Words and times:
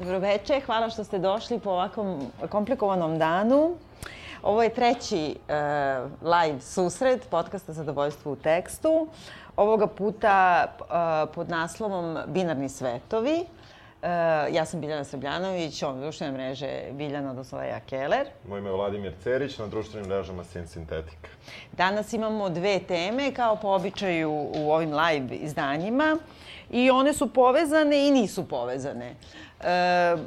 Dobroveče, 0.00 0.60
hvala 0.66 0.90
što 0.90 1.04
ste 1.04 1.18
došli 1.18 1.58
po 1.58 1.70
ovakvom 1.70 2.32
komplikovanom 2.48 3.18
danu. 3.18 3.76
Ovo 4.42 4.62
je 4.62 4.74
treći 4.74 5.36
uh, 5.36 6.10
live 6.22 6.60
susret 6.60 7.28
podcasta 7.30 7.72
Zadovoljstvo 7.72 8.32
u 8.32 8.36
tekstu. 8.36 9.08
Ovoga 9.56 9.86
puta 9.86 10.66
uh, 10.80 11.34
pod 11.34 11.48
naslovom 11.48 12.18
Binarni 12.26 12.68
svetovi. 12.68 13.34
Uh, 13.40 14.08
ja 14.54 14.64
sam 14.64 14.80
Biljana 14.80 15.04
Srbljanović, 15.04 15.82
on 15.82 16.00
društvene 16.00 16.32
mreže 16.32 16.68
Biljana 16.92 17.34
Dosleja 17.34 17.80
Keller. 17.80 18.26
Moje 18.48 18.60
ime 18.60 18.68
je 18.68 18.74
Vladimir 18.74 19.12
Cerić, 19.22 19.58
na 19.58 19.66
društvenim 19.66 20.08
mrežama 20.08 20.44
Sin 20.44 20.66
Sintetika. 20.66 21.28
Danas 21.72 22.12
imamo 22.12 22.48
dve 22.48 22.78
teme, 22.78 23.34
kao 23.34 23.56
po 23.56 23.68
običaju 23.68 24.30
u 24.56 24.72
ovim 24.72 24.92
live 24.92 25.36
izdanjima. 25.36 26.16
I 26.70 26.90
one 26.90 27.12
su 27.12 27.32
povezane 27.32 28.08
i 28.08 28.10
nisu 28.10 28.48
povezane. 28.48 29.10
Uh, 29.10 29.49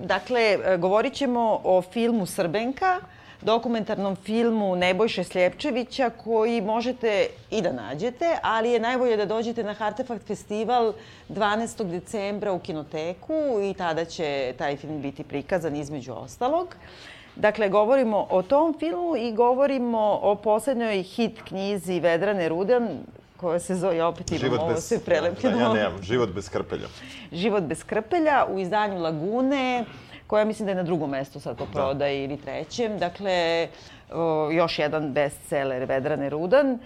dakle, 0.02 0.77
govorit 0.77 1.13
ćemo 1.13 1.62
o 1.63 1.81
filmu 1.81 2.26
Srbenka, 2.26 2.99
dokumentarnom 3.41 4.16
filmu 4.16 4.76
Nebojše 4.76 5.23
Sljepčevića 5.23 6.09
koji 6.09 6.62
možete 6.62 7.27
i 7.52 7.62
da 7.62 7.71
nađete, 7.71 8.38
ali 8.41 8.71
je 8.71 8.80
najbolje 8.80 9.17
da 9.17 9.26
dođete 9.26 9.63
na 9.63 9.73
Hartefakt 9.73 10.27
festival 10.27 10.93
12. 11.30 11.84
decembra 11.84 12.54
u 12.54 12.59
Kinoteku 12.59 13.34
i 13.63 13.73
tada 13.73 14.05
će 14.05 14.54
taj 14.57 14.77
film 14.77 15.02
biti 15.02 15.23
prikazan 15.23 15.76
između 15.76 16.13
ostalog. 16.13 16.76
Dakle, 17.35 17.70
govorimo 17.70 18.27
o 18.29 18.41
tom 18.41 18.76
filmu 18.79 19.15
i 19.18 19.31
govorimo 19.31 20.20
o 20.21 20.35
poslednjoj 20.35 21.02
hit 21.04 21.41
knjizi 21.48 21.99
Vedrane 21.99 22.49
Rudan, 22.49 22.99
koja 23.43 23.59
se 23.59 23.75
zove, 23.75 24.03
opet 24.03 24.31
imam 24.31 24.59
ovo 24.59 24.73
bez, 24.73 24.83
sve 24.88 24.99
prelepljeno. 24.99 25.57
Da, 25.57 25.63
ja 25.63 25.73
nemam, 25.73 26.01
Život 26.01 26.29
bez 26.29 26.49
krpelja. 26.49 26.88
Život 27.31 27.63
bez 27.63 27.84
krpelja 27.84 28.45
u 28.49 28.59
izdanju 28.59 29.01
Lagune, 29.01 29.85
koja 30.27 30.45
mislim 30.45 30.65
da 30.65 30.71
je 30.71 30.75
na 30.75 30.84
drugom 30.84 31.09
mestu 31.09 31.39
sad 31.39 31.57
po 31.57 31.65
prodaji 31.73 32.27
da. 32.27 32.34
ili 32.34 32.41
trećem. 32.41 32.98
Dakle, 32.99 33.68
o, 34.13 34.49
još 34.51 34.79
jedan 34.79 35.13
bestseller 35.13 35.85
Vedrane 35.85 36.29
Rudan. 36.29 36.71
E, 36.73 36.77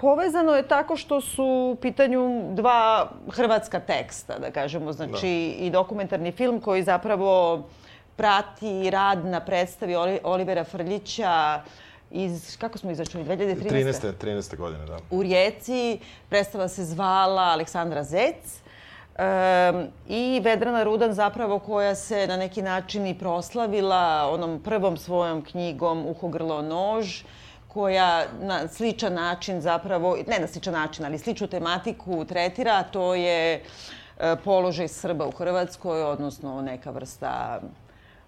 povezano 0.00 0.52
je 0.52 0.68
tako 0.68 0.96
što 0.96 1.20
su 1.20 1.44
u 1.44 1.76
pitanju 1.80 2.54
dva 2.54 3.10
hrvatska 3.32 3.80
teksta, 3.80 4.38
da 4.38 4.50
kažemo. 4.50 4.92
Znači, 4.92 5.56
da. 5.58 5.64
i 5.64 5.70
dokumentarni 5.70 6.32
film 6.32 6.60
koji 6.60 6.82
zapravo 6.82 7.62
prati 8.16 8.90
rad 8.90 9.24
na 9.24 9.40
predstavi 9.40 9.96
Olivera 10.22 10.64
Frljića 10.64 11.60
iz, 12.10 12.56
kako 12.56 12.78
smo 12.78 12.90
izačuli, 12.90 13.24
2013. 13.24 13.70
13. 13.70 14.12
13. 14.20 14.56
godine, 14.56 14.86
da. 14.86 14.98
U 15.10 15.22
Rijeci. 15.22 15.98
Predstava 16.28 16.68
se 16.68 16.84
zvala 16.84 17.42
Aleksandra 17.42 18.02
Zec. 18.04 18.60
Um, 19.18 19.86
I 20.08 20.40
Vedrana 20.44 20.82
Rudan 20.82 21.12
zapravo 21.12 21.58
koja 21.58 21.94
se 21.94 22.26
na 22.26 22.36
neki 22.36 22.62
način 22.62 23.06
i 23.06 23.18
proslavila 23.18 24.30
onom 24.32 24.62
prvom 24.62 24.96
svojom 24.96 25.44
knjigom 25.44 26.06
Uho 26.06 26.28
grlo 26.28 26.62
nož, 26.62 27.22
koja 27.68 28.24
na 28.40 28.68
sličan 28.68 29.14
način 29.14 29.60
zapravo, 29.60 30.16
ne 30.26 30.38
na 30.38 30.46
sličan 30.46 30.72
način, 30.72 31.04
ali 31.04 31.18
sličnu 31.18 31.46
tematiku 31.46 32.24
tretira, 32.24 32.82
to 32.82 33.14
je 33.14 33.54
e, 33.54 34.36
položaj 34.44 34.88
Srba 34.88 35.26
u 35.26 35.30
Hrvatskoj, 35.30 36.02
odnosno 36.02 36.62
neka 36.62 36.90
vrsta 36.90 37.60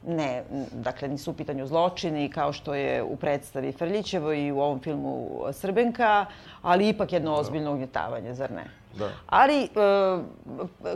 ne, 0.07 0.45
dakle 0.73 1.09
nisu 1.09 1.31
u 1.31 1.35
pitanju 1.35 1.67
zločini 1.67 2.31
kao 2.31 2.53
što 2.53 2.75
je 2.75 3.03
u 3.03 3.17
predstavi 3.17 3.73
Frljićevo 3.73 4.33
i 4.33 4.53
u 4.53 4.61
ovom 4.61 4.81
filmu 4.81 5.29
Srbenka, 5.53 6.27
ali 6.63 6.89
ipak 6.89 7.13
jedno 7.13 7.31
da. 7.31 7.37
ozbiljno 7.37 7.73
ugnjetavanje, 7.73 8.35
zar 8.35 8.51
ne? 8.51 8.65
Da. 8.99 9.09
Ali 9.27 9.65
e, 9.65 9.69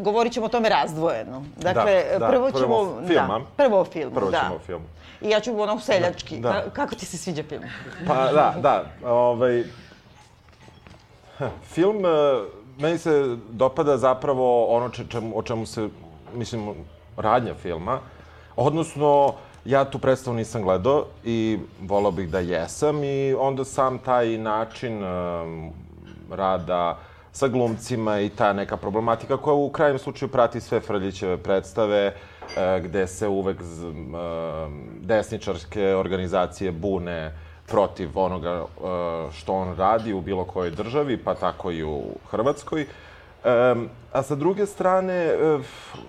govorit 0.00 0.32
ćemo 0.32 0.46
o 0.46 0.48
tome 0.48 0.68
razdvojeno. 0.68 1.44
Dakle, 1.56 2.04
da, 2.12 2.18
da. 2.18 2.28
prvo 2.28 2.50
ćemo... 2.50 2.66
Prvo 2.66 3.02
film, 3.06 3.28
da, 3.28 3.40
prvo 3.56 3.80
o 3.80 3.84
filmu, 3.84 4.14
prvo 4.14 4.30
da. 4.30 4.38
ćemo 4.38 4.54
o 4.54 4.58
filmu. 4.58 4.84
I 5.20 5.30
ja 5.30 5.40
ću 5.40 5.60
ono 5.60 5.80
seljački. 5.80 6.40
Da, 6.40 6.48
da. 6.48 6.70
Kako 6.72 6.94
ti 6.94 7.06
se 7.06 7.16
sviđa 7.16 7.42
film? 7.42 7.62
Pa 8.06 8.14
da, 8.14 8.54
da. 8.60 8.84
Ovaj, 9.10 9.64
film, 11.74 12.06
e, 12.06 12.08
meni 12.78 12.98
se 12.98 13.36
dopada 13.50 13.96
zapravo 13.96 14.66
ono 14.66 14.88
če, 14.88 15.04
čemu, 15.08 15.38
o 15.38 15.42
čemu 15.42 15.66
se, 15.66 15.88
mislim, 16.34 16.74
radnja 17.16 17.54
filma. 17.54 18.00
Odnosno, 18.56 19.34
ja 19.64 19.84
tu 19.84 19.98
predstavu 19.98 20.36
nisam 20.36 20.62
gledao 20.62 21.04
i 21.24 21.58
volao 21.80 22.10
bih 22.10 22.28
da 22.30 22.38
jesam 22.38 23.04
i 23.04 23.34
onda 23.38 23.64
sam 23.64 23.98
taj 23.98 24.38
način 24.38 25.04
um, 25.04 25.70
rada 26.30 26.98
sa 27.32 27.48
glumcima 27.48 28.20
i 28.20 28.28
ta 28.28 28.52
neka 28.52 28.76
problematika 28.76 29.36
koja 29.36 29.54
u 29.54 29.70
krajnjem 29.70 29.98
slučaju 29.98 30.28
prati 30.28 30.60
sve 30.60 30.80
Frljićeve 30.80 31.36
predstave, 31.36 32.14
uh, 32.40 32.84
gde 32.84 33.06
se 33.06 33.28
uvek 33.28 33.56
desničarske 35.00 35.94
organizacije 35.94 36.72
bune 36.72 37.32
protiv 37.66 38.18
onoga 38.18 38.62
uh, 38.62 39.32
što 39.32 39.52
on 39.52 39.76
radi 39.76 40.12
u 40.12 40.20
bilo 40.20 40.44
kojoj 40.44 40.70
državi, 40.70 41.16
pa 41.16 41.34
tako 41.34 41.70
i 41.70 41.84
u 41.84 42.02
Hrvatskoj. 42.30 42.86
Um, 43.44 43.88
a 44.12 44.22
sa 44.22 44.34
druge 44.34 44.66
strane, 44.66 45.34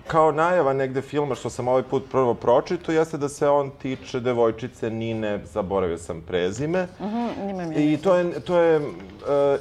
kao 0.06 0.32
najava 0.32 0.72
negde 0.72 1.02
filma 1.02 1.34
što 1.34 1.50
sam 1.50 1.68
ovaj 1.68 1.82
put 1.82 2.04
prvo 2.10 2.34
pročito, 2.34 2.92
jeste 2.92 3.18
da 3.18 3.28
se 3.28 3.48
on 3.48 3.70
tiče 3.70 4.20
devojčice 4.20 4.90
Nine, 4.90 5.40
zaboravio 5.44 5.98
sam 5.98 6.20
prezime. 6.20 6.86
Uh 6.98 7.06
mhm, 7.06 7.16
-huh, 7.16 7.94
I 7.94 7.96
to 7.96 8.14
je, 8.14 8.40
to 8.40 8.58
je, 8.58 8.78
uh, 8.78 8.84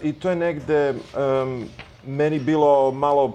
I 0.04 0.14
to 0.14 0.30
je 0.30 0.36
negde 0.36 0.94
um, 0.94 1.66
meni 2.06 2.40
bilo 2.40 2.92
malo 2.92 3.34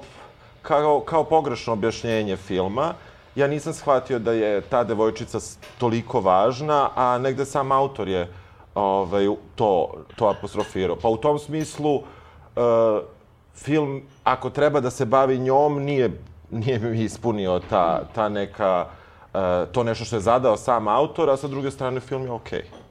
kao, 0.63 1.01
kao 1.01 1.25
pogrešno 1.25 1.73
objašnjenje 1.73 2.37
filma. 2.37 2.95
Ja 3.35 3.47
nisam 3.47 3.73
shvatio 3.73 4.19
da 4.19 4.33
je 4.33 4.61
ta 4.61 4.85
devojčica 4.85 5.39
toliko 5.79 6.21
važna, 6.21 6.91
a 6.95 7.19
negde 7.19 7.45
sam 7.45 7.73
autor 7.73 8.09
je 8.09 8.29
ovaj, 8.75 9.27
to, 9.55 9.95
to 10.17 10.27
apostrofirao. 10.29 10.97
Pa 10.97 11.09
u 11.09 11.17
tom 11.17 11.39
smislu, 11.39 11.95
uh, 11.97 12.03
film, 13.55 14.03
ako 14.33 14.51
treba 14.51 14.81
da 14.81 14.91
se 14.91 15.05
bavi 15.05 15.39
njom, 15.39 15.83
nije, 15.83 16.11
nije 16.51 16.79
mi 16.79 17.03
ispunio 17.03 17.61
ta, 17.71 18.03
ta 18.15 18.29
neka, 18.29 18.87
uh, 19.35 19.41
to 19.73 19.85
nešto 19.85 20.05
što 20.05 20.17
je 20.17 20.21
zadao 20.21 20.57
sam 20.57 20.89
autor, 20.89 21.31
a 21.31 21.37
sa 21.37 21.49
druge 21.49 21.71
strane 21.71 22.01
film 22.01 22.23
je 22.23 22.31
okej. 22.31 22.63
Okay. 22.63 22.89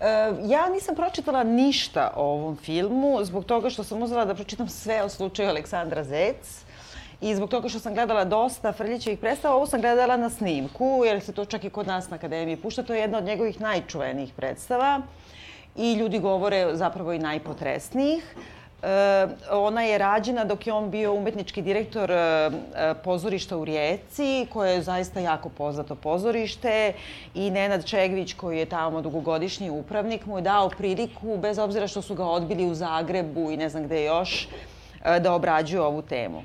Uh, 0.00 0.50
ja 0.50 0.68
nisam 0.68 0.94
pročitala 0.94 1.44
ništa 1.44 2.12
o 2.16 2.24
ovom 2.24 2.56
filmu, 2.56 3.24
zbog 3.24 3.44
toga 3.44 3.70
što 3.70 3.84
sam 3.84 4.02
uzela 4.02 4.24
da 4.24 4.34
pročitam 4.34 4.68
sve 4.68 5.02
o 5.02 5.08
slučaju 5.08 5.48
Aleksandra 5.48 6.04
Zec. 6.04 6.64
I 7.20 7.34
zbog 7.34 7.50
toga 7.50 7.68
što 7.68 7.78
sam 7.78 7.94
gledala 7.94 8.24
dosta 8.24 8.72
Frljićevih 8.72 9.18
predstava, 9.18 9.54
ovo 9.54 9.66
sam 9.66 9.80
gledala 9.80 10.16
na 10.16 10.30
snimku, 10.30 11.02
jer 11.06 11.20
se 11.20 11.32
to 11.32 11.44
čak 11.44 11.64
i 11.64 11.70
kod 11.70 11.86
nas 11.86 12.10
na 12.10 12.16
Akademiji 12.16 12.56
pušta. 12.56 12.82
To 12.82 12.94
je 12.94 13.00
jedna 13.00 13.18
od 13.18 13.24
njegovih 13.24 13.60
najčuvenijih 13.60 14.32
predstava. 14.36 15.02
I 15.76 15.94
ljudi 15.94 16.18
govore 16.18 16.76
zapravo 16.76 17.12
i 17.12 17.18
najpotresnijih. 17.18 18.24
E, 18.82 19.26
ona 19.50 19.82
je 19.82 19.98
rađena 19.98 20.44
dok 20.44 20.66
je 20.66 20.72
on 20.72 20.90
bio 20.90 21.14
umetnički 21.14 21.62
direktor 21.62 22.10
e, 22.10 22.50
pozorišta 23.04 23.56
u 23.56 23.64
Rijeci, 23.64 24.46
koje 24.52 24.72
je 24.72 24.82
zaista 24.82 25.20
jako 25.20 25.48
poznato 25.48 25.94
pozorište 25.94 26.92
i 27.34 27.50
Nenad 27.50 27.84
Čegović, 27.84 28.34
koji 28.34 28.58
je 28.58 28.66
tamo 28.66 29.02
dugogodišnji 29.02 29.70
upravnik, 29.70 30.26
mu 30.26 30.38
je 30.38 30.42
dao 30.42 30.68
priliku, 30.68 31.38
bez 31.38 31.58
obzira 31.58 31.86
što 31.86 32.02
su 32.02 32.14
ga 32.14 32.24
odbili 32.24 32.64
u 32.64 32.74
Zagrebu 32.74 33.50
i 33.50 33.56
ne 33.56 33.68
znam 33.68 33.84
gde 33.84 34.04
još, 34.04 34.48
e, 35.04 35.20
da 35.20 35.34
obrađuje 35.34 35.80
ovu 35.80 36.02
temu. 36.02 36.42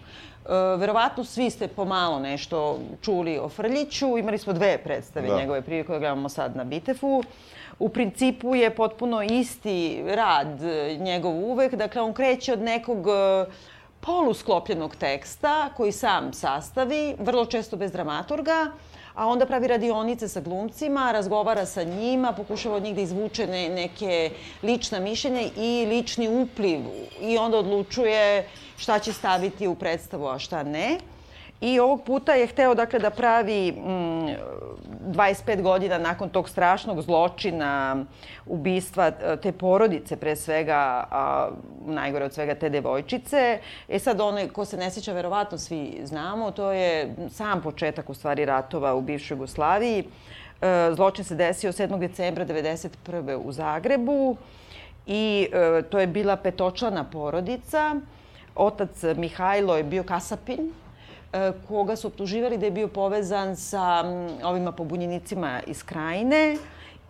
Verovatno 0.77 1.23
svi 1.23 1.49
ste 1.49 1.67
pomalo 1.67 2.19
nešto 2.19 2.79
čuli 3.01 3.39
o 3.39 3.49
Frljiću. 3.49 4.17
Imali 4.17 4.37
smo 4.37 4.53
dve 4.53 4.77
predstave 4.77 5.27
da. 5.27 5.37
njegove 5.37 5.61
prije 5.61 5.83
koje 5.83 5.99
gledamo 5.99 6.29
sad 6.29 6.55
na 6.55 6.63
Bitefu 6.63 7.23
u 7.79 7.89
principu 7.89 8.55
je 8.55 8.75
potpuno 8.75 9.23
isti 9.23 10.03
rad 10.07 10.63
e, 10.63 10.97
njegov 10.99 11.31
uvek. 11.31 11.75
Dakle, 11.75 12.01
on 12.01 12.13
kreće 12.13 12.53
od 12.53 12.61
nekog 12.61 13.07
e, 13.07 13.45
polusklopljenog 13.99 14.95
teksta 14.95 15.69
koji 15.77 15.91
sam 15.91 16.33
sastavi, 16.33 17.15
vrlo 17.19 17.45
često 17.45 17.77
bez 17.77 17.91
dramaturga, 17.91 18.71
a 19.15 19.27
onda 19.27 19.45
pravi 19.45 19.67
radionice 19.67 20.27
sa 20.27 20.41
glumcima, 20.41 21.11
razgovara 21.11 21.65
sa 21.65 21.83
njima, 21.83 22.33
pokušava 22.33 22.75
od 22.75 22.83
njih 22.83 22.95
da 22.95 23.01
izvuče 23.01 23.47
ne, 23.47 23.69
neke 23.69 24.31
lična 24.63 24.99
mišljenja 24.99 25.41
i 25.57 25.85
lični 25.89 26.27
upliv 26.27 26.79
i 27.21 27.37
onda 27.37 27.57
odlučuje 27.57 28.47
šta 28.77 28.99
će 28.99 29.13
staviti 29.13 29.67
u 29.67 29.75
predstavu, 29.75 30.27
a 30.27 30.39
šta 30.39 30.63
ne. 30.63 30.97
I 31.61 31.79
ovog 31.79 32.03
puta 32.03 32.33
je 32.33 32.47
hteo 32.47 32.75
dakle, 32.75 32.99
da 32.99 33.09
pravi 33.09 33.71
mm, 33.71 34.27
25 35.05 35.61
godina 35.61 35.97
nakon 35.97 36.29
tog 36.29 36.49
strašnog 36.49 37.01
zločina, 37.01 38.05
ubistva 38.45 39.07
e, 39.07 39.37
te 39.37 39.51
porodice 39.51 40.15
pre 40.15 40.35
svega, 40.35 41.07
a 41.11 41.49
najgore 41.85 42.25
od 42.25 42.33
svega 42.33 42.55
te 42.55 42.69
devojčice. 42.69 43.59
E 43.87 43.99
sad 43.99 44.21
one, 44.21 44.49
ko 44.49 44.65
se 44.65 44.77
ne 44.77 44.91
sjeća, 44.91 45.13
verovatno 45.13 45.57
svi 45.57 46.01
znamo, 46.03 46.51
to 46.51 46.71
je 46.71 47.15
sam 47.29 47.61
početak 47.61 48.09
u 48.09 48.13
stvari 48.13 48.45
ratova 48.45 48.95
u 48.95 49.01
bivšoj 49.01 49.35
Jugoslaviji. 49.35 50.03
E, 50.61 50.91
zločin 50.95 51.25
se 51.25 51.35
desio 51.35 51.71
7. 51.71 51.99
decembra 51.99 52.45
1991. 52.45 53.35
u 53.35 53.51
Zagrebu 53.51 54.37
i 55.07 55.47
e, 55.53 55.81
to 55.81 55.99
je 55.99 56.07
bila 56.07 56.35
petočlana 56.35 57.03
porodica. 57.03 57.95
Otac 58.55 59.03
Mihajlo 59.17 59.77
je 59.77 59.83
bio 59.83 60.03
kasapin, 60.03 60.73
koga 61.67 61.95
su 61.95 62.07
optuživali 62.07 62.57
da 62.57 62.65
je 62.65 62.71
bio 62.71 62.87
povezan 62.87 63.55
sa 63.55 64.03
ovima 64.43 64.71
pobunjenicima 64.71 65.61
iz 65.67 65.83
Krajine. 65.83 66.57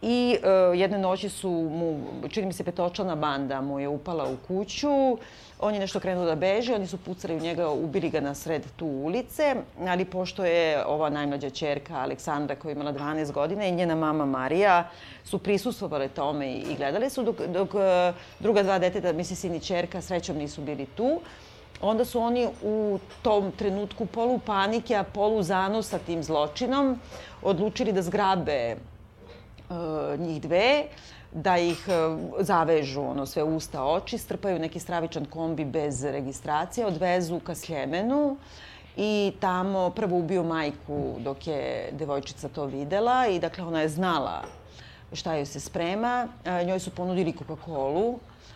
I 0.02 0.38
uh, 0.38 0.80
jedne 0.80 0.98
noći 0.98 1.30
su 1.30 1.50
mu, 1.50 2.00
čini 2.30 2.48
mi 2.48 2.54
se 2.54 2.64
petočlana 2.64 3.16
banda 3.16 3.62
mu 3.62 3.80
je 3.80 3.88
upala 3.88 4.30
u 4.30 4.38
kuću, 4.48 5.18
on 5.60 5.74
je 5.74 5.80
nešto 5.80 6.00
krenuo 6.00 6.26
da 6.26 6.36
beže, 6.36 6.76
oni 6.76 6.88
su 6.88 6.98
pucali 6.98 7.36
u 7.36 7.40
njega, 7.40 7.70
ubili 7.70 8.10
ga 8.10 8.20
na 8.20 8.36
sred 8.36 8.64
tu 8.76 8.86
ulice, 8.86 9.56
ali 9.88 10.06
pošto 10.06 10.46
je 10.46 10.86
ova 10.86 11.10
najmlađa 11.10 11.50
čerka 11.50 11.96
Aleksandra 11.96 12.56
koja 12.56 12.70
je 12.70 12.74
imala 12.74 12.94
12 12.94 13.32
godina 13.32 13.66
i 13.66 13.72
njena 13.72 13.96
mama 13.96 14.26
Marija 14.26 14.90
su 15.24 15.40
prisustvovale 15.40 16.08
tome 16.08 16.54
i 16.54 16.76
gledali 16.78 17.10
su, 17.10 17.24
dok, 17.24 17.42
dok 17.48 17.74
uh, 17.74 17.82
druga 18.40 18.64
dva 18.64 18.80
deteta, 18.80 19.14
misli 19.14 19.36
sin 19.36 19.56
i 19.56 19.60
čerka, 19.60 20.02
srećom 20.02 20.38
nisu 20.38 20.62
bili 20.62 20.86
tu. 20.86 21.22
Onda 21.82 22.06
su 22.06 22.20
oni 22.20 22.48
u 22.64 23.00
tom 23.22 23.52
trenutku 23.52 24.06
polu 24.06 24.40
panike, 24.40 24.96
a 24.96 25.04
polu 25.04 25.44
zanosa 25.44 26.00
tim 26.00 26.24
zločinom 26.24 27.00
odlučili 27.42 27.92
da 27.92 28.02
zgrabe 28.02 28.76
uh, 29.70 30.20
njih 30.20 30.42
dve, 30.42 30.86
da 31.32 31.58
ih 31.58 31.88
uh, 31.88 32.20
zavežu 32.40 33.02
ono 33.02 33.26
sve 33.26 33.44
usta, 33.44 33.84
oči, 33.84 34.18
strpaju 34.18 34.60
neki 34.60 34.80
stravičan 34.80 35.26
kombi 35.26 35.66
bez 35.66 36.04
registracije, 36.04 36.88
odvezu 36.88 37.40
ka 37.40 37.56
Sljemenu 37.56 38.38
i 38.98 39.34
tamo 39.40 39.90
prvo 39.90 40.18
ubio 40.18 40.44
majku 40.44 41.16
dok 41.20 41.48
je 41.48 41.90
devojčica 41.92 42.50
to 42.50 42.66
videla 42.66 43.28
i 43.28 43.40
dakle 43.40 43.64
ona 43.64 43.82
je 43.82 43.90
znala 43.90 44.44
šta 45.14 45.36
joj 45.36 45.46
se 45.46 45.60
sprema. 45.60 46.28
Uh, 46.46 46.68
njoj 46.68 46.80
su 46.80 46.92
ponudili 46.92 47.34
Coca-Colu, 47.34 48.16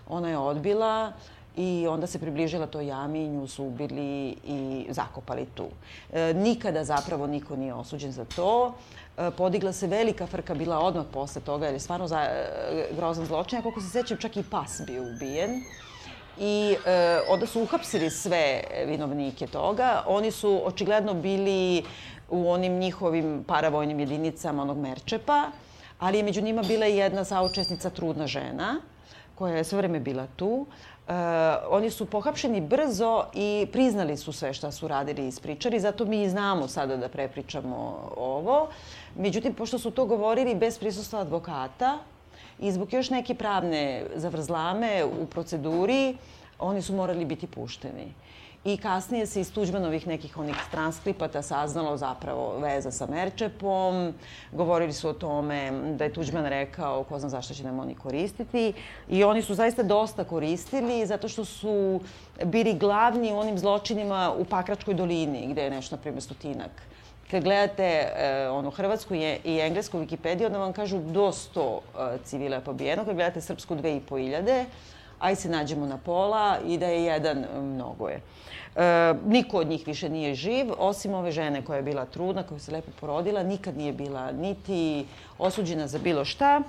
ona 0.10 0.30
je 0.30 0.38
odbila 0.38 1.14
i 1.60 1.88
onda 1.88 2.08
se 2.08 2.20
približila 2.20 2.66
toj 2.68 2.88
jami 2.88 3.24
i 3.24 3.30
nju 3.30 3.48
su 3.48 3.66
ubili 3.66 4.36
i 4.48 4.86
zakopali 4.90 5.46
tu. 5.46 5.66
E, 6.14 6.34
nikada 6.34 6.84
zapravo 6.84 7.28
niko 7.28 7.56
nije 7.56 7.74
osuđen 7.74 8.12
za 8.12 8.26
to. 8.26 8.74
E, 9.18 9.32
podigla 9.32 9.74
se 9.74 9.88
velika 9.88 10.28
frka, 10.28 10.56
bila 10.56 10.80
odmah 10.80 11.06
posle 11.14 11.42
toga, 11.42 11.66
jer 11.66 11.74
je 11.74 11.80
stvarno 11.80 12.08
za, 12.08 12.22
e, 12.22 12.88
grozan 12.96 13.26
zločin. 13.26 13.62
Koliko 13.62 13.82
se 13.82 13.90
sećam, 13.90 14.18
čak 14.18 14.38
i 14.38 14.44
pas 14.44 14.82
bio 14.88 15.04
ubijen. 15.04 15.62
I 16.40 16.76
e, 16.86 17.20
onda 17.30 17.48
su 17.48 17.62
uhapsili 17.62 18.10
sve 18.10 18.64
vinovnike 18.86 19.48
toga. 19.48 20.04
Oni 20.08 20.32
su 20.32 20.62
očigledno 20.64 21.14
bili 21.14 21.84
u 22.30 22.52
onim 22.52 22.80
njihovim 22.80 23.44
paravojnim 23.48 24.00
jedinicama 24.00 24.62
onog 24.62 24.78
Merčepa, 24.78 25.44
ali 26.00 26.18
je 26.18 26.24
među 26.24 26.42
njima 26.42 26.62
bila 26.62 26.88
i 26.88 26.98
jedna 26.98 27.26
saučesnica, 27.26 27.90
trudna 27.90 28.28
žena, 28.28 28.80
koja 29.40 29.56
je 29.56 29.64
sve 29.64 29.78
vreme 29.78 30.00
bila 30.00 30.28
tu. 30.36 30.66
Uh, 31.08 31.16
oni 31.70 31.90
su 31.90 32.06
pohapšeni 32.06 32.62
brzo 32.62 33.24
i 33.34 33.68
priznali 33.72 34.18
su 34.18 34.32
sve 34.32 34.54
šta 34.54 34.72
su 34.72 34.88
radili 34.88 35.26
i 35.26 35.28
ispričali, 35.28 35.80
zato 35.80 36.06
mi 36.06 36.30
znamo 36.30 36.68
sada 36.68 36.98
da 36.98 37.08
prepričamo 37.10 38.12
ovo. 38.18 38.68
Međutim, 39.16 39.54
pošto 39.54 39.80
su 39.80 39.92
to 39.92 40.06
govorili 40.06 40.56
bez 40.56 40.80
prisustva 40.80 41.20
advokata 41.20 41.98
i 42.60 42.72
zbog 42.72 42.94
još 42.94 43.10
neke 43.10 43.36
pravne 43.36 44.04
zavrzlame 44.16 45.06
u 45.06 45.26
proceduri, 45.26 46.18
oni 46.60 46.82
su 46.82 46.94
morali 46.94 47.26
biti 47.26 47.48
pušteni. 47.48 48.14
I 48.66 48.78
kasnije 48.78 49.26
se 49.26 49.42
iz 49.42 49.54
Tuđmanovih 49.54 50.08
nekih 50.08 50.38
onih 50.38 50.56
transkripata 50.72 51.42
saznalo 51.42 51.98
zapravo 51.98 52.58
veza 52.60 52.92
sa 52.92 53.08
Merčepom. 53.08 54.14
Govorili 54.52 54.94
su 54.94 55.10
o 55.10 55.14
tome 55.14 55.72
da 55.96 56.04
je 56.04 56.14
Tuđman 56.14 56.46
rekao 56.46 57.04
ko 57.04 57.20
zna 57.20 57.30
zašto 57.30 57.54
će 57.54 57.64
nam 57.64 57.80
oni 57.80 57.96
koristiti. 57.96 58.74
I 59.10 59.24
oni 59.24 59.42
su 59.42 59.56
zaista 59.56 59.84
dosta 59.84 60.24
koristili 60.24 61.06
zato 61.06 61.28
što 61.28 61.46
su 61.46 62.02
bili 62.44 62.74
glavni 62.74 63.34
u 63.34 63.38
onim 63.38 63.58
zločinima 63.60 64.34
u 64.38 64.46
Pakračkoj 64.46 64.94
dolini 64.94 65.48
gde 65.48 65.64
je 65.64 65.70
nešto, 65.70 65.96
na 65.96 66.02
primjer, 66.02 66.24
stotinak 66.24 66.72
kad 67.32 67.44
gledate 67.44 67.84
e, 67.84 68.50
ono 68.50 68.70
hrvatsku 68.70 69.16
i 69.16 69.60
englesku 69.62 70.00
Wikipediju, 70.00 70.46
onda 70.46 70.58
vam 70.58 70.74
kažu 70.74 71.00
do 71.00 71.32
100 71.32 71.80
e, 72.16 72.18
civila 72.24 72.56
je 72.56 72.64
pobijeno. 72.64 73.06
Kad 73.06 73.16
gledate 73.16 73.42
srpsku 73.42 73.76
2500, 73.76 74.66
aj 75.20 75.36
se 75.36 75.50
nađemo 75.50 75.86
na 75.86 75.98
pola 75.98 76.58
i 76.68 76.78
da 76.78 76.86
je 76.86 77.04
jedan 77.04 77.46
mnogo 77.62 78.08
je. 78.08 78.22
E, 78.76 79.14
niko 79.26 79.58
od 79.58 79.68
njih 79.68 79.88
više 79.88 80.10
nije 80.10 80.36
živ, 80.36 80.72
osim 80.78 81.14
ove 81.14 81.32
žene 81.32 81.62
koja 81.66 81.78
je 81.78 81.84
bila 81.84 82.06
trudna, 82.06 82.44
koja 82.44 82.60
se 82.60 82.72
lepo 82.72 82.92
porodila, 83.00 83.44
nikad 83.44 83.78
nije 83.78 83.94
bila 83.94 84.32
niti 84.32 85.06
osuđena 85.38 85.88
za 85.88 86.00
bilo 86.00 86.26
šta. 86.26 86.62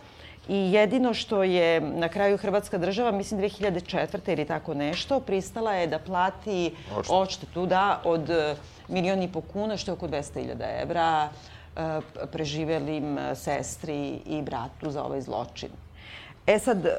I 0.49 0.73
jedino 0.73 1.15
što 1.15 1.43
je 1.43 1.81
na 1.81 2.09
kraju 2.09 2.37
Hrvatska 2.37 2.79
država, 2.79 3.11
mislim 3.11 3.41
2004. 3.41 4.33
ili 4.33 4.45
tako 4.45 4.75
nešto, 4.75 5.21
pristala 5.21 5.75
je 5.75 5.87
da 5.87 5.99
plati 5.99 6.75
odštetu 7.09 7.67
da, 7.67 8.01
od 8.05 8.31
milion 8.89 9.23
i 9.23 9.33
po 9.33 9.41
kuna, 9.41 9.77
što 9.77 9.91
je 9.91 9.93
oko 9.93 10.09
200.000 10.09 10.83
evra, 10.83 11.29
e, 11.77 12.01
preživelim 12.33 13.19
sestri 13.35 14.21
i 14.27 14.43
bratu 14.43 14.91
za 14.91 15.05
ovaj 15.05 15.21
zločin. 15.21 15.71
E 16.47 16.59
sad, 16.59 16.87
e, 16.87 16.91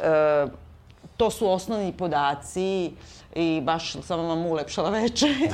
to 1.17 1.31
su 1.31 1.49
osnovni 1.49 1.93
podaci 1.93 2.91
i 3.35 3.61
baš 3.63 3.93
sam 4.01 4.19
vam 4.19 4.45
ulepšala 4.45 4.89
veče. 4.89 5.27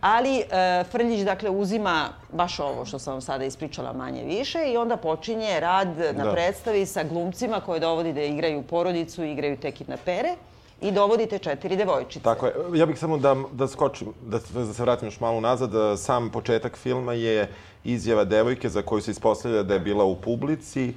Ali 0.00 0.38
e, 0.38 0.84
Frljić, 0.90 1.20
dakle, 1.20 1.50
uzima 1.50 2.08
baš 2.32 2.60
ovo 2.60 2.84
što 2.84 2.98
sam 2.98 3.12
vam 3.12 3.20
sada 3.20 3.44
ispričala 3.44 3.92
manje 3.92 4.24
više 4.24 4.58
i 4.72 4.76
onda 4.76 4.96
počinje 4.96 5.60
rad 5.60 5.88
na 5.98 6.24
da. 6.24 6.32
predstavi 6.32 6.86
sa 6.86 7.04
glumcima 7.04 7.60
koje 7.60 7.80
dovodi 7.80 8.12
da 8.12 8.22
igraju 8.22 8.62
porodicu, 8.62 9.24
igraju 9.24 9.56
te 9.56 9.70
kidnapere 9.70 10.34
i 10.80 10.90
dovodite 10.90 11.38
četiri 11.38 11.76
devojčice. 11.76 12.24
Tako 12.24 12.46
je. 12.46 12.54
Ja 12.74 12.86
bih 12.86 12.98
samo 12.98 13.18
da, 13.18 13.36
da 13.52 13.68
skočim, 13.68 14.08
da, 14.22 14.38
da 14.54 14.74
se 14.74 14.82
vratim 14.82 15.08
još 15.08 15.20
malo 15.20 15.40
nazad. 15.40 15.98
Sam 15.98 16.30
početak 16.30 16.76
filma 16.76 17.12
je 17.12 17.48
izjava 17.84 18.24
devojke 18.24 18.68
za 18.68 18.82
koju 18.82 19.00
se 19.00 19.10
ispostavlja 19.10 19.62
da 19.62 19.74
je 19.74 19.80
bila 19.80 20.04
u 20.04 20.16
publici. 20.16 20.94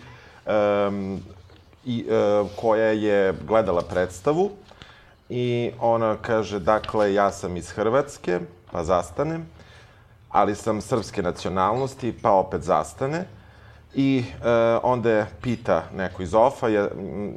Um, 0.87 1.23
i, 1.85 2.05
e, 2.09 2.43
koja 2.55 2.87
je 2.87 3.33
gledala 3.47 3.81
predstavu 3.81 4.51
i 5.29 5.71
ona 5.79 6.17
kaže, 6.21 6.59
dakle, 6.59 7.13
ja 7.13 7.31
sam 7.31 7.57
iz 7.57 7.71
Hrvatske, 7.71 8.39
pa 8.71 8.83
zastanem, 8.83 9.45
ali 10.29 10.55
sam 10.55 10.81
srpske 10.81 11.21
nacionalnosti, 11.21 12.15
pa 12.21 12.31
opet 12.31 12.61
zastane. 12.61 13.25
I 13.95 14.23
e, 14.43 14.49
onda 14.83 15.11
je 15.11 15.27
pita 15.41 15.83
neko 15.93 16.23
iz 16.23 16.33
OFA, 16.33 16.67
je, 16.67 16.89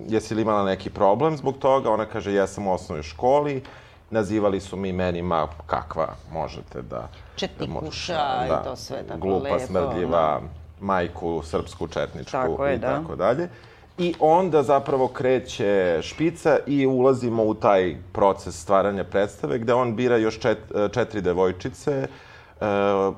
jesi 0.08 0.34
li 0.34 0.42
imala 0.42 0.64
neki 0.64 0.90
problem 0.90 1.36
zbog 1.36 1.58
toga? 1.58 1.90
Ona 1.90 2.06
kaže, 2.06 2.34
ja 2.34 2.46
sam 2.46 2.66
u 2.66 2.72
osnovnoj 2.72 3.02
školi, 3.02 3.62
nazivali 4.10 4.60
su 4.60 4.76
mi 4.76 4.88
imenima 4.88 5.48
kakva 5.66 6.08
možete 6.32 6.82
da... 6.82 7.08
Četnikuša 7.36 8.46
da, 8.48 8.60
i 8.60 8.64
to 8.64 8.76
sve 8.76 9.02
tako 9.06 9.20
glupa, 9.20 9.44
lepo. 9.44 9.56
Glupa, 9.56 9.66
smrdljiva, 9.66 10.40
da. 10.40 10.40
majku, 10.80 11.42
srpsku, 11.44 11.88
četničku 11.88 12.32
tako 12.32 12.66
je, 12.66 12.74
i 12.74 12.78
da. 12.78 12.86
tako 12.86 13.16
dalje. 13.16 13.48
I 14.02 14.14
onda 14.20 14.62
zapravo 14.62 15.08
kreće 15.08 15.98
špica 16.02 16.58
i 16.66 16.86
ulazimo 16.86 17.44
u 17.44 17.54
taj 17.54 17.96
proces 18.12 18.62
stvaranja 18.62 19.04
predstave 19.04 19.58
gde 19.58 19.74
on 19.74 19.96
bira 19.96 20.16
još 20.16 20.38
čet, 20.38 20.58
četiri 20.92 21.20
devojčice 21.20 22.08
uh, 22.60 22.66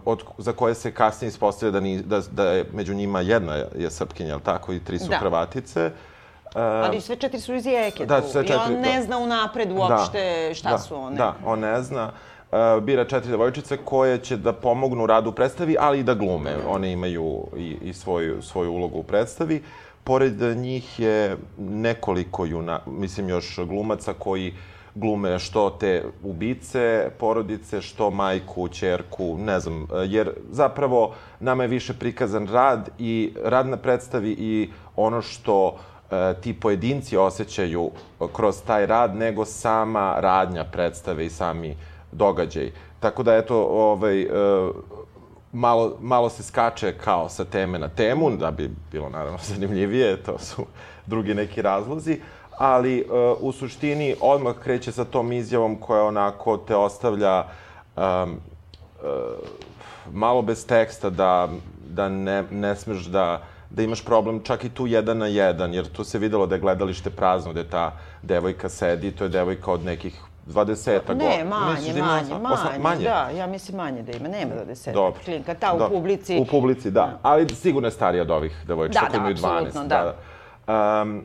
od, 0.04 0.22
za 0.38 0.52
koje 0.52 0.74
se 0.74 0.92
kasnije 0.92 1.28
ispostavlja 1.28 1.72
da, 1.72 1.80
ni, 1.80 2.02
da, 2.02 2.20
da 2.30 2.50
je 2.50 2.64
među 2.72 2.94
njima 2.94 3.20
jedna 3.20 3.54
je 3.54 3.90
srpkinja, 3.90 4.32
ali 4.32 4.42
tako, 4.42 4.72
i 4.72 4.84
tri 4.84 4.98
su 4.98 5.08
da. 5.08 5.16
Hrvatice. 5.16 5.86
Uh, 5.86 6.60
Ali 6.60 7.00
sve 7.00 7.16
četiri 7.16 7.40
su 7.40 7.54
iz 7.54 7.66
Jeke 7.66 8.06
da, 8.06 8.22
sve 8.22 8.42
četiri, 8.46 8.72
I 8.72 8.74
on 8.74 8.80
ne 8.80 8.96
da. 8.96 9.02
zna 9.02 9.18
unapred 9.18 9.72
uopšte 9.72 10.46
da, 10.48 10.54
šta 10.54 10.70
da, 10.70 10.78
su 10.78 10.96
one. 10.96 11.16
Da, 11.16 11.34
on 11.44 11.60
ne 11.60 11.82
zna. 11.82 12.12
Uh, 12.52 12.82
bira 12.82 13.04
četiri 13.04 13.30
devojčice 13.30 13.76
koje 13.76 14.18
će 14.18 14.36
da 14.36 14.52
pomognu 14.52 15.06
radu 15.06 15.30
u 15.30 15.32
predstavi, 15.32 15.76
ali 15.80 15.98
i 15.98 16.02
da 16.02 16.14
glume. 16.14 16.56
One 16.68 16.92
imaju 16.92 17.46
i, 17.56 17.76
i 17.82 17.92
svoju, 17.92 18.42
svoju 18.42 18.72
ulogu 18.72 18.98
u 18.98 19.02
predstavi. 19.02 19.56
Uh, 19.56 19.83
pored 20.04 20.56
njih 20.56 21.00
je 21.00 21.36
nekoliko 21.58 22.44
juna, 22.44 22.80
mislim 22.86 23.28
još 23.28 23.58
glumaca 23.58 24.12
koji 24.12 24.54
glume 24.94 25.38
što 25.38 25.70
te 25.70 26.04
ubice, 26.22 27.10
porodice, 27.18 27.80
što 27.80 28.10
majku, 28.10 28.68
čerku, 28.68 29.38
ne 29.38 29.60
znam, 29.60 29.86
jer 30.06 30.30
zapravo 30.50 31.14
nama 31.40 31.62
je 31.62 31.68
više 31.68 31.94
prikazan 31.94 32.46
rad 32.46 32.90
i 32.98 33.32
rad 33.44 33.66
na 33.66 33.76
predstavi 33.76 34.30
i 34.30 34.70
ono 34.96 35.22
što 35.22 35.76
e, 36.10 36.34
ti 36.40 36.60
pojedinci 36.60 37.16
osjećaju 37.16 37.90
kroz 38.32 38.62
taj 38.66 38.86
rad 38.86 39.16
nego 39.16 39.44
sama 39.44 40.14
radnja 40.18 40.64
predstave 40.64 41.26
i 41.26 41.30
sami 41.30 41.76
događaj. 42.12 42.70
Tako 43.00 43.22
da, 43.22 43.36
eto, 43.36 43.56
ovaj, 43.62 44.22
e, 44.22 44.26
malo, 45.54 45.96
malo 46.00 46.30
se 46.30 46.42
skače 46.42 46.92
kao 46.98 47.28
sa 47.28 47.44
teme 47.44 47.78
na 47.78 47.88
temu, 47.88 48.30
da 48.30 48.50
bi 48.50 48.70
bilo 48.92 49.08
naravno 49.08 49.38
zanimljivije, 49.54 50.22
to 50.22 50.38
su 50.38 50.66
drugi 51.06 51.34
neki 51.34 51.62
razlozi, 51.62 52.20
ali 52.58 53.04
uh, 53.04 53.36
u 53.40 53.52
suštini 53.52 54.14
odmah 54.20 54.54
kreće 54.62 54.92
sa 54.92 55.04
tom 55.04 55.32
izjavom 55.32 55.76
koja 55.76 56.04
onako 56.04 56.56
te 56.56 56.76
ostavlja 56.76 57.44
um, 57.96 58.02
uh, 58.02 58.38
malo 60.12 60.42
bez 60.42 60.66
teksta 60.66 61.10
da, 61.10 61.48
da 61.90 62.08
ne, 62.08 62.44
ne 62.50 62.76
smeš 62.76 63.04
da, 63.04 63.42
da 63.70 63.82
imaš 63.82 64.04
problem 64.04 64.40
čak 64.42 64.64
i 64.64 64.68
tu 64.68 64.86
jedan 64.86 65.18
na 65.18 65.26
jedan, 65.26 65.74
jer 65.74 65.88
tu 65.88 66.04
se 66.04 66.18
videlo 66.18 66.46
da 66.46 66.54
je 66.54 66.60
gledalište 66.60 67.10
prazno, 67.10 67.52
da 67.52 67.60
je 67.60 67.70
ta 67.70 67.92
devojka 68.22 68.68
sedi, 68.68 69.10
to 69.10 69.24
je 69.24 69.30
devojka 69.30 69.72
od 69.72 69.84
nekih 69.84 70.20
20 70.46 71.00
godina. 71.06 71.28
Ne, 71.28 71.44
manje, 71.44 71.70
Misliš 71.72 71.94
da 71.94 72.00
manje, 72.00 72.22
osam- 72.24 72.42
manje, 72.42 72.54
osam- 72.54 72.80
manje? 72.80 73.04
Da, 73.04 73.30
ja 73.30 73.46
mislim 73.46 73.76
manje 73.76 74.02
da 74.02 74.12
ima, 74.12 74.28
nema 74.28 74.52
20 74.56 74.92
Dobro. 74.92 75.20
klinka. 75.24 75.54
Ta 75.54 75.74
u 75.74 75.78
Dobro. 75.78 75.96
publici. 75.96 76.38
U 76.38 76.46
publici, 76.46 76.90
da. 76.90 77.18
Ali 77.22 77.48
sigurno 77.50 77.86
je 77.86 77.92
starija 77.92 78.22
od 78.22 78.30
ovih 78.30 78.56
devojčica 78.66 79.00
Da, 79.00 79.06
koji 79.08 79.12
da, 79.12 79.18
imaju 79.18 79.34
12. 79.34 79.46
apsolutno, 79.58 79.84
da. 79.84 80.14
da. 80.66 81.02
Um, 81.02 81.24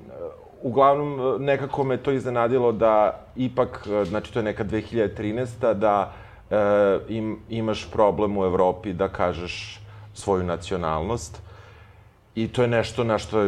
uglavnom, 0.61 1.19
nekako 1.39 1.83
me 1.83 1.97
to 1.97 2.11
iznenadilo 2.11 2.71
da 2.71 3.19
ipak, 3.35 3.87
znači 4.05 4.33
to 4.33 4.39
je 4.39 4.43
neka 4.43 4.63
2013. 4.63 5.73
da 5.73 6.13
e, 6.49 6.55
im, 7.09 7.39
imaš 7.49 7.91
problem 7.91 8.37
u 8.37 8.45
Evropi 8.45 8.93
da 8.93 9.07
kažeš 9.07 9.79
svoju 10.13 10.43
nacionalnost. 10.43 11.41
I 12.35 12.47
to 12.47 12.61
je 12.61 12.67
nešto 12.67 13.03
na 13.03 13.17
što 13.17 13.43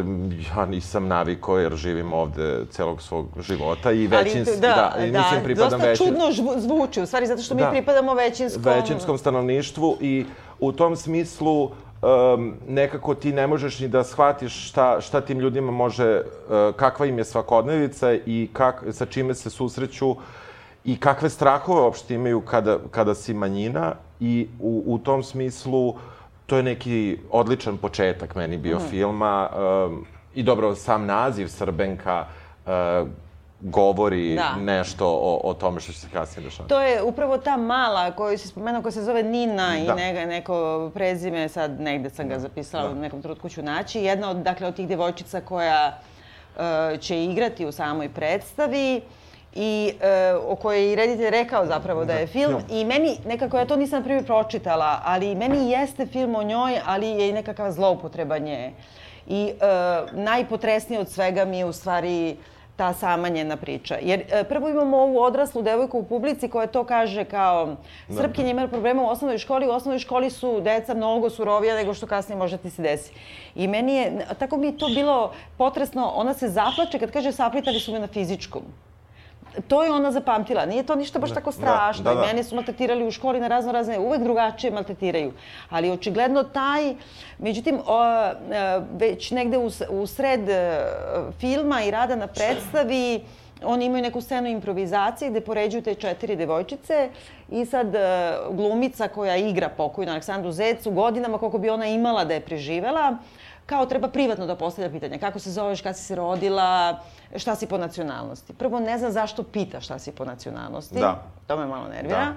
ja 0.56 0.66
nisam 0.68 1.08
navikao 1.08 1.58
jer 1.58 1.74
živim 1.74 2.12
ovde 2.12 2.64
celog 2.70 3.02
svog 3.02 3.26
života 3.40 3.92
i 3.92 4.06
većinski, 4.06 4.60
da, 4.60 4.94
i 4.98 5.10
mislim 5.10 5.44
pripadam 5.44 5.70
dosta 5.70 5.86
većin, 5.86 6.06
čudno 6.06 6.24
zvuči, 6.58 7.02
u 7.02 7.06
stvari, 7.06 7.26
zato 7.26 7.42
što 7.42 7.54
mi 7.54 7.60
Da. 7.60 7.70
pripadamo 7.70 8.14
većinskom... 8.14 8.62
većinskom 8.62 9.18
stanovništvu 9.18 9.96
i 10.00 10.24
u 10.60 10.72
tom 10.72 10.96
smislu 10.96 11.62
um, 11.64 12.54
nekako 12.68 13.14
ti 13.14 13.32
ne 13.32 13.46
možeš 13.46 13.80
ni 13.80 13.88
da 13.88 14.04
shvatiš 14.04 14.68
šta, 14.68 15.00
šta 15.00 15.20
tim 15.20 15.40
ljudima 15.40 15.72
može, 15.72 16.20
uh, 16.20 16.74
kakva 16.76 17.06
im 17.06 17.18
je 17.18 17.24
svakodnevica 17.24 18.14
i 18.26 18.48
kak, 18.52 18.84
sa 18.90 19.06
čime 19.06 19.34
se 19.34 19.50
susreću 19.50 20.16
i 20.84 21.00
kakve 21.00 21.30
strahove 21.30 21.80
uopšte 21.80 22.14
imaju 22.14 22.40
kada, 22.40 22.78
kada 22.90 23.14
si 23.14 23.34
manjina 23.34 23.94
i 24.20 24.48
u, 24.60 24.82
u 24.86 24.98
tom 24.98 25.22
smislu 25.22 25.94
to 26.52 26.56
je 26.56 26.62
neki 26.64 26.94
odličan 27.30 27.78
početak 27.78 28.34
meni 28.34 28.56
bio 28.58 28.76
Mhm. 28.76 28.86
filma 28.86 29.48
um, 29.48 30.06
i 30.34 30.42
dobro, 30.42 30.74
sam 30.74 31.06
naziv 31.06 31.48
Srbenka 31.48 32.26
uh, 32.66 33.08
govori 33.62 34.34
Da. 34.34 34.56
nešto 34.56 35.06
o, 35.08 35.40
o 35.44 35.54
tome 35.54 35.80
što 35.80 35.92
će 35.92 35.98
se 35.98 36.06
kasnije 36.12 36.44
dešavati. 36.44 36.68
To 36.68 36.80
je 36.80 37.02
upravo 37.02 37.38
ta 37.38 37.56
mala 37.56 38.10
koju 38.10 38.38
si 38.38 38.48
spomenuo, 38.48 38.82
koja 38.82 38.92
se 38.92 39.02
zove 39.02 39.22
Nina 39.22 39.78
i 39.78 39.86
Da. 39.86 39.94
neka, 39.94 40.26
neko 40.26 40.54
prezime, 40.94 41.48
sad 41.48 41.80
negde 41.80 42.10
sam 42.10 42.28
ga 42.28 42.38
zapisala, 42.38 42.90
u 42.90 42.94
nekom 42.94 43.22
trenutku 43.22 43.48
ću 43.48 43.62
naći. 43.62 44.00
Jedna 44.00 44.30
od, 44.30 44.36
dakle, 44.36 44.66
od 44.66 44.76
tih 44.76 44.88
devojčica 44.88 45.40
koja 45.40 45.98
e, 46.58 46.98
će 46.98 47.24
igrati 47.24 47.66
u 47.66 47.72
samoj 47.72 48.08
predstavi 48.08 49.00
i 49.54 49.92
e, 50.00 50.34
o 50.34 50.56
kojoj 50.56 50.82
je 50.82 50.92
i 50.92 50.96
reditelj 50.96 51.30
rekao 51.30 51.66
zapravo 51.66 52.04
da 52.04 52.12
je 52.12 52.26
film. 52.26 52.56
I 52.70 52.84
meni, 52.84 53.18
nekako, 53.26 53.58
ja 53.58 53.64
to 53.64 53.76
nisam 53.76 53.98
na 53.98 54.04
primjer 54.04 54.26
pročitala, 54.26 55.00
ali 55.04 55.34
meni 55.34 55.70
jeste 55.70 56.06
film 56.06 56.34
o 56.34 56.42
njoj, 56.42 56.80
ali 56.86 57.06
je 57.06 57.28
i 57.28 57.32
nekakva 57.32 57.72
zloupotreba 57.72 58.38
nje. 58.38 58.72
I 59.26 59.50
e, 59.50 59.52
najpotresnije 60.12 61.00
od 61.00 61.08
svega 61.08 61.44
mi 61.44 61.58
je 61.58 61.64
u 61.64 61.72
stvari 61.72 62.36
ta 62.76 62.94
sama 62.94 63.28
njena 63.28 63.56
priča. 63.56 63.96
Jer 64.02 64.24
e, 64.30 64.44
prvo 64.44 64.68
imamo 64.68 64.96
ovu 64.96 65.18
odraslu 65.18 65.62
devojku 65.62 65.98
u 65.98 66.02
publici 66.02 66.48
koja 66.48 66.66
to 66.66 66.84
kaže 66.84 67.24
kao 67.24 67.76
Srpkinja 68.16 68.50
ima 68.50 68.68
problema 68.68 69.02
u 69.02 69.06
osnovnoj 69.06 69.38
školi, 69.38 69.66
u 69.66 69.70
osnovnoj 69.70 69.98
školi 69.98 70.30
su 70.30 70.60
deca 70.60 70.94
mnogo 70.94 71.30
surovija 71.30 71.74
nego 71.74 71.94
što 71.94 72.06
kasnije 72.06 72.38
može 72.38 72.58
ti 72.58 72.70
se 72.70 72.82
desi. 72.82 73.12
I 73.54 73.68
meni 73.68 73.94
je, 73.94 74.26
tako 74.38 74.56
mi 74.56 74.66
je 74.66 74.78
to 74.78 74.88
bilo 74.88 75.32
potresno, 75.58 76.12
ona 76.14 76.34
se 76.34 76.48
zaplače 76.48 76.98
kad 76.98 77.10
kaže 77.10 77.32
saplitali 77.32 77.80
su 77.80 77.92
me 77.92 78.00
na 78.00 78.06
fizičkom. 78.06 78.62
To 79.68 79.82
je 79.82 79.90
ona 79.92 80.12
zapamtila. 80.12 80.66
Nije 80.66 80.82
to 80.82 80.94
ništa 80.94 81.18
baš 81.18 81.30
tako 81.30 81.52
strašno. 81.52 82.04
da, 82.04 82.14
da. 82.14 82.22
I 82.22 82.26
mene 82.26 82.44
su 82.44 82.54
maltretirali 82.54 83.06
u 83.06 83.10
školi 83.10 83.40
na 83.40 83.48
razno 83.48 83.72
razne, 83.72 83.98
uvek 83.98 84.22
drugačije 84.22 84.70
maltretiraju. 84.70 85.32
Ali 85.70 85.90
očigledno 85.90 86.42
taj, 86.42 86.94
međutim, 87.38 87.78
o, 87.86 88.04
e, 88.04 88.32
već 88.92 89.30
negde 89.30 89.58
u, 89.58 89.70
u 89.90 90.06
sred 90.06 90.48
e, 90.48 90.84
filma 91.40 91.82
i 91.82 91.90
rada 91.90 92.16
na 92.16 92.26
predstavi, 92.26 93.20
oni 93.64 93.84
imaju 93.84 94.02
neku 94.02 94.20
scenu 94.20 94.48
improvizacije 94.48 95.30
gde 95.30 95.40
poređuju 95.40 95.82
te 95.82 95.94
četiri 95.94 96.36
devojčice 96.36 97.08
i 97.50 97.66
sad 97.66 97.94
e, 97.94 97.98
glumica 98.50 99.08
koja 99.08 99.36
igra 99.36 99.68
pokojnu 99.68 100.12
Aleksandru 100.12 100.52
Zecu 100.52 100.90
godinama 100.90 101.38
koliko 101.38 101.58
bi 101.58 101.70
ona 101.70 101.86
imala 101.86 102.24
da 102.24 102.34
je 102.34 102.40
preživela, 102.40 103.16
kao 103.66 103.86
treba 103.86 104.08
privatno 104.08 104.46
da 104.46 104.56
postavlja 104.56 104.90
pitanja. 104.90 105.18
Kako 105.18 105.38
se 105.38 105.50
zoveš, 105.50 105.80
kada 105.80 105.94
si 105.94 106.04
se 106.04 106.14
rodila, 106.14 107.00
šta 107.36 107.54
si 107.54 107.66
po 107.66 107.78
nacionalnosti. 107.78 108.52
Prvo, 108.52 108.80
ne 108.80 108.98
zna 108.98 109.10
zašto 109.10 109.42
pita 109.42 109.80
šta 109.80 109.98
si 109.98 110.12
po 110.12 110.24
nacionalnosti. 110.24 111.00
Da. 111.00 111.22
To 111.46 111.56
me 111.56 111.66
malo 111.66 111.88
nervira. 111.88 112.18
Da. 112.18 112.34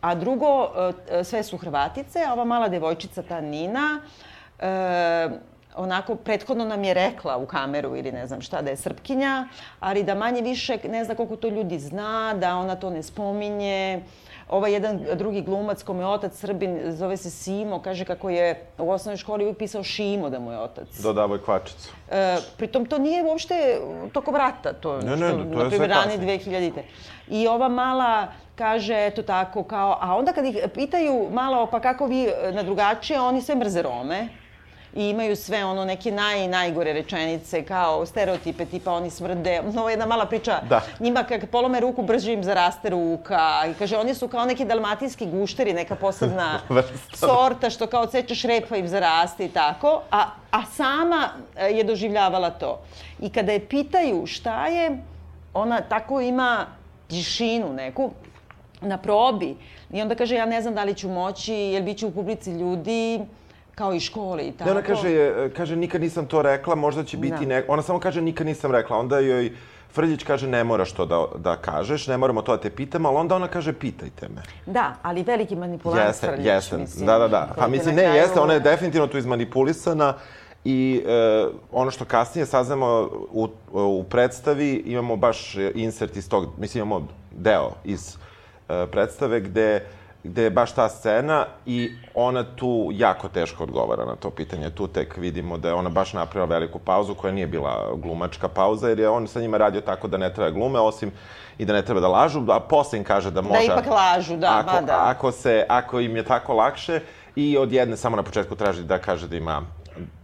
A 0.00 0.14
drugo, 0.14 0.70
e, 1.10 1.24
sve 1.24 1.42
su 1.42 1.56
Hrvatice, 1.56 2.24
a 2.28 2.32
ova 2.32 2.44
mala 2.44 2.68
devojčica, 2.68 3.22
ta 3.22 3.40
Nina, 3.40 4.00
e, 4.58 5.28
onako, 5.76 6.14
prethodno 6.14 6.64
nam 6.64 6.84
je 6.84 6.94
rekla 6.94 7.36
u 7.36 7.46
kameru 7.46 7.96
ili 7.96 8.12
ne 8.12 8.26
znam 8.26 8.40
šta, 8.40 8.62
da 8.62 8.70
je 8.70 8.76
Srpkinja, 8.76 9.48
ali 9.80 10.02
da 10.02 10.14
manje 10.14 10.42
više 10.42 10.78
ne 10.88 11.04
zna 11.04 11.14
koliko 11.14 11.36
to 11.36 11.48
ljudi 11.48 11.78
zna, 11.78 12.34
da 12.34 12.56
ona 12.56 12.76
to 12.76 12.90
ne 12.90 13.02
spominje. 13.02 14.02
Ovaj 14.48 14.72
jedan 14.72 15.00
drugi 15.14 15.42
glumac 15.42 15.82
kome 15.82 16.02
je 16.02 16.06
otac 16.06 16.34
Srbin, 16.34 16.78
zove 16.92 17.16
se 17.16 17.30
Simo, 17.30 17.82
kaže 17.82 18.04
kako 18.04 18.30
je 18.30 18.66
u 18.78 18.90
osnovnoj 18.90 19.16
školi 19.16 19.44
uvijek 19.44 19.58
pisao 19.58 19.82
Šimo 19.82 20.30
da 20.30 20.38
mu 20.38 20.52
je 20.52 20.58
otac. 20.58 20.88
Dodavoj 21.02 21.42
kvačicu. 21.42 21.92
E, 22.10 22.36
pritom 22.56 22.86
to 22.86 22.98
nije 22.98 23.22
uopšte 23.22 23.80
tokom 24.12 24.36
rata, 24.36 24.72
to, 24.72 24.98
Ne, 24.98 25.16
ne, 25.16 25.28
što, 25.28 25.38
to 25.38 25.44
na 25.44 25.68
primjer, 25.68 25.90
rani 25.90 26.12
kasnije. 26.12 26.38
2000-te. 26.38 26.82
I 27.28 27.48
ova 27.48 27.68
mala 27.68 28.26
kaže, 28.54 29.06
eto 29.06 29.22
tako, 29.22 29.62
kao, 29.62 29.98
a 30.00 30.16
onda 30.16 30.32
kad 30.32 30.44
ih 30.44 30.56
pitaju 30.74 31.28
malo, 31.32 31.66
pa 31.66 31.80
kako 31.80 32.06
vi 32.06 32.28
na 32.52 32.62
drugačije, 32.62 33.20
oni 33.20 33.42
sve 33.42 33.54
mrze 33.54 33.82
Rome 33.82 34.28
i 34.96 35.08
imaju 35.08 35.36
sve 35.36 35.64
ono 35.64 35.84
neke 35.84 36.12
naj, 36.12 36.48
najgore 36.48 36.92
rečenice 36.92 37.62
kao 37.62 38.06
stereotipe 38.06 38.66
tipa 38.66 38.92
oni 38.92 39.10
smrde. 39.10 39.62
Ovo 39.76 39.88
je 39.88 39.92
jedna 39.92 40.06
mala 40.06 40.26
priča. 40.26 40.60
Da. 40.68 40.80
Njima 41.00 41.24
kad 41.24 41.46
polome 41.50 41.80
ruku 41.80 42.02
brže 42.02 42.32
im 42.32 42.44
zaraste 42.44 42.90
ruka 42.90 43.62
i 43.70 43.74
kaže 43.74 43.96
oni 43.96 44.14
su 44.14 44.28
kao 44.28 44.44
neki 44.44 44.64
dalmatinski 44.64 45.26
gušteri, 45.26 45.72
neka 45.72 45.94
posebna 45.96 46.60
sorta 47.26 47.70
što 47.70 47.86
kao 47.86 48.02
odsečeš 48.02 48.42
repa 48.42 48.76
im 48.76 48.88
zaraste 48.88 49.44
i 49.44 49.48
tako, 49.48 50.02
a, 50.10 50.24
a 50.50 50.64
sama 50.64 51.28
e, 51.56 51.66
je 51.66 51.84
doživljavala 51.84 52.50
to. 52.50 52.80
I 53.20 53.30
kada 53.30 53.52
je 53.52 53.68
pitaju 53.68 54.26
šta 54.26 54.66
je, 54.66 55.02
ona 55.54 55.80
tako 55.80 56.20
ima 56.20 56.66
tišinu 57.08 57.72
neku 57.72 58.10
na 58.80 58.98
probi 58.98 59.56
i 59.92 60.02
onda 60.02 60.14
kaže 60.14 60.34
ja 60.34 60.46
ne 60.46 60.62
znam 60.62 60.74
da 60.74 60.84
li 60.84 60.94
ću 60.94 61.08
moći, 61.08 61.54
jer 61.54 61.82
bit 61.82 61.98
će 61.98 62.06
u 62.06 62.10
publici 62.10 62.50
ljudi 62.50 63.20
kao 63.74 63.94
i 63.94 64.00
škole 64.00 64.46
i 64.46 64.52
tako. 64.52 64.64
Ne, 64.64 64.70
ona 64.70 64.82
kaže, 64.82 65.10
je, 65.10 65.50
kaže, 65.56 65.76
nikad 65.76 66.00
nisam 66.00 66.26
to 66.26 66.42
rekla, 66.42 66.74
možda 66.74 67.04
će 67.04 67.16
biti 67.16 67.36
Da. 67.40 67.46
ne... 67.46 67.64
Ona 67.68 67.82
samo 67.82 68.00
kaže, 68.00 68.20
nikad 68.20 68.46
nisam 68.46 68.72
rekla. 68.72 68.98
Onda 68.98 69.18
joj 69.18 69.52
Frljić 69.92 70.24
kaže, 70.24 70.48
ne 70.48 70.64
moraš 70.64 70.92
to 70.92 71.06
da, 71.06 71.24
da 71.38 71.56
kažeš, 71.56 72.06
ne 72.06 72.16
moramo 72.16 72.42
to 72.42 72.56
da 72.56 72.62
te 72.62 72.70
pitamo, 72.70 73.08
ali 73.08 73.16
onda 73.18 73.36
ona 73.36 73.48
kaže, 73.48 73.72
pitajte 73.72 74.28
me. 74.28 74.42
Da, 74.66 74.94
ali 75.02 75.22
veliki 75.22 75.56
manipulant 75.56 76.06
Jeste, 76.06 76.26
Frljić, 76.26 76.46
jeste. 76.46 76.76
mislim. 76.78 77.06
Da, 77.06 77.18
da, 77.18 77.28
da. 77.28 77.54
Pa 77.56 77.68
mislim, 77.68 77.94
ne, 77.94 78.02
kraju- 78.02 78.16
jeste, 78.16 78.40
ona 78.40 78.52
je 78.52 78.60
definitivno 78.60 79.06
tu 79.06 79.18
izmanipulisana 79.18 80.14
i 80.64 81.02
e, 81.06 81.46
ono 81.72 81.90
što 81.90 82.04
kasnije 82.04 82.46
saznamo 82.46 83.08
u, 83.32 83.48
u 83.72 84.04
predstavi, 84.04 84.82
imamo 84.86 85.16
baš 85.16 85.54
insert 85.74 86.16
iz 86.16 86.28
tog, 86.28 86.48
mislim, 86.58 86.82
imamo 86.84 87.06
deo 87.32 87.70
iz 87.84 88.16
e, 88.68 88.86
predstave 88.86 89.40
gde 89.40 89.84
gde 90.24 90.42
je 90.42 90.50
baš 90.50 90.72
ta 90.72 90.88
scena 90.88 91.46
i 91.66 91.92
ona 92.14 92.44
tu 92.56 92.90
jako 92.92 93.28
teško 93.28 93.62
odgovara 93.62 94.04
na 94.04 94.16
to 94.16 94.30
pitanje. 94.30 94.70
Tu 94.70 94.86
tek 94.86 95.16
vidimo 95.16 95.58
da 95.58 95.68
je 95.68 95.74
ona 95.74 95.90
baš 95.90 96.12
napravila 96.12 96.58
veliku 96.58 96.78
pauzu 96.78 97.14
koja 97.14 97.32
nije 97.32 97.46
bila 97.46 97.90
glumačka 97.96 98.48
pauza 98.48 98.88
jer 98.88 98.98
je 98.98 99.08
on 99.08 99.26
sa 99.26 99.40
njima 99.40 99.58
radio 99.58 99.80
tako 99.80 100.08
da 100.08 100.16
ne 100.16 100.34
treba 100.34 100.50
glume 100.50 100.80
osim 100.80 101.12
i 101.58 101.64
da 101.64 101.72
ne 101.72 101.82
treba 101.82 102.00
da 102.00 102.08
lažu, 102.08 102.44
a 102.48 102.60
posle 102.60 102.98
im 102.98 103.04
kaže 103.04 103.30
da 103.30 103.42
može... 103.42 103.64
ipak 103.64 103.86
lažu, 103.86 104.36
da, 104.36 104.58
ako, 104.58 104.74
ma 104.74 104.80
da. 104.80 105.02
Ako, 105.04 105.32
se, 105.32 105.66
ako 105.68 106.00
im 106.00 106.16
je 106.16 106.22
tako 106.22 106.54
lakše 106.54 107.00
i 107.36 107.58
od 107.58 107.72
jedne 107.72 107.96
samo 107.96 108.16
na 108.16 108.22
početku 108.22 108.54
traži 108.54 108.82
da 108.82 108.98
kaže 108.98 109.28
da 109.28 109.36
ima 109.36 109.62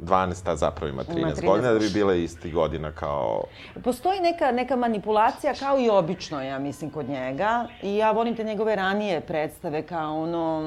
12, 0.01 0.51
a 0.51 0.57
zapravo 0.57 0.89
ima 0.89 1.03
13, 1.05 1.19
Ima 1.19 1.29
13 1.29 1.47
godina, 1.47 1.73
da 1.73 1.79
bi 1.79 1.91
bile 1.95 2.23
isti 2.23 2.51
godina 2.51 2.93
kao... 2.93 3.45
Postoji 3.85 4.21
neka, 4.21 4.53
neka 4.53 4.77
manipulacija 4.77 5.55
kao 5.55 5.79
i 5.79 5.89
obično, 5.91 6.43
ja 6.43 6.59
mislim, 6.59 6.91
kod 6.91 7.09
njega. 7.09 7.67
I 7.83 7.97
ja 7.97 8.11
volim 8.11 8.37
te 8.37 8.45
njegove 8.45 8.77
ranije 8.77 9.21
predstave 9.21 9.83
kao 9.83 10.23
ono 10.23 10.63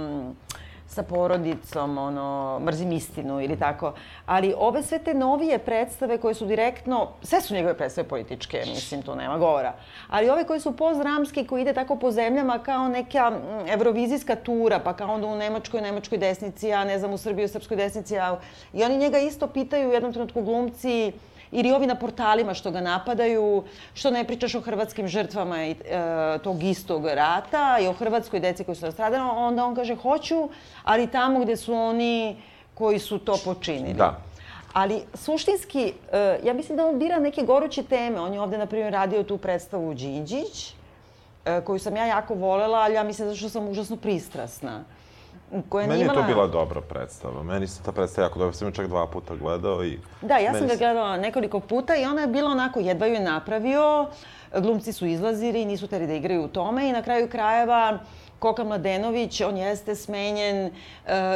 sa 0.93 1.03
porodicom, 1.03 1.97
ono, 1.97 2.59
mrzim 2.59 2.91
istinu 2.91 3.41
ili 3.41 3.59
tako. 3.59 3.93
Ali 4.25 4.53
ove 4.57 4.83
sve 4.83 4.99
te 4.99 5.13
novije 5.13 5.57
predstave 5.59 6.17
koje 6.17 6.33
su 6.33 6.45
direktno, 6.45 7.09
sve 7.21 7.41
su 7.41 7.53
njegove 7.53 7.77
predstave 7.77 8.07
političke, 8.07 8.63
mislim, 8.67 9.01
tu 9.01 9.15
nema 9.15 9.37
govora. 9.37 9.73
Ali 10.09 10.29
ove 10.29 10.43
koje 10.43 10.59
su 10.59 10.77
postdramske, 10.77 11.45
koji 11.45 11.61
ide 11.61 11.73
tako 11.73 11.95
po 11.95 12.11
zemljama 12.11 12.59
kao 12.59 12.87
neka 12.87 13.31
evrovizijska 13.67 14.35
tura, 14.35 14.79
pa 14.79 14.93
kao 14.93 15.13
onda 15.13 15.27
u 15.27 15.35
Nemačkoj, 15.35 15.81
Nemačkoj 15.81 16.17
desnici, 16.17 16.73
a 16.73 16.83
ne 16.83 16.99
znam, 16.99 17.13
u 17.13 17.17
Srbiji, 17.17 17.45
u 17.45 17.49
Srpskoj 17.49 17.77
desnici, 17.77 18.17
a... 18.17 18.39
I 18.73 18.83
oni 18.83 18.97
njega 18.97 19.17
isto 19.17 19.47
pitaju 19.47 19.89
u 19.89 19.93
jednom 19.93 20.13
trenutku 20.13 20.41
glumci, 20.41 21.13
ili 21.53 21.71
ovi 21.71 21.87
na 21.87 21.95
portalima 21.95 22.53
što 22.53 22.71
ga 22.71 22.81
napadaju, 22.81 23.63
što 23.93 24.11
ne 24.11 24.23
pričaš 24.23 24.55
o 24.55 24.61
hrvatskim 24.61 25.07
žrtvama 25.07 25.65
i, 25.65 25.71
e, 25.71 25.75
tog 26.43 26.63
istog 26.63 27.05
rata 27.05 27.77
i 27.81 27.87
o 27.87 27.93
hrvatskoj 27.93 28.39
deci 28.39 28.63
koji 28.63 28.75
su 28.75 28.85
nastradali, 28.85 29.23
onda 29.35 29.65
on 29.65 29.75
kaže 29.75 29.95
hoću, 29.95 30.49
ali 30.83 31.07
tamo 31.07 31.39
gde 31.39 31.57
su 31.57 31.73
oni 31.73 32.37
koji 32.73 32.99
su 32.99 33.19
to 33.19 33.37
počinili. 33.45 33.93
Da. 33.93 34.17
Ali 34.73 35.01
suštinski, 35.13 35.93
e, 36.11 36.39
ja 36.43 36.53
mislim 36.53 36.77
da 36.77 36.87
on 36.87 36.99
bira 36.99 37.19
neke 37.19 37.41
goruće 37.41 37.83
teme. 37.83 38.19
On 38.19 38.33
je 38.33 38.41
ovde, 38.41 38.57
na 38.57 38.65
primjer, 38.65 38.93
radio 38.93 39.23
tu 39.23 39.37
predstavu 39.37 39.93
Đinđić, 39.93 40.73
e, 41.45 41.61
koju 41.61 41.79
sam 41.79 41.95
ja 41.95 42.05
jako 42.05 42.33
volela, 42.33 42.77
ali 42.77 42.93
ja 42.93 43.03
mislim 43.03 43.27
da 43.27 43.35
što 43.35 43.49
sam 43.49 43.67
užasno 43.67 43.97
pristrasna. 43.97 44.83
Koja 45.69 45.87
Meni 45.87 46.01
imala... 46.01 46.19
je 46.19 46.25
to 46.25 46.33
bila 46.33 46.47
dobra 46.47 46.81
predstava. 46.81 47.43
Meni 47.43 47.67
se 47.67 47.83
ta 47.83 47.91
predstava 47.91 48.25
jako 48.25 48.39
dobra. 48.39 48.53
Sam 48.53 48.71
čak 48.71 48.87
dva 48.87 49.07
puta 49.07 49.35
gledao 49.35 49.83
i... 49.83 49.99
Da, 50.21 50.37
ja 50.37 50.53
sam 50.53 50.67
ga 50.67 50.75
gledala 50.75 51.17
nekoliko 51.17 51.59
puta 51.59 51.95
i 51.95 52.05
ona 52.05 52.21
je 52.21 52.27
bila 52.27 52.51
onako, 52.51 52.79
jedva 52.79 53.05
ju 53.05 53.13
je 53.13 53.19
napravio. 53.19 54.07
Glumci 54.57 54.93
su 54.93 55.05
izlazili, 55.05 55.65
nisu 55.65 55.87
teri 55.87 56.07
da 56.07 56.13
igraju 56.13 56.43
u 56.43 56.47
tome 56.47 56.89
i 56.89 56.91
na 56.91 57.01
kraju 57.01 57.29
krajeva 57.29 57.99
Koka 58.43 58.63
Mladenović, 58.63 59.41
on 59.41 59.57
jeste 59.57 59.95
smenjen, 59.95 60.55
e, 60.65 60.71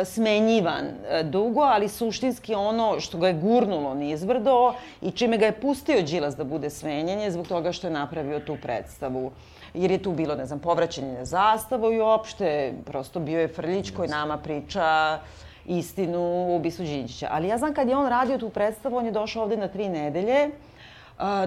smenjivan 0.05 0.85
e, 0.85 1.23
dugo, 1.23 1.61
ali 1.61 1.89
suštinski 1.89 2.55
ono 2.55 2.99
što 2.99 3.17
ga 3.17 3.27
je 3.27 3.33
gurnulo 3.33 3.93
nizbrdo 3.93 4.73
i 5.01 5.11
čime 5.11 5.37
ga 5.37 5.45
je 5.45 5.61
pustio 5.61 6.01
Đilas 6.01 6.35
da 6.35 6.43
bude 6.43 6.69
smenjen 6.69 7.19
je 7.19 7.31
zbog 7.31 7.47
toga 7.47 7.71
što 7.71 7.87
je 7.87 7.91
napravio 7.91 8.39
tu 8.39 8.57
predstavu 8.61 9.31
jer 9.77 9.91
je 9.91 10.03
tu 10.03 10.11
bilo, 10.11 10.35
ne 10.35 10.45
znam, 10.45 10.59
povraćanje 10.59 11.13
na 11.13 11.25
zastavu 11.25 11.93
i 11.93 11.99
uopšte, 11.99 12.73
prosto 12.85 13.19
bio 13.19 13.39
je 13.39 13.47
Frljić 13.47 13.91
koji 13.91 14.09
nama 14.09 14.37
priča 14.37 15.19
istinu 15.65 16.19
u 16.19 16.55
ubistvu 16.55 16.85
Đinđića. 16.85 17.27
Ali 17.31 17.47
ja 17.47 17.57
znam 17.57 17.73
kad 17.73 17.89
je 17.89 17.97
on 17.97 18.07
radio 18.07 18.37
tu 18.37 18.49
predstavu, 18.49 18.97
on 18.97 19.05
je 19.05 19.11
došao 19.11 19.43
ovde 19.43 19.57
na 19.57 19.67
tri 19.67 19.89
nedelje, 19.89 20.49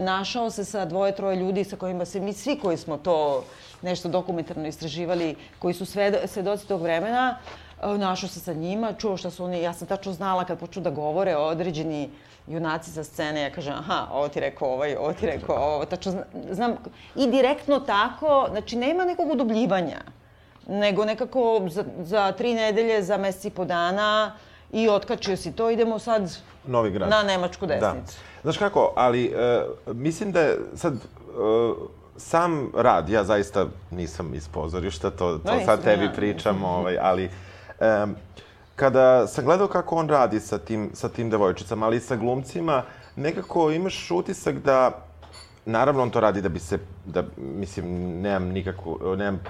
našao 0.00 0.50
se 0.50 0.64
sa 0.64 0.84
dvoje, 0.84 1.16
troje 1.16 1.36
ljudi 1.36 1.64
sa 1.64 1.76
kojima 1.76 2.04
se 2.04 2.20
mi 2.20 2.32
svi 2.32 2.58
koji 2.58 2.76
smo 2.76 2.96
to 2.96 3.44
nešto 3.82 4.08
dokumentarno 4.08 4.66
istraživali, 4.66 5.36
koji 5.58 5.74
su 5.74 5.86
svedoci 6.26 6.68
tog 6.68 6.82
vremena, 6.82 7.38
našao 7.82 8.28
se 8.28 8.40
sa 8.40 8.52
njima, 8.52 8.92
čuo 8.92 9.16
šta 9.16 9.30
su 9.30 9.44
oni, 9.44 9.62
ja 9.62 9.72
sam 9.72 9.88
tačno 9.88 10.12
znala 10.12 10.44
kad 10.44 10.58
počnu 10.58 10.82
da 10.82 10.90
govore 10.90 11.36
o 11.36 11.46
određeni 11.46 12.10
junaci 12.46 12.90
sa 12.90 13.04
scene, 13.04 13.42
ja 13.42 13.50
kažem, 13.50 13.74
aha, 13.74 14.06
ovo 14.12 14.28
ti 14.28 14.40
rekao 14.40 14.68
ovaj, 14.68 14.96
ovo 14.96 15.12
ti 15.12 15.26
rekao 15.26 15.56
ovo, 15.56 15.84
tačno 15.84 16.12
znam, 16.50 16.76
i 17.16 17.26
direktno 17.26 17.80
tako, 17.80 18.46
znači 18.50 18.76
nema 18.76 19.04
nekog 19.04 19.30
udubljivanja, 19.30 20.00
nego 20.68 21.04
nekako 21.04 21.60
za, 21.68 21.84
za 22.02 22.32
tri 22.32 22.54
nedelje, 22.54 23.02
za 23.02 23.16
meseci 23.16 23.48
i 23.48 23.50
po 23.50 23.64
dana 23.64 24.32
i 24.72 24.88
otkačio 24.88 25.36
si 25.36 25.52
to, 25.52 25.70
idemo 25.70 25.98
sad 25.98 26.36
Novi 26.66 26.90
grad. 26.90 27.10
na 27.10 27.22
Nemačku 27.22 27.66
da. 27.66 27.74
desnicu. 27.74 28.18
Da. 28.18 28.42
Znaš 28.42 28.58
kako, 28.58 28.92
ali 28.96 29.34
uh, 29.86 29.96
mislim 29.96 30.32
da 30.32 30.40
je 30.40 30.58
sad 30.74 30.94
uh, 30.94 31.76
sam 32.16 32.72
rad, 32.76 33.08
ja 33.08 33.24
zaista 33.24 33.66
nisam 33.90 34.34
iz 34.34 34.48
pozorišta, 34.48 35.10
to, 35.10 35.38
to 35.38 35.54
no, 35.54 35.60
sad 35.64 35.84
tebi 35.84 36.04
ja. 36.04 36.12
pričam, 36.12 36.64
ovaj, 36.64 36.98
ali 37.00 37.30
um, 37.80 38.16
kada 38.80 39.26
sam 39.26 39.44
gledao 39.44 39.68
kako 39.68 39.96
on 39.96 40.08
radi 40.08 40.40
sa 40.40 40.58
tim, 40.58 40.90
sa 40.94 41.08
tim 41.08 41.30
devojčicama, 41.30 41.86
ali 41.86 41.96
i 41.96 42.00
sa 42.00 42.16
glumcima, 42.16 42.82
nekako 43.16 43.70
imaš 43.70 44.10
utisak 44.10 44.58
da 44.58 45.06
Naravno, 45.66 46.02
on 46.02 46.10
to 46.10 46.20
radi 46.20 46.40
da 46.40 46.48
bi 46.48 46.58
se, 46.58 46.78
da, 47.04 47.22
mislim, 47.36 47.84
nemam 48.20 48.48
nikakvu, 48.48 48.98
nemam, 49.16 49.40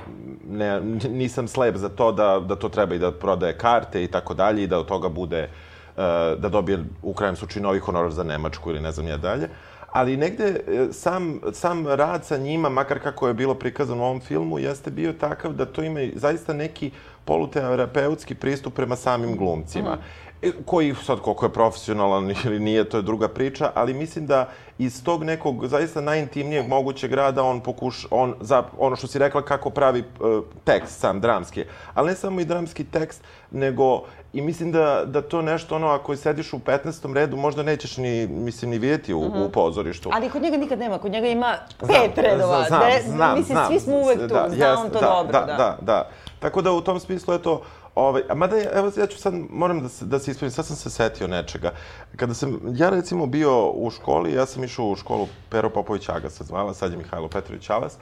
ne, 0.48 0.80
nisam 1.08 1.48
slep 1.48 1.76
za 1.76 1.88
to 1.88 2.12
da, 2.12 2.40
da 2.40 2.56
to 2.56 2.68
treba 2.68 2.94
i 2.94 2.98
da 2.98 3.12
prodaje 3.12 3.58
karte 3.58 4.02
i 4.04 4.06
tako 4.06 4.34
dalje 4.34 4.62
i 4.62 4.66
da 4.66 4.78
od 4.78 4.86
toga 4.86 5.08
bude, 5.08 5.42
uh, 5.44 6.02
da 6.38 6.48
dobije 6.48 6.84
u 7.02 7.14
krajem 7.14 7.36
slučaju 7.36 7.62
novi 7.62 7.78
honorar 7.78 8.10
za 8.10 8.24
Nemačku 8.24 8.70
ili 8.70 8.80
ne 8.80 8.92
znam 8.92 9.08
ja 9.08 9.16
dalje. 9.16 9.48
Ali 9.92 10.16
negde 10.16 10.44
e, 10.44 10.92
sam, 10.92 11.40
sam 11.52 11.86
rad 11.86 12.24
sa 12.24 12.36
njima, 12.36 12.68
makar 12.68 13.00
kako 13.02 13.28
je 13.28 13.34
bilo 13.34 13.54
prikazano 13.54 14.02
u 14.02 14.06
ovom 14.06 14.20
filmu, 14.20 14.58
jeste 14.58 14.90
bio 14.90 15.12
takav 15.12 15.52
da 15.52 15.66
to 15.66 15.82
ima 15.82 16.00
zaista 16.14 16.52
neki 16.52 16.90
poluterapeutski 17.24 18.34
pristup 18.34 18.74
prema 18.74 18.96
samim 18.96 19.36
glumcima. 19.36 19.94
Mm. 19.94 20.29
Koji 20.64 20.94
sad 20.94 21.20
koliko 21.20 21.46
je 21.46 21.52
profesionalan 21.52 22.30
ili 22.44 22.60
nije, 22.60 22.88
to 22.88 22.96
je 22.96 23.02
druga 23.02 23.28
priča, 23.28 23.70
ali 23.74 23.94
mislim 23.94 24.26
da 24.26 24.48
iz 24.78 25.04
tog 25.04 25.24
nekog 25.24 25.66
zaista 25.66 26.00
najintimnijeg 26.00 26.68
mogućeg 26.68 27.12
rada 27.12 27.42
on 27.42 27.60
pokuša, 27.60 28.08
on 28.10 28.34
za 28.40 28.62
ono 28.78 28.96
što 28.96 29.06
si 29.06 29.18
rekla 29.18 29.42
kako 29.42 29.70
pravi 29.70 30.00
uh, 30.00 30.44
tekst 30.64 31.00
sam 31.00 31.20
dramski, 31.20 31.64
ali 31.94 32.08
ne 32.08 32.14
samo 32.14 32.40
i 32.40 32.44
dramski 32.44 32.84
tekst, 32.84 33.22
nego 33.50 34.02
i 34.32 34.42
mislim 34.42 34.72
da, 34.72 35.02
da 35.06 35.22
to 35.22 35.42
nešto 35.42 35.76
ono 35.76 35.88
ako 35.88 36.16
sediš 36.16 36.52
u 36.52 36.58
15. 36.58 37.14
redu 37.14 37.36
možda 37.36 37.62
nećeš 37.62 37.96
ni 37.96 38.26
mislim 38.26 38.70
ni 38.70 38.78
vidjeti 38.78 39.14
u, 39.14 39.20
mm 39.20 39.32
-hmm. 39.32 39.46
u 39.46 39.50
pozorištu. 39.50 40.10
Ali 40.12 40.30
kod 40.30 40.42
njega 40.42 40.56
nikad 40.56 40.78
nema, 40.78 40.98
kod 40.98 41.12
njega 41.12 41.26
ima 41.26 41.54
pet 41.80 41.88
znam, 42.14 42.24
redova. 42.24 42.64
Znam, 42.68 42.82
znam, 43.06 43.38
mislim 43.38 43.56
znam, 43.56 43.66
svi 43.66 43.80
smo 43.80 43.94
uvek 43.94 44.18
tu, 44.18 44.26
da, 44.26 44.46
zna 44.48 44.80
on 44.80 44.90
to 44.90 45.00
da, 45.00 45.06
dobro, 45.06 45.32
da. 45.32 45.46
Da, 45.46 45.56
da, 45.56 45.78
da. 45.80 46.10
Tako 46.38 46.62
da 46.62 46.72
u 46.72 46.80
tom 46.80 47.00
smislu 47.00 47.34
je 47.34 47.42
to 47.42 47.62
Ovaj, 47.94 48.22
a 48.28 48.34
mada, 48.34 48.56
evo, 48.74 48.90
ja 48.96 49.06
ću 49.06 49.18
sad, 49.18 49.34
moram 49.50 49.80
da 49.80 49.88
se, 49.88 50.04
da 50.04 50.18
se 50.18 50.30
ispravim, 50.30 50.50
sad 50.50 50.66
sam 50.66 50.76
se 50.76 50.90
setio 50.90 51.26
nečega. 51.26 51.72
Kada 52.16 52.34
sam, 52.34 52.60
ja 52.74 52.90
recimo 52.90 53.26
bio 53.26 53.70
u 53.70 53.90
školi, 53.90 54.32
ja 54.32 54.46
sam 54.46 54.64
išao 54.64 54.86
u 54.86 54.96
školu 54.96 55.28
Pero 55.48 55.70
Popović 55.70 56.08
Aga 56.08 56.30
se 56.30 56.44
zvala, 56.44 56.74
sad 56.74 56.92
je 56.92 56.98
Mihajlo 56.98 57.28
Petrović 57.28 57.70
Alas. 57.70 57.98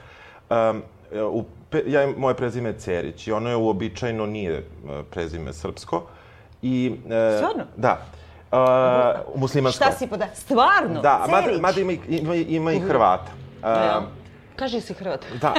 Um, 0.49 0.83
u, 1.31 1.43
ja, 1.85 2.13
moje 2.17 2.35
prezime 2.35 2.69
je 2.69 2.79
Cerić 2.79 3.27
i 3.27 3.31
ono 3.31 3.49
je 3.49 3.55
uobičajeno 3.55 4.25
nije 4.25 4.57
e, 4.57 4.63
prezime 5.11 5.53
srpsko. 5.53 6.03
I, 6.61 6.95
e, 7.09 7.37
Stvarno? 7.37 7.63
Da. 7.77 8.01
Uh, 8.51 9.39
muslimansko. 9.39 9.83
Šta 9.83 9.91
si 9.91 10.07
poda... 10.07 10.27
Stvarno? 10.33 11.01
Da, 11.01 11.25
Cerić? 11.25 11.31
mada, 11.31 11.61
mada 11.61 11.81
ima, 11.81 11.93
ima, 12.07 12.35
ima 12.35 12.71
i 12.71 12.79
Hrvata. 12.79 13.31
Uh, 13.61 14.18
Kaži 14.59 14.81
si 14.81 14.93
Hrvat. 14.93 15.25
da. 15.41 15.53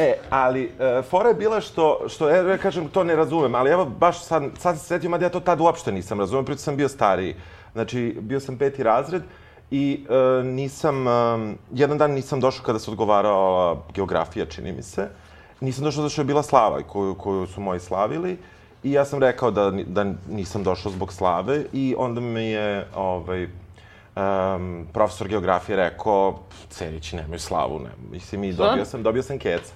E, 0.00 0.14
ali, 0.30 0.72
e, 0.80 1.02
fora 1.02 1.28
je 1.28 1.34
bila 1.34 1.60
što, 1.60 2.08
što, 2.08 2.30
e, 2.30 2.36
ja 2.36 2.58
kažem, 2.58 2.88
to 2.88 3.04
ne 3.04 3.16
razumem, 3.16 3.54
ali 3.54 3.70
evo, 3.70 3.84
baš 3.84 4.24
sad, 4.24 4.42
sad 4.58 4.78
se 4.78 4.84
setio, 4.84 5.10
mada 5.10 5.24
ja 5.24 5.30
to 5.30 5.40
tad 5.40 5.60
uopšte 5.60 5.92
nisam 5.92 6.20
razumem, 6.20 6.44
prito 6.44 6.60
sam 6.60 6.76
bio 6.76 6.88
stariji. 6.88 7.34
Znači, 7.72 8.16
bio 8.20 8.40
sam 8.40 8.58
peti 8.58 8.82
razred 8.82 9.22
i 9.70 10.04
e, 10.10 10.44
nisam, 10.44 11.08
e, 11.08 11.10
jedan 11.72 11.98
dan 11.98 12.10
nisam 12.10 12.40
došao 12.40 12.64
kada 12.64 12.78
se 12.78 12.90
odgovarala 12.90 13.82
geografija, 13.94 14.46
čini 14.46 14.72
mi 14.72 14.82
se. 14.82 15.08
Nisam 15.60 15.84
došao 15.84 16.02
zato 16.02 16.12
što 16.12 16.20
je 16.20 16.26
bila 16.26 16.42
slava 16.42 16.82
koju, 16.82 17.14
koju 17.14 17.46
su 17.46 17.60
moji 17.60 17.80
slavili. 17.80 18.38
I 18.82 18.92
ja 18.92 19.04
sam 19.04 19.20
rekao 19.20 19.50
da, 19.50 19.70
da 19.86 20.04
nisam 20.28 20.62
došao 20.62 20.92
zbog 20.92 21.12
slave 21.12 21.64
i 21.72 21.94
onda 21.98 22.20
mi 22.20 22.44
je 22.44 22.86
ovaj, 22.94 23.48
um, 24.16 24.86
profesor 24.92 25.28
geografije 25.28 25.76
rekao, 25.76 26.38
Cerić 26.70 27.12
nemaju 27.12 27.38
slavu, 27.38 27.78
ne. 27.78 27.90
Mislim, 28.10 28.44
i 28.44 28.52
dobio 28.52 28.84
sam, 28.84 29.02
dobio 29.02 29.22
sam 29.22 29.38
keca. 29.38 29.72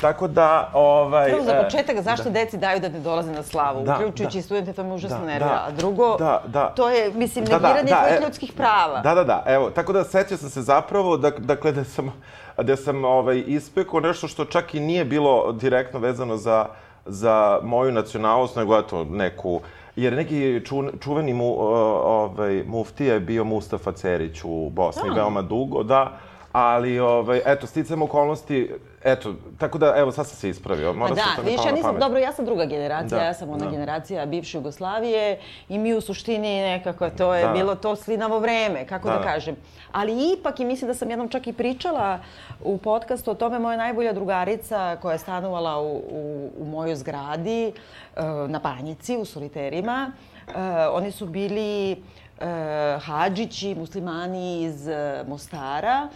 Tako 0.00 0.28
da, 0.28 0.70
ovaj... 0.72 1.30
Prvo, 1.30 1.44
za 1.44 1.52
e, 1.52 1.64
početak, 1.64 2.02
zašto 2.02 2.24
da. 2.24 2.30
deci 2.30 2.56
daju 2.56 2.80
da 2.80 2.88
ne 2.88 3.00
dolaze 3.00 3.32
na 3.32 3.42
slavu? 3.42 3.84
Da, 3.84 3.94
Uključujući 3.94 4.38
da, 4.38 4.42
studente, 4.42 4.72
to 4.72 4.84
me 4.84 4.94
užasno 4.94 5.18
da, 5.18 5.26
nervira. 5.26 5.54
Da, 5.54 5.64
A 5.66 5.70
drugo, 5.70 6.16
da, 6.16 6.42
da, 6.46 6.66
to 6.76 6.90
je, 6.90 7.12
mislim, 7.14 7.44
da, 7.44 7.58
da 7.58 7.68
negiranje 7.68 7.90
da, 7.90 8.08
da, 8.10 8.16
e, 8.16 8.26
ljudskih 8.26 8.52
prava. 8.52 9.00
Da, 9.00 9.14
da, 9.14 9.24
da. 9.24 9.44
Evo, 9.46 9.70
tako 9.70 9.92
da 9.92 10.04
sećao 10.04 10.38
sam 10.38 10.50
se 10.50 10.62
zapravo, 10.62 11.16
da, 11.16 11.30
dakle, 11.30 11.72
da 11.72 11.84
sam, 11.84 12.12
da 12.62 12.76
sam 12.76 13.04
ovaj, 13.04 13.44
ispekao 13.46 14.00
nešto 14.00 14.28
što 14.28 14.44
čak 14.44 14.74
i 14.74 14.80
nije 14.80 15.04
bilo 15.04 15.52
direktno 15.52 16.00
vezano 16.00 16.36
za, 16.36 16.66
za 17.06 17.58
moju 17.62 17.92
nacionalnost, 17.92 18.56
nego 18.56 18.78
eto, 18.78 19.04
neku 19.04 19.60
Jer 19.96 20.12
neki 20.12 20.60
ču, 20.64 20.82
čuveni 21.00 21.34
mu, 21.34 21.54
ovaj, 21.58 22.62
muftija 22.66 23.14
je 23.14 23.20
bio 23.20 23.44
Mustafa 23.44 23.92
Cerić 23.92 24.40
u 24.44 24.70
Bosni, 24.70 25.08
no. 25.08 25.14
veoma 25.14 25.42
dugo, 25.42 25.82
da. 25.82 26.18
Ali, 26.54 26.98
ovaj, 26.98 27.40
eto, 27.46 27.66
sticam 27.66 28.02
okolnosti, 28.02 28.70
eto, 29.04 29.34
tako 29.58 29.78
da, 29.78 29.94
evo, 29.96 30.12
sad 30.12 30.26
sam 30.26 30.36
se 30.36 30.48
ispravio. 30.48 30.92
Mora 30.92 31.14
da, 31.14 31.42
vidiš, 31.42 31.64
ja 31.64 31.72
nisam, 31.72 31.88
pamet. 31.88 32.00
dobro, 32.00 32.18
ja 32.18 32.32
sam 32.32 32.44
druga 32.44 32.64
generacija, 32.64 33.18
da, 33.18 33.24
ja 33.24 33.34
sam 33.34 33.50
ona 33.50 33.64
da. 33.64 33.70
generacija 33.70 34.26
bivše 34.26 34.58
Jugoslavije 34.58 35.40
i 35.68 35.78
mi 35.78 35.94
u 35.94 36.00
suštini 36.00 36.62
nekako, 36.62 37.10
to 37.10 37.34
je 37.34 37.46
da. 37.46 37.52
bilo 37.52 37.74
to 37.74 37.96
slinavo 37.96 38.38
vreme, 38.38 38.86
kako 38.86 39.08
da. 39.08 39.14
da 39.14 39.22
kažem. 39.22 39.56
Ali 39.92 40.32
ipak, 40.32 40.60
i 40.60 40.64
mislim 40.64 40.88
da 40.88 40.94
sam 40.94 41.10
jednom 41.10 41.28
čak 41.28 41.46
i 41.46 41.52
pričala 41.52 42.18
u 42.64 42.78
podcastu 42.78 43.30
o 43.30 43.34
tome, 43.34 43.58
moja 43.58 43.76
najbolja 43.76 44.12
drugarica 44.12 44.96
koja 45.02 45.12
je 45.12 45.18
stanovala 45.18 45.80
u, 45.80 45.96
u, 45.96 46.50
u 46.58 46.64
mojoj 46.64 46.96
zgradi, 46.96 47.72
eh, 48.16 48.22
na 48.48 48.58
Banjici, 48.58 49.16
u 49.16 49.24
Soliterima, 49.24 50.12
eh, 50.48 50.52
oni 50.92 51.10
su 51.10 51.26
bili 51.26 51.92
eh, 51.92 52.98
hađići, 53.00 53.74
muslimani 53.74 54.62
iz 54.62 54.88
Mostara, 55.28 56.08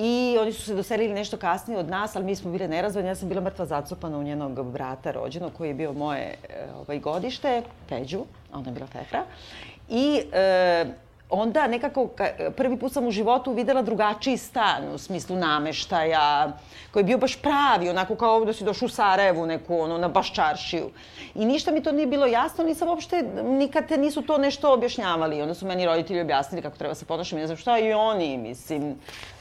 I 0.00 0.38
oni 0.40 0.52
su 0.52 0.62
se 0.62 0.74
doselili 0.74 1.14
nešto 1.14 1.36
kasnije 1.36 1.78
od 1.78 1.88
nas, 1.88 2.16
ali 2.16 2.24
mi 2.24 2.36
smo 2.36 2.50
bile 2.50 2.68
nerazvojne. 2.68 3.08
Ja 3.08 3.14
sam 3.14 3.28
bila 3.28 3.40
mrtva 3.40 3.66
zacopana 3.66 4.18
u 4.18 4.22
njenog 4.22 4.70
brata 4.70 5.10
rođenog, 5.10 5.52
koji 5.52 5.68
je 5.68 5.74
bio 5.74 5.92
moje 5.92 6.34
ovaj, 6.76 6.98
godište, 6.98 7.62
Peđu, 7.88 8.24
ona 8.52 8.68
je 8.68 8.72
bila 8.72 8.86
Fefra. 8.86 9.24
I 9.88 10.22
e, 10.32 10.84
onda 11.30 11.66
nekako 11.66 12.08
prvi 12.56 12.78
put 12.78 12.92
sam 12.92 13.06
u 13.06 13.10
životu 13.10 13.52
videla 13.52 13.82
drugačiji 13.82 14.36
stan 14.36 14.94
u 14.94 14.98
smislu 14.98 15.36
nameštaja, 15.36 16.52
koji 16.90 17.00
je 17.00 17.04
bio 17.04 17.18
baš 17.18 17.42
pravi, 17.42 17.90
onako 17.90 18.16
kao 18.16 18.44
da 18.44 18.52
si 18.52 18.64
došao 18.64 18.86
u 18.86 18.88
Sarajevu 18.88 19.46
neku, 19.46 19.80
ono, 19.80 19.98
na 19.98 20.08
baš 20.08 20.32
čaršiju. 20.32 20.90
I 21.34 21.44
ništa 21.44 21.70
mi 21.70 21.82
to 21.82 21.92
nije 21.92 22.06
bilo 22.06 22.26
jasno, 22.26 22.64
nisam 22.64 22.88
uopšte, 22.88 23.22
nikad 23.44 23.88
te 23.88 23.96
nisu 23.96 24.22
to 24.22 24.38
nešto 24.38 24.72
objašnjavali. 24.72 25.42
Onda 25.42 25.54
su 25.54 25.66
meni 25.66 25.86
roditelji 25.86 26.20
objasnili 26.20 26.62
kako 26.62 26.76
treba 26.76 26.94
se 26.94 27.04
ponašati, 27.04 27.40
ne 27.40 27.46
znam 27.46 27.56
šta, 27.56 27.78
i 27.78 27.92
oni, 27.92 28.38
mislim, 28.38 28.96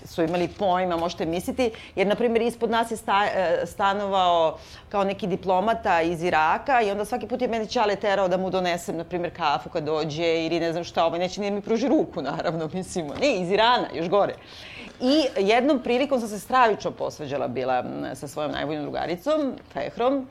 su 0.07 0.23
imali 0.23 0.47
pojma, 0.47 0.97
možete 0.97 1.25
misliti. 1.25 1.71
Jer, 1.95 2.07
na 2.07 2.15
primjer, 2.15 2.41
ispod 2.41 2.69
nas 2.69 2.91
je 2.91 2.97
sta, 2.97 3.25
e, 3.25 3.65
stanovao 3.65 4.57
kao 4.89 5.03
neki 5.03 5.27
diplomata 5.27 6.01
iz 6.01 6.23
Iraka 6.23 6.81
i 6.81 6.91
onda 6.91 7.05
svaki 7.05 7.27
put 7.27 7.41
je 7.41 7.47
meni 7.47 7.67
Čale 7.67 7.95
terao 7.95 8.27
da 8.27 8.37
mu 8.37 8.49
donesem, 8.49 8.97
na 8.97 9.03
primjer, 9.03 9.35
kafu 9.37 9.69
kad 9.69 9.83
dođe 9.83 10.45
ili 10.45 10.59
ne 10.59 10.71
znam 10.71 10.83
šta, 10.83 11.05
ovaj 11.05 11.19
neće 11.19 11.41
nije 11.41 11.51
mi 11.51 11.61
pruži 11.61 11.87
ruku, 11.87 12.21
naravno, 12.21 12.69
mislim, 12.73 13.11
ne, 13.21 13.35
iz 13.35 13.51
Irana, 13.51 13.87
još 13.93 14.09
gore. 14.09 14.35
I 15.01 15.23
jednom 15.37 15.79
prilikom 15.83 16.19
sam 16.19 16.29
se 16.29 16.39
stravično 16.39 16.91
posveđala 16.91 17.47
bila 17.47 17.83
sa 18.15 18.27
svojom 18.27 18.51
najboljom 18.51 18.83
drugaricom, 18.83 19.53
Fehrom, 19.73 20.27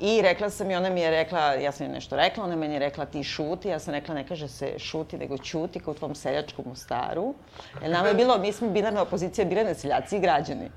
i 0.00 0.22
rekla 0.22 0.50
sam 0.50 0.70
i 0.70 0.74
ona 0.74 0.90
mi 0.90 1.00
je 1.00 1.10
rekla, 1.10 1.40
ja 1.40 1.72
sam 1.72 1.86
joj 1.86 1.92
nešto 1.92 2.16
rekla, 2.16 2.44
ona 2.44 2.56
meni 2.56 2.74
je 2.74 2.78
rekla 2.78 3.06
ti 3.06 3.24
šuti, 3.24 3.68
ja 3.68 3.78
sam 3.78 3.94
rekla 3.94 4.14
ne 4.14 4.26
kaže 4.26 4.48
se 4.48 4.78
šuti, 4.78 5.18
nego 5.18 5.38
ćuti 5.38 5.80
kao 5.80 5.92
u 5.92 5.94
tvom 5.94 6.14
seljačkom 6.14 6.64
Mostaru. 6.68 7.34
Jer 7.82 7.90
nama 7.90 8.08
je 8.08 8.14
bilo, 8.14 8.38
mi 8.38 8.52
smo 8.52 8.68
binarna 8.68 9.02
opozicija, 9.02 9.44
bile 9.44 9.74
seljaci 9.74 10.16
i 10.16 10.20
građani. 10.20 10.70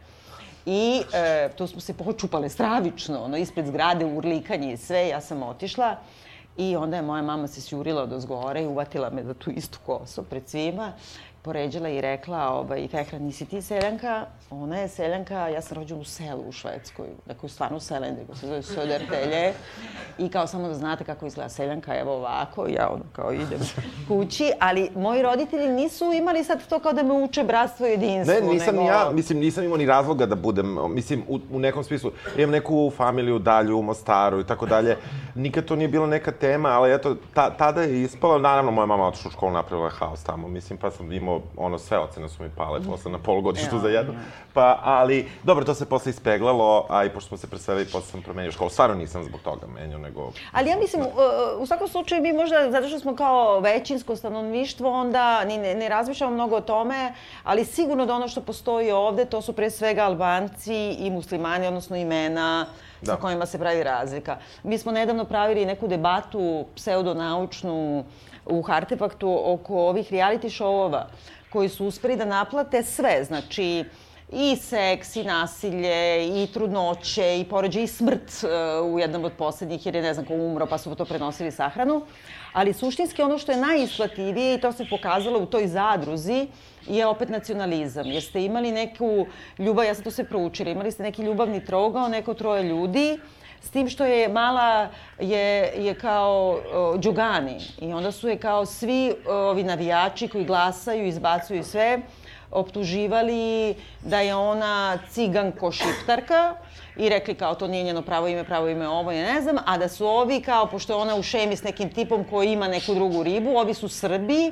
I 0.65 1.01
e, 1.13 1.49
tu 1.56 1.67
smo 1.67 1.82
se 1.82 1.93
počupale 1.93 2.49
stravično, 2.49 3.23
ono, 3.23 3.38
ispred 3.38 3.67
zgrade, 3.67 4.06
urlikanje 4.06 4.73
i 4.73 4.77
sve, 4.77 5.08
ja 5.08 5.21
sam 5.21 5.43
otišla. 5.43 5.95
I 6.58 6.75
onda 6.75 6.95
je 6.95 7.01
moja 7.01 7.21
mama 7.21 7.47
se 7.47 7.62
sjurila 7.62 8.03
od 8.03 8.13
ozgore 8.13 8.63
i 8.63 8.67
uvatila 8.67 9.10
me 9.10 9.23
za 9.23 9.34
tu 9.34 9.51
istu 9.51 9.79
kosu 9.86 10.23
pred 10.23 10.49
svima 10.49 10.93
poređala 11.43 11.89
i 11.89 12.01
rekla, 12.01 12.49
ovaj, 12.49 12.88
Fehra, 12.88 13.19
nisi 13.19 13.45
ti 13.45 13.62
seljanka? 13.62 14.25
Ona 14.49 14.77
je 14.77 14.88
seljanka, 14.88 15.47
ja 15.47 15.62
sam 15.62 15.77
rođena 15.77 15.99
u 15.99 16.03
selu 16.03 16.43
u 16.47 16.51
Švedskoj, 16.51 17.08
dakle 17.25 17.49
stvarno 17.49 17.79
nego 18.01 18.36
se 18.36 18.47
zove 18.47 18.62
Södertelje. 18.62 19.51
I 20.17 20.29
kao 20.29 20.47
samo 20.47 20.67
da 20.67 20.73
znate 20.73 21.03
kako 21.03 21.25
izgleda 21.25 21.49
seljanka, 21.49 21.99
evo 21.99 22.13
ovako, 22.15 22.67
ja 22.67 22.89
ono 22.89 23.03
kao 23.13 23.34
idem 23.34 23.60
kući, 24.08 24.51
ali 24.60 24.89
moji 24.95 25.21
roditelji 25.21 25.69
nisu 25.69 26.13
imali 26.13 26.43
sad 26.43 26.67
to 26.67 26.79
kao 26.79 26.93
da 26.93 27.03
me 27.03 27.13
uče 27.13 27.43
bratstvo 27.43 27.88
i 27.88 27.91
jedinstvo. 27.91 28.34
Ne, 28.34 28.53
nisam 28.53 28.75
nego... 28.75 28.88
ja, 28.88 29.10
mislim, 29.13 29.39
nisam 29.39 29.63
imao 29.63 29.77
ni 29.77 29.86
razloga 29.86 30.25
da 30.25 30.36
budem, 30.36 30.77
mislim, 30.89 31.23
u, 31.27 31.39
u 31.51 31.60
nekom 31.60 31.84
smislu, 31.84 32.12
imam 32.38 32.51
neku 32.51 32.91
familiju 32.97 33.39
dalju 33.39 33.79
u 33.79 33.82
Mostaru 33.82 34.39
i 34.39 34.43
tako 34.43 34.65
dalje. 34.65 34.97
Nikad 35.36 35.65
to 35.65 35.75
nije 35.75 35.88
bila 35.88 36.08
neka 36.08 36.32
tema, 36.32 36.69
ali 36.69 36.93
eto, 36.93 37.15
ta, 37.34 37.49
tada 37.49 37.82
je 37.82 38.01
ispalo, 38.01 38.39
naravno, 38.39 38.71
moja 38.71 38.86
mama 38.86 39.08
otišla 39.08 39.29
u 39.29 39.32
školu, 39.32 39.51
napravila 39.51 39.89
haos 39.89 40.23
tamo, 40.23 40.47
mislim, 40.47 40.79
pa 40.79 40.91
sam 40.91 41.12
imao 41.12 41.33
ono, 41.58 41.80
sve 41.80 42.00
ocene 42.00 42.30
su 42.30 42.43
mi 42.43 42.50
pale 42.50 42.82
posle 42.82 43.12
na 43.12 43.19
polugodištu 43.19 43.76
ja, 43.76 43.82
za 43.82 43.89
jedno. 43.89 44.13
Pa, 44.54 44.80
ali, 44.84 45.30
dobro, 45.43 45.65
to 45.65 45.74
se 45.74 45.86
posle 45.86 46.10
ispeglalo, 46.10 46.86
a 46.89 47.06
i 47.06 47.10
pošto 47.10 47.28
smo 47.28 47.38
se 47.38 47.50
preselili, 47.50 47.86
posle 47.86 48.12
sam 48.12 48.22
promenio 48.22 48.52
školu. 48.52 48.69
Stvarno 48.69 48.96
nisam 48.96 49.24
zbog 49.24 49.41
toga 49.41 49.67
menio, 49.67 49.98
nego... 49.98 50.32
Ali 50.52 50.69
ja 50.69 50.78
mislim, 50.78 51.04
u 51.60 51.65
svakom 51.65 51.88
slučaju 51.88 52.22
mi 52.22 52.34
možda, 52.34 52.72
zato 52.72 52.88
što 52.88 53.00
smo 53.00 53.15
kao 53.15 53.60
većinsko 53.60 54.15
stanovništvo, 54.15 54.91
onda 54.91 55.46
ni, 55.46 55.58
ne, 55.58 55.76
ne 55.76 55.89
razmišljamo 55.89 56.34
mnogo 56.34 56.56
o 56.56 56.62
tome, 56.62 57.13
ali 57.43 57.65
sigurno 57.65 58.06
da 58.06 58.15
ono 58.15 58.28
što 58.28 58.41
postoji 58.41 58.91
ovde, 58.91 59.26
to 59.26 59.41
su 59.41 59.54
pre 59.54 59.69
svega 59.69 60.04
Albanci 60.04 60.96
i 61.00 61.12
muslimani, 61.12 61.67
odnosno 61.67 61.96
imena, 61.96 62.65
da. 63.02 63.12
sa 63.12 63.17
kojima 63.22 63.46
se 63.46 63.60
pravi 63.60 63.84
razlika. 63.84 64.38
Mi 64.63 64.78
smo 64.78 64.91
nedavno 64.91 65.26
pravili 65.26 65.65
neku 65.65 65.88
debatu 65.88 66.65
pseudonaučnu 66.76 68.04
u 68.45 68.62
Hartefaktu 68.62 69.39
oko 69.53 69.75
ovih 69.75 70.12
reality 70.12 70.49
showova 70.49 71.03
koji 71.49 71.69
su 71.69 71.86
uspeli 71.86 72.15
da 72.15 72.25
naplate 72.25 72.84
sve, 72.84 73.23
znači 73.23 73.86
i 74.32 74.56
seks, 74.56 75.15
i 75.15 75.23
nasilje, 75.23 76.25
i 76.43 76.47
trudnoće, 76.53 77.39
i 77.39 77.45
poređe, 77.49 77.84
i 77.84 77.88
smrt 77.88 78.43
uh, 78.43 78.93
u 78.93 78.99
jednom 78.99 79.25
od 79.25 79.32
poslednjih, 79.38 79.86
jer 79.86 79.95
je 79.95 80.01
ne 80.01 80.13
znam 80.13 80.25
ko 80.25 80.34
umro, 80.34 80.65
pa 80.65 80.77
su 80.77 80.95
to 80.95 81.06
prenosili 81.06 81.51
sahranu. 81.51 82.01
Ali 82.53 82.73
suštinski 82.73 83.21
ono 83.21 83.38
što 83.38 83.51
je 83.51 83.58
najisplativije, 83.58 84.56
i 84.56 84.62
to 84.62 84.71
se 84.71 84.86
pokazalo 84.89 85.39
u 85.39 85.45
toj 85.45 85.67
zadruzi, 85.67 86.47
je 86.88 87.06
opet 87.06 87.29
nacionalizam. 87.29 88.06
Jer 88.06 88.23
ste 88.23 88.43
imali 88.45 88.71
neku 88.71 89.25
ljubav, 89.60 89.86
ja 89.86 89.95
sam 89.95 90.03
to 90.03 90.12
sve 90.12 90.23
proučila, 90.23 90.71
imali 90.71 90.91
ste 90.91 91.03
neki 91.03 91.23
ljubavni 91.23 91.65
trogao, 91.65 92.08
neko 92.08 92.34
troje 92.34 92.63
ljudi, 92.63 93.19
S 93.63 93.69
tim 93.69 93.89
što 93.89 94.06
je 94.06 94.28
mala 94.28 94.89
je, 95.19 95.73
je 95.78 95.93
kao 95.93 96.60
uh, 96.93 96.99
džugani 96.99 97.58
i 97.82 97.93
onda 97.93 98.12
su 98.12 98.28
je 98.30 98.38
kao 98.38 98.65
svi 98.65 99.10
uh, 99.10 99.15
ovi 99.28 99.63
navijači 99.63 100.28
koji 100.28 100.45
glasaju, 100.45 101.08
izbacuju 101.08 101.63
sve, 101.63 101.99
optuživali 102.52 103.76
da 104.02 104.19
je 104.19 104.36
ona 104.36 104.97
ciganko 105.10 105.71
šiptarka 105.71 106.56
i 106.97 107.10
rekli 107.10 107.36
kao 107.36 107.56
to 107.56 107.67
nije 107.67 107.84
njeno 107.84 108.02
pravo 108.02 108.28
ime, 108.28 108.43
pravo 108.43 108.69
ime 108.69 108.88
ovo 108.88 109.12
je 109.12 109.34
ne 109.34 109.41
znam, 109.41 109.56
a 109.65 109.78
da 109.78 109.89
su 109.89 110.08
ovi 110.08 110.41
kao, 110.41 110.65
pošto 110.65 110.93
je 110.93 110.97
ona 110.97 111.15
u 111.15 111.23
šemi 111.23 111.56
s 111.56 111.63
nekim 111.63 111.89
tipom 111.89 112.23
koji 112.23 112.52
ima 112.52 112.67
neku 112.67 112.93
drugu 112.93 113.23
ribu, 113.23 113.49
ovi 113.58 113.73
su 113.73 113.89
Srbi 113.89 114.52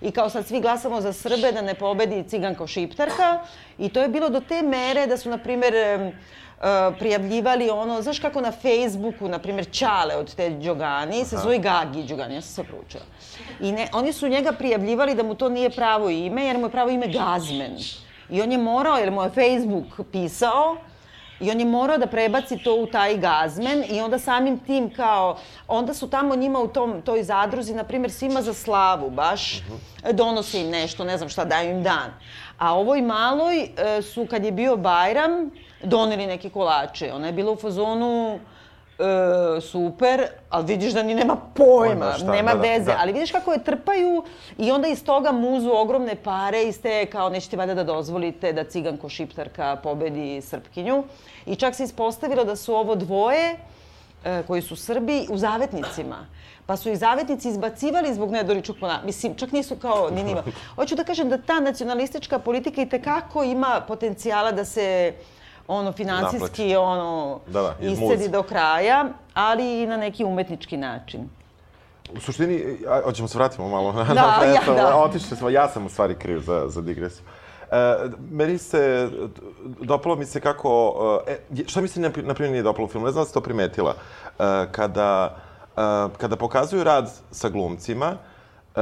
i 0.00 0.10
kao 0.10 0.30
sad 0.30 0.46
svi 0.46 0.60
glasamo 0.60 1.00
za 1.00 1.12
Srbe 1.12 1.52
da 1.52 1.62
ne 1.62 1.74
pobedi 1.74 2.24
ciganko 2.28 2.66
šiptarka. 2.66 3.40
I 3.78 3.88
to 3.88 4.02
je 4.02 4.08
bilo 4.08 4.28
do 4.28 4.40
te 4.40 4.62
mere 4.62 5.06
da 5.06 5.16
su, 5.16 5.30
na 5.30 5.38
primer, 5.38 5.74
Uh, 6.62 6.98
prijavljivali 6.98 7.70
ono, 7.70 8.02
znaš 8.02 8.18
kako 8.18 8.40
na 8.40 8.52
Facebooku, 8.52 9.28
na 9.28 9.38
primjer, 9.38 9.66
Čale 9.70 10.16
od 10.16 10.34
te 10.34 10.50
Đogani, 10.50 11.24
se 11.24 11.36
zove 11.36 11.58
Gagi 11.58 12.02
Đogani, 12.02 12.34
ja 12.34 12.40
sam 12.40 12.54
sve 12.54 12.64
proučila. 12.64 13.02
I 13.60 13.72
ne, 13.72 13.88
oni 13.92 14.12
su 14.12 14.28
njega 14.28 14.52
prijavljivali 14.52 15.14
da 15.14 15.22
mu 15.22 15.34
to 15.34 15.48
nije 15.48 15.70
pravo 15.70 16.10
ime, 16.10 16.44
jer 16.44 16.58
mu 16.58 16.66
je 16.66 16.70
pravo 16.70 16.90
ime 16.90 17.06
Gazmen. 17.08 17.76
I 18.30 18.42
on 18.42 18.52
je 18.52 18.58
morao, 18.58 18.96
jer 18.96 19.10
mu 19.10 19.22
je 19.22 19.30
Facebook 19.30 20.06
pisao, 20.12 20.76
I 21.42 21.50
on 21.50 21.60
je 21.60 21.66
morao 21.66 21.98
da 21.98 22.06
prebaci 22.06 22.58
to 22.58 22.74
u 22.74 22.86
taj 22.86 23.16
gazmen 23.18 23.84
i 23.90 24.00
onda 24.00 24.18
samim 24.18 24.58
tim 24.58 24.90
kao, 24.94 25.38
onda 25.68 25.94
su 25.94 26.10
tamo 26.10 26.36
njima 26.36 26.60
u 26.60 26.68
tom, 26.68 27.02
toj 27.02 27.22
zadruzi, 27.22 27.74
na 27.74 27.84
primjer, 27.84 28.10
svima 28.10 28.42
za 28.42 28.54
slavu 28.54 29.10
baš, 29.10 29.58
uh 29.58 29.64
-huh. 30.02 30.12
donose 30.12 30.60
im 30.60 30.70
nešto, 30.70 31.04
ne 31.04 31.16
znam 31.18 31.28
šta, 31.28 31.44
daju 31.44 31.70
im 31.70 31.82
dan. 31.82 32.14
A 32.58 32.74
ovoj 32.74 33.02
maloj 33.02 33.62
e, 33.62 34.02
su, 34.02 34.26
kad 34.30 34.44
je 34.44 34.52
bio 34.52 34.76
Bajram, 34.76 35.50
doneli 35.82 36.26
neke 36.26 36.50
kolače. 36.50 37.12
Ona 37.12 37.26
je 37.26 37.32
bila 37.32 37.52
u 37.52 37.56
fazonu 37.56 38.38
e, 38.98 39.60
super, 39.60 40.26
ali 40.50 40.66
vidiš 40.66 40.92
da 40.92 41.02
ni 41.02 41.14
nema 41.14 41.36
pojma, 41.54 42.12
šta, 42.12 42.32
nema 42.32 42.54
da, 42.54 42.56
da, 42.56 42.62
veze. 42.62 42.84
Da. 42.84 42.96
Ali 43.00 43.12
vidiš 43.12 43.32
kako 43.32 43.52
je 43.52 43.64
trpaju 43.64 44.24
i 44.58 44.70
onda 44.70 44.88
iz 44.88 45.04
toga 45.04 45.32
muzu 45.32 45.70
ogromne 45.70 46.14
pare 46.14 46.62
iz 46.62 46.80
te, 46.80 47.06
kao 47.06 47.28
nećete 47.28 47.56
valjda 47.56 47.74
da 47.74 47.84
dozvolite 47.84 48.52
da 48.52 48.64
ciganko 48.64 49.08
šiptarka 49.08 49.76
pobedi 49.82 50.40
Srpkinju. 50.40 51.04
I 51.46 51.56
čak 51.56 51.74
se 51.74 51.84
ispostavilo 51.84 52.44
da 52.44 52.56
su 52.56 52.74
ovo 52.74 52.94
dvoje 52.94 53.56
e, 54.24 54.42
koji 54.46 54.62
su 54.62 54.76
Srbi 54.76 55.26
u 55.30 55.38
zavetnicima. 55.38 56.26
Pa 56.66 56.76
su 56.76 56.90
ih 56.90 56.98
zavetnici 56.98 57.48
izbacivali 57.48 58.14
zbog 58.14 58.30
nedoričnog 58.30 58.76
ponašanja. 58.80 59.06
Mislim, 59.06 59.34
čak 59.34 59.52
nisu 59.52 59.76
kao 59.76 60.10
ni 60.10 60.22
nima. 60.22 60.42
Hoću 60.76 60.94
da 60.94 61.04
kažem 61.04 61.28
da 61.28 61.38
ta 61.38 61.60
nacionalistička 61.60 62.38
politika 62.38 62.82
i 62.82 62.88
tekako 62.88 63.42
ima 63.42 63.80
potencijala 63.88 64.52
da 64.52 64.64
se 64.64 65.14
ono 65.72 65.92
finansijski 65.92 66.76
ono 66.76 67.40
da, 67.46 67.62
da, 67.62 67.74
iscedi 67.80 68.28
do 68.28 68.42
kraja, 68.42 69.04
ali 69.34 69.82
i 69.82 69.86
na 69.86 69.96
neki 69.96 70.24
umetnički 70.24 70.76
način. 70.76 71.28
U 72.16 72.20
suštini, 72.20 72.78
a, 72.88 73.00
hoćemo 73.04 73.28
se 73.28 73.38
vratimo 73.38 73.68
malo 73.68 73.92
na, 73.92 74.04
da, 74.04 74.14
na 74.14 74.38
predstavu. 74.40 74.76
Ja, 74.76 74.84
da. 74.84 74.96
Otišli 74.96 75.36
smo, 75.36 75.50
ja 75.50 75.68
sam 75.68 75.86
u 75.86 75.88
stvari 75.88 76.14
kriv 76.14 76.40
za, 76.40 76.64
za 76.68 76.80
digresiju. 76.80 77.24
E, 77.70 77.96
meni 78.30 78.58
se, 78.58 79.10
dopalo 79.80 80.16
mi 80.16 80.24
se 80.24 80.40
kako, 80.40 81.22
e, 81.28 81.38
šta 81.66 81.80
mi 81.80 81.88
se 81.88 82.00
na, 82.00 82.08
na 82.16 82.34
primjer 82.34 82.50
nije 82.50 82.62
dopalo 82.62 82.84
u 82.84 82.88
filmu, 82.88 83.06
ne 83.06 83.12
znam 83.12 83.22
da 83.22 83.28
ste 83.28 83.34
to 83.34 83.40
primetila, 83.40 83.94
e, 84.38 84.66
kada, 84.72 85.36
e, 85.76 85.80
kada 86.18 86.36
pokazuju 86.36 86.84
rad 86.84 87.10
sa 87.30 87.48
glumcima, 87.48 88.16
e, 88.76 88.80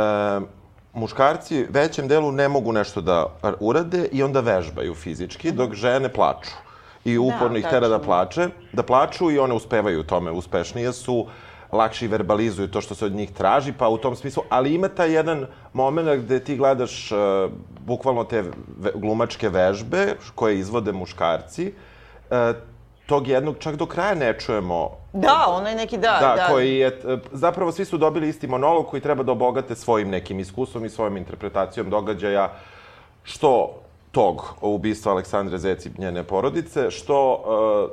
muškarci 0.92 1.66
većem 1.70 2.08
delu 2.08 2.32
ne 2.32 2.48
mogu 2.48 2.72
nešto 2.72 3.00
da 3.00 3.26
urade 3.60 4.08
i 4.12 4.22
onda 4.22 4.40
vežbaju 4.40 4.94
fizički, 4.94 5.52
dok 5.52 5.74
žene 5.74 6.12
plaču 6.12 6.69
i 7.04 7.18
uporno 7.18 7.52
da, 7.52 7.58
ih 7.58 7.66
tera 7.70 7.88
da 7.88 7.98
plače, 7.98 8.48
da 8.72 8.82
plaču 8.82 9.30
i 9.30 9.38
one 9.38 9.54
uspevaju 9.54 10.00
u 10.00 10.04
tome, 10.04 10.30
uspešnije 10.30 10.92
su, 10.92 11.26
lakše 11.72 12.08
verbalizuju 12.08 12.68
to 12.68 12.80
što 12.80 12.94
se 12.94 13.06
od 13.06 13.12
njih 13.12 13.32
traži, 13.32 13.72
pa 13.72 13.88
u 13.88 13.98
tom 13.98 14.16
smislu, 14.16 14.42
ali 14.48 14.74
ima 14.74 14.88
taj 14.88 15.12
jedan 15.12 15.46
moment 15.72 16.24
gde 16.24 16.40
ti 16.44 16.56
gledaš 16.56 17.12
uh, 17.12 17.18
bukvalno 17.86 18.24
te 18.24 18.42
ve, 18.78 18.92
glumačke 18.94 19.48
vežbe 19.48 20.14
koje 20.34 20.58
izvode 20.58 20.92
muškarci, 20.92 21.72
uh, 22.30 22.36
tog 23.06 23.28
jednog 23.28 23.56
čak 23.58 23.76
do 23.76 23.86
kraja 23.86 24.14
ne 24.14 24.38
čujemo. 24.38 24.90
Da, 25.12 25.44
onaj 25.48 25.74
neki 25.74 25.98
da, 25.98 26.18
da. 26.20 26.34
Da, 26.36 26.46
koji 26.50 26.76
je, 26.76 26.86
e, 26.86 27.18
zapravo 27.32 27.72
svi 27.72 27.84
su 27.84 27.98
dobili 27.98 28.28
isti 28.28 28.46
monolog 28.46 28.86
koji 28.86 29.02
treba 29.02 29.22
da 29.22 29.32
obogate 29.32 29.74
svojim 29.74 30.10
nekim 30.10 30.40
iskustvom 30.40 30.84
i 30.84 30.90
svojom 30.90 31.16
interpretacijom 31.16 31.90
događaja, 31.90 32.52
što 33.22 33.80
tog 34.10 34.54
ubistva 34.60 35.12
Aleksandre 35.12 35.58
Zec 35.58 35.86
i 35.86 35.90
njene 35.98 36.22
porodice, 36.22 36.90
što 36.90 37.32
uh, 37.32 37.90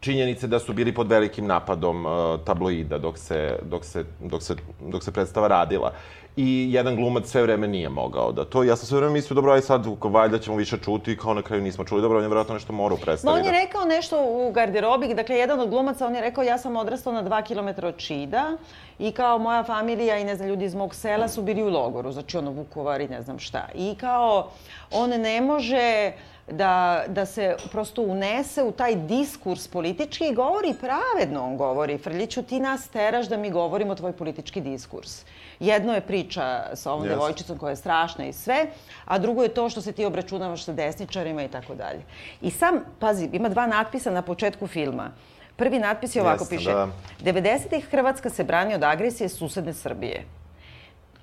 činjenice 0.00 0.46
da 0.46 0.58
su 0.58 0.72
bili 0.72 0.94
pod 0.94 1.08
velikim 1.08 1.46
napadom 1.46 2.06
uh, 2.06 2.12
tabloida 2.44 2.98
dok 2.98 3.18
se, 3.18 3.58
dok, 3.62 3.84
se, 3.84 4.04
dok, 4.20 4.42
se, 4.42 4.56
dok 4.80 5.04
se 5.04 5.12
predstava 5.12 5.48
radila. 5.48 5.92
I 6.40 6.72
jedan 6.72 6.96
glumac 6.96 7.26
sve 7.26 7.42
vreme 7.42 7.68
nije 7.68 7.88
mogao 7.88 8.32
da 8.32 8.44
to. 8.44 8.62
Ja 8.62 8.76
sam 8.76 8.86
sve 8.86 8.98
vreme 8.98 9.12
mislio, 9.12 9.34
dobro, 9.34 9.52
aj 9.52 9.60
sad, 9.60 9.86
valjda 10.02 10.38
ćemo 10.38 10.56
više 10.56 10.78
čuti, 10.78 11.16
kao 11.16 11.34
na 11.34 11.42
kraju 11.42 11.62
nismo 11.62 11.84
čuli. 11.84 12.02
Dobro, 12.02 12.18
on 12.18 12.24
je 12.24 12.28
vjerojatno 12.28 12.54
nešto 12.54 12.72
mora 12.72 12.94
u 12.94 12.98
predstavi. 12.98 13.34
Ma 13.34 13.40
on 13.40 13.46
je 13.46 13.52
da... 13.52 13.64
rekao 13.64 13.84
nešto 13.84 14.16
u 14.22 14.52
garderobi, 14.52 15.14
dakle, 15.14 15.36
jedan 15.36 15.60
od 15.60 15.70
glumaca, 15.70 16.06
on 16.06 16.14
je 16.14 16.20
rekao, 16.20 16.44
ja 16.44 16.58
sam 16.58 16.76
odrastao 16.76 17.12
na 17.12 17.22
dva 17.22 17.42
kilometra 17.42 17.88
od 17.88 17.96
Čida 17.96 18.56
i 18.98 19.12
kao 19.12 19.38
moja 19.38 19.64
familija 19.64 20.18
i, 20.18 20.24
ne 20.24 20.36
znam, 20.36 20.48
ljudi 20.48 20.64
iz 20.64 20.74
mog 20.74 20.94
sela 20.94 21.28
su 21.28 21.42
bili 21.42 21.62
u 21.62 21.68
logoru, 21.68 22.12
znači 22.12 22.36
ono, 22.36 22.50
Vukovar 22.50 23.00
i 23.00 23.08
ne 23.08 23.22
znam 23.22 23.38
šta. 23.38 23.68
I 23.74 23.94
kao, 23.94 24.50
on 24.90 25.10
ne 25.10 25.40
može 25.40 26.12
da, 26.50 27.04
da 27.08 27.26
se 27.26 27.56
prosto 27.70 28.02
unese 28.02 28.62
u 28.62 28.72
taj 28.72 28.94
diskurs 28.94 29.68
politički 29.68 30.28
i 30.28 30.34
govori 30.34 30.74
pravedno 30.80 31.44
on 31.44 31.56
govori. 31.56 31.98
Frljiću, 31.98 32.42
ti 32.42 32.60
nas 32.60 32.88
teraš 32.88 33.28
da 33.28 33.36
mi 33.36 33.50
govorimo 33.50 33.94
tvoj 33.94 34.12
politički 34.12 34.60
diskurs. 34.60 35.24
Jedno 35.60 35.94
je 35.94 36.00
priča 36.00 36.70
sa 36.74 36.92
ovom 36.92 37.04
yes. 37.04 37.08
devojčicom 37.08 37.58
koja 37.58 37.70
je 37.70 37.76
strašna 37.76 38.26
i 38.26 38.32
sve, 38.32 38.66
a 39.04 39.18
drugo 39.18 39.42
je 39.42 39.54
to 39.54 39.68
što 39.68 39.80
se 39.80 39.92
ti 39.92 40.04
obračunavaš 40.04 40.64
sa 40.64 40.72
desničarima 40.72 41.42
i 41.42 41.48
tako 41.48 41.74
dalje. 41.74 42.02
I 42.40 42.50
sam, 42.50 42.80
pazi, 42.98 43.28
ima 43.32 43.48
dva 43.48 43.66
natpisa 43.66 44.10
na 44.10 44.22
početku 44.22 44.66
filma. 44.66 45.10
Prvi 45.56 45.78
natpis 45.78 46.16
je 46.16 46.22
ovako, 46.22 46.42
Jeste, 46.42 46.56
piše, 46.56 46.72
da. 46.72 46.88
90-ih 47.20 47.88
Hrvatska 47.90 48.30
se 48.30 48.44
brani 48.44 48.74
od 48.74 48.82
agresije 48.82 49.28
susedne 49.28 49.74
Srbije. 49.74 50.24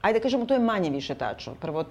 Ajde 0.02 0.20
kažemo, 0.20 0.46
to 0.46 0.54
je 0.54 0.60
manje 0.60 0.90
više 0.90 1.16
tačno. 1.16 1.56
Prvo, 1.56 1.86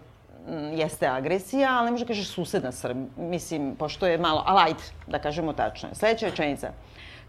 jeste 0.72 1.06
agresija, 1.06 1.72
ali 1.72 1.84
ne 1.84 1.90
može 1.90 2.04
da 2.04 2.08
kažeš 2.08 2.28
susedna 2.28 2.72
Srbija. 2.72 3.06
Mislim, 3.16 3.74
pošto 3.76 4.06
je 4.06 4.18
malo, 4.18 4.42
ali 4.46 4.60
ajde, 4.60 4.82
da 5.06 5.18
kažemo 5.18 5.52
tačno. 5.52 5.88
Sledeća 5.92 6.26
rečenica. 6.26 6.70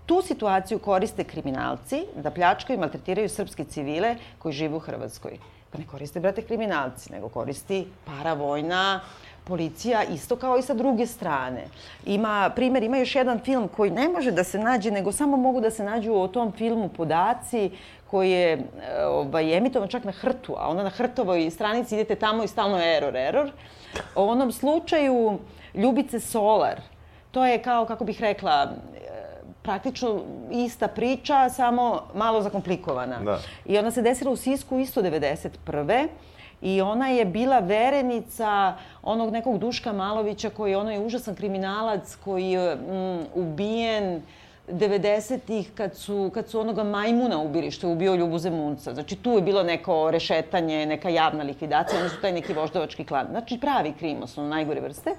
Tu 0.05 0.21
situaciju 0.21 0.79
koriste 0.79 1.23
kriminalci 1.23 2.05
da 2.15 2.31
pljačkaju 2.31 2.77
i 2.77 2.79
maltretiraju 2.79 3.29
srpske 3.29 3.63
civile 3.63 4.15
koji 4.39 4.53
žive 4.53 4.75
u 4.75 4.79
Hrvatskoj. 4.79 5.37
Pa 5.71 5.77
ne 5.77 5.87
koriste, 5.87 6.19
brate, 6.19 6.41
kriminalci, 6.41 7.11
nego 7.11 7.29
koristi 7.29 7.87
paravojna 8.05 9.01
policija 9.43 10.03
isto 10.03 10.35
kao 10.35 10.57
i 10.57 10.61
sa 10.61 10.73
druge 10.73 11.05
strane. 11.05 11.67
Ima, 12.05 12.51
primer, 12.55 12.83
ima 12.83 12.97
još 12.97 13.15
jedan 13.15 13.39
film 13.39 13.67
koji 13.67 13.91
ne 13.91 14.09
može 14.09 14.31
da 14.31 14.43
se 14.43 14.59
nađe, 14.59 14.91
nego 14.91 15.11
samo 15.11 15.37
mogu 15.37 15.61
da 15.61 15.71
se 15.71 15.83
nađu 15.83 16.13
o 16.13 16.27
tom 16.27 16.51
filmu 16.51 16.89
podaci 16.89 17.71
koji 18.11 18.31
je 18.31 18.53
e, 18.53 18.59
ovaj, 19.05 19.57
emitovan 19.57 19.89
čak 19.89 20.03
na 20.03 20.11
hrtu, 20.11 20.55
a 20.57 20.69
onda 20.69 20.83
na 20.83 20.89
hrtovoj 20.89 21.49
stranici 21.51 21.95
idete 21.95 22.15
tamo 22.15 22.43
i 22.43 22.47
stalno 22.47 22.79
error, 22.79 23.15
error. 23.15 23.51
O 24.15 24.25
onom 24.25 24.51
slučaju 24.51 25.39
Ljubice 25.73 26.19
Solar, 26.19 26.81
to 27.31 27.45
je 27.45 27.61
kao, 27.61 27.85
kako 27.85 28.03
bih 28.03 28.21
rekla, 28.21 28.71
praktično 29.65 30.21
ista 30.51 30.87
priča, 30.87 31.49
samo 31.49 32.01
malo 32.13 32.41
zakomplikovana. 32.41 33.19
Da. 33.19 33.39
I 33.65 33.77
ona 33.77 33.91
se 33.91 34.01
desila 34.01 34.31
u 34.31 34.35
Sisku 34.35 34.79
isto 34.79 35.01
91. 35.01 36.07
I 36.61 36.81
ona 36.81 37.07
je 37.07 37.25
bila 37.25 37.59
verenica 37.59 38.75
onog 39.03 39.31
nekog 39.33 39.57
Duška 39.57 39.93
Malovića 39.93 40.49
koji 40.49 40.75
ono 40.75 40.91
je 40.91 40.99
užasan 40.99 41.35
kriminalac 41.35 42.15
koji 42.23 42.49
je 42.49 42.75
mm, 42.75 43.25
ubijen 43.33 44.21
90-ih 44.67 45.71
kad 45.75 45.95
su, 45.95 46.31
kad 46.33 46.49
su 46.49 46.59
onoga 46.59 46.83
majmuna 46.83 47.41
ubili 47.41 47.71
što 47.71 47.87
je 47.87 47.93
ubio 47.93 48.15
Ljubu 48.15 48.37
Zemunca. 48.39 48.93
Znači 48.93 49.15
tu 49.15 49.31
je 49.31 49.41
bilo 49.41 49.63
neko 49.63 50.11
rešetanje, 50.11 50.85
neka 50.85 51.09
javna 51.09 51.43
likvidacija, 51.43 51.99
oni 51.99 52.09
su 52.09 52.21
taj 52.21 52.31
neki 52.31 52.53
voždovački 52.53 53.05
klan. 53.05 53.27
Znači 53.29 53.59
pravi 53.59 53.93
krimos, 53.99 54.37
ono 54.37 54.47
najgore 54.47 54.81
vrste. 54.81 55.09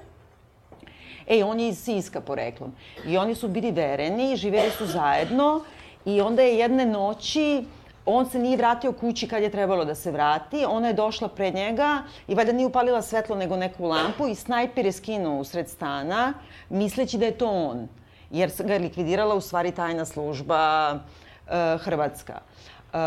E, 1.27 1.45
on 1.45 1.61
je 1.61 1.69
iz 1.69 1.79
Siska 1.79 2.21
poreklom. 2.21 2.73
I 3.07 3.19
oni 3.19 3.35
su 3.35 3.49
bili 3.49 3.71
vereni, 3.71 4.37
živeli 4.37 4.71
su 4.71 4.87
zajedno 4.87 5.61
i 6.05 6.21
onda 6.21 6.43
je 6.43 6.59
jedne 6.59 6.87
noći 6.87 7.65
on 8.07 8.31
se 8.31 8.39
nije 8.39 8.57
vratio 8.57 8.93
kući 8.93 9.29
kad 9.29 9.43
je 9.43 9.51
trebalo 9.51 9.85
da 9.85 9.95
se 9.95 10.11
vrati, 10.11 10.65
ona 10.69 10.89
je 10.89 10.95
došla 10.95 11.29
pred 11.29 11.55
njega 11.55 12.03
i 12.29 12.35
valjda 12.35 12.53
nije 12.53 12.67
upalila 12.67 13.03
svetlo 13.03 13.37
nego 13.37 13.57
neku 13.57 13.85
lampu 13.85 14.29
i 14.29 14.35
snajper 14.35 14.87
je 14.87 14.93
skinuo 14.93 15.41
usred 15.41 15.69
stana, 15.69 16.33
misleći 16.69 17.19
da 17.19 17.27
je 17.27 17.39
to 17.39 17.51
on, 17.51 17.89
jer 18.31 18.51
ga 18.65 18.73
je 18.73 18.79
likvidirala 18.79 19.35
u 19.35 19.41
stvari 19.41 19.73
tajna 19.73 20.05
služba 20.05 20.93
uh, 20.95 21.81
Hrvatska. 21.81 22.41
Uh, 22.93 22.99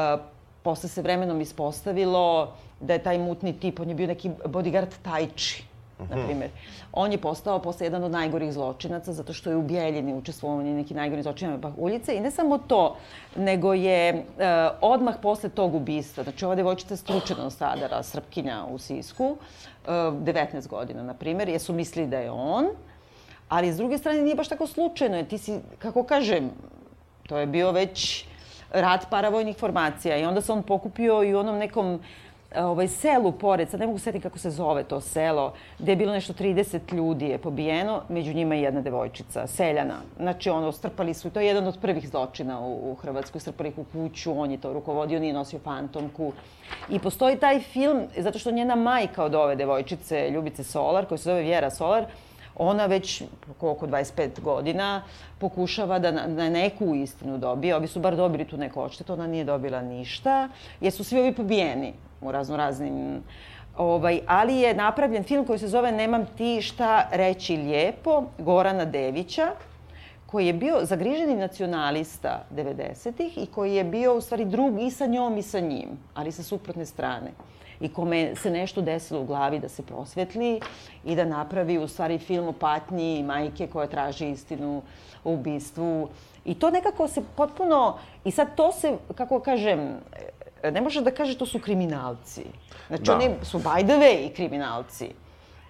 posle 0.64 0.90
se 0.90 1.02
vremenom 1.02 1.42
ispostavilo 1.42 2.54
da 2.80 2.94
je 2.94 3.04
taj 3.04 3.18
mutni 3.18 3.60
tip, 3.60 3.80
on 3.80 3.90
je 3.90 3.96
bio 3.96 4.08
neki 4.08 4.30
bodyguard 4.46 4.92
Tajči 5.02 5.69
na 6.10 6.16
mhm. 6.16 6.26
primjer. 6.26 6.50
On 6.94 7.12
je 7.12 7.18
postao 7.18 7.60
posle 7.60 7.86
jedan 7.86 8.04
od 8.04 8.12
najgorih 8.12 8.54
zločinaca 8.54 9.14
zato 9.14 9.34
što 9.34 9.50
je 9.50 9.56
u 9.56 9.62
Bijeljini 9.62 10.14
učestvovao 10.14 10.58
u 10.58 10.64
neki 10.64 10.94
najgori 10.94 11.24
zločinama 11.24 11.62
Pahuljice 11.62 12.16
i 12.16 12.20
ne 12.20 12.32
samo 12.32 12.58
to, 12.58 12.96
nego 13.36 13.74
je 13.74 14.14
uh, 14.14 14.22
odmah 14.82 15.16
posle 15.22 15.50
tog 15.50 15.76
ubistva, 15.76 16.24
znači 16.24 16.46
ova 16.46 16.56
devojčica 16.56 16.96
stručeno 16.96 17.50
stradara, 17.50 18.04
Srpkinja 18.04 18.66
u 18.72 18.78
Sisku, 18.78 19.38
e, 19.88 19.92
19 19.92 20.68
godina, 20.68 21.04
na 21.04 21.14
primjer, 21.14 21.50
jesu 21.50 21.74
mislili 21.74 22.08
da 22.08 22.18
je 22.18 22.32
on, 22.32 22.68
ali 23.50 23.74
s 23.74 23.78
druge 23.78 23.98
strane 23.98 24.22
nije 24.22 24.36
baš 24.36 24.48
tako 24.48 24.68
slučajno, 24.68 25.16
jer 25.18 25.28
ti 25.28 25.38
si, 25.38 25.60
kako 25.80 26.04
kažem, 26.04 26.52
to 27.28 27.38
je 27.38 27.46
bio 27.46 27.72
već 27.72 28.26
rat 28.72 29.10
paravojnih 29.10 29.58
formacija 29.58 30.18
i 30.18 30.26
onda 30.26 30.42
se 30.42 30.52
on 30.52 30.64
pokupio 30.64 31.24
i 31.24 31.36
u 31.36 31.40
onom 31.40 31.58
nekom 31.58 31.94
uh, 31.94 32.02
ovaj, 32.56 32.88
selu 32.88 33.32
pored, 33.32 33.70
sad 33.70 33.80
ne 33.80 33.88
mogu 33.88 34.00
setiti 34.00 34.24
kako 34.24 34.40
se 34.40 34.50
zove 34.50 34.84
to 34.84 35.02
selo, 35.02 35.54
gde 35.80 35.92
je 35.92 35.96
bilo 35.96 36.14
nešto 36.14 36.34
30 36.34 36.94
ljudi 36.94 37.26
je 37.26 37.38
pobijeno, 37.38 38.02
među 38.10 38.34
njima 38.34 38.56
i 38.56 38.62
jedna 38.62 38.82
devojčica, 38.82 39.48
seljana. 39.48 40.02
Znači, 40.18 40.50
ono, 40.50 40.72
strpali 40.72 41.14
su, 41.14 41.30
to 41.30 41.40
je 41.40 41.48
jedan 41.48 41.68
od 41.68 41.78
prvih 41.82 42.10
zločina 42.10 42.60
u, 42.60 42.92
u 42.92 42.96
Hrvatskoj, 42.96 43.42
strpali 43.42 43.70
ih 43.70 43.78
u 43.78 43.86
kuću, 43.94 44.40
on 44.40 44.52
je 44.52 44.58
to 44.58 44.74
rukovodio, 44.74 45.20
nije 45.20 45.34
nosio 45.34 45.60
fantomku. 45.60 46.34
I 46.90 47.00
postoji 47.00 47.38
taj 47.38 47.60
film, 47.60 48.02
zato 48.18 48.40
što 48.40 48.52
njena 48.52 48.76
majka 48.76 49.24
od 49.24 49.36
ove 49.36 49.56
devojčice, 49.56 50.30
Ljubice 50.30 50.64
Solar, 50.64 51.06
koja 51.06 51.18
se 51.18 51.24
zove 51.24 51.42
Vjera 51.42 51.70
Solar, 51.70 52.06
ona 52.56 52.86
već 52.86 53.24
oko 53.62 53.88
25 53.88 54.42
godina 54.42 55.04
pokušava 55.40 56.00
da 56.00 56.12
na, 56.12 56.50
neku 56.50 56.96
istinu 56.96 57.38
dobije. 57.38 57.76
Ovi 57.76 57.88
su 57.88 58.00
bar 58.00 58.16
dobili 58.16 58.46
tu 58.46 58.58
neku 58.58 58.82
odštetu, 58.82 59.14
ona 59.14 59.28
nije 59.28 59.44
dobila 59.44 59.82
ništa, 59.82 60.50
jer 60.82 60.94
su 60.94 61.04
svi 61.04 61.20
ovi 61.20 61.34
pobijeni 61.34 61.94
u 62.22 62.32
razno 62.32 62.58
raznim 62.58 63.24
Ovaj, 63.78 64.20
ali 64.28 64.56
je 64.56 64.74
napravljen 64.74 65.24
film 65.24 65.46
koji 65.46 65.60
se 65.60 65.68
zove 65.68 65.92
Nemam 65.92 66.26
ti 66.38 66.62
šta 66.62 67.10
reći 67.12 67.58
lijepo, 67.58 68.24
Gorana 68.38 68.86
Devića, 68.86 69.52
koji 70.26 70.48
je 70.48 70.54
bio 70.54 70.80
zagriženi 70.82 71.36
nacionalista 71.36 72.44
90-ih 72.56 73.38
i 73.38 73.46
koji 73.46 73.76
je 73.76 73.84
bio 73.84 74.16
u 74.16 74.22
stvari 74.22 74.46
drug 74.46 74.82
i 74.82 74.92
sa 74.92 75.06
njom 75.06 75.38
i 75.38 75.42
sa 75.42 75.60
njim, 75.60 75.90
ali 76.14 76.32
sa 76.32 76.44
suprotne 76.44 76.86
strane. 76.86 77.32
I 77.80 77.90
kome 77.94 78.36
se 78.36 78.50
nešto 78.50 78.82
desilo 78.82 79.22
u 79.22 79.26
glavi 79.26 79.60
da 79.60 79.70
se 79.70 79.84
prosvetli 79.84 80.60
i 81.06 81.16
da 81.16 81.26
napravi 81.26 81.78
u 81.78 81.88
stvari 81.88 82.18
film 82.18 82.48
o 82.48 82.54
patnji 82.54 83.24
majke 83.24 83.68
koja 83.68 83.88
traži 83.88 84.30
istinu 84.30 84.82
o 85.24 85.34
ubistvu. 85.34 86.10
I 86.46 86.56
to 86.56 86.70
nekako 86.70 87.08
se 87.08 87.22
potpuno... 87.36 87.98
I 88.26 88.32
sad 88.32 88.56
to 88.56 88.72
se, 88.72 88.98
kako 89.16 89.40
kažem, 89.40 89.98
ne 90.64 90.82
može 90.82 91.02
da 91.02 91.12
kaže 91.12 91.38
to 91.38 91.46
su 91.46 91.60
kriminalci. 91.60 92.44
Znači, 92.88 93.04
da. 93.04 93.16
oni 93.16 93.30
su 93.44 93.60
by 93.60 93.84
the 93.84 93.94
way 93.94 94.36
kriminalci. 94.36 95.10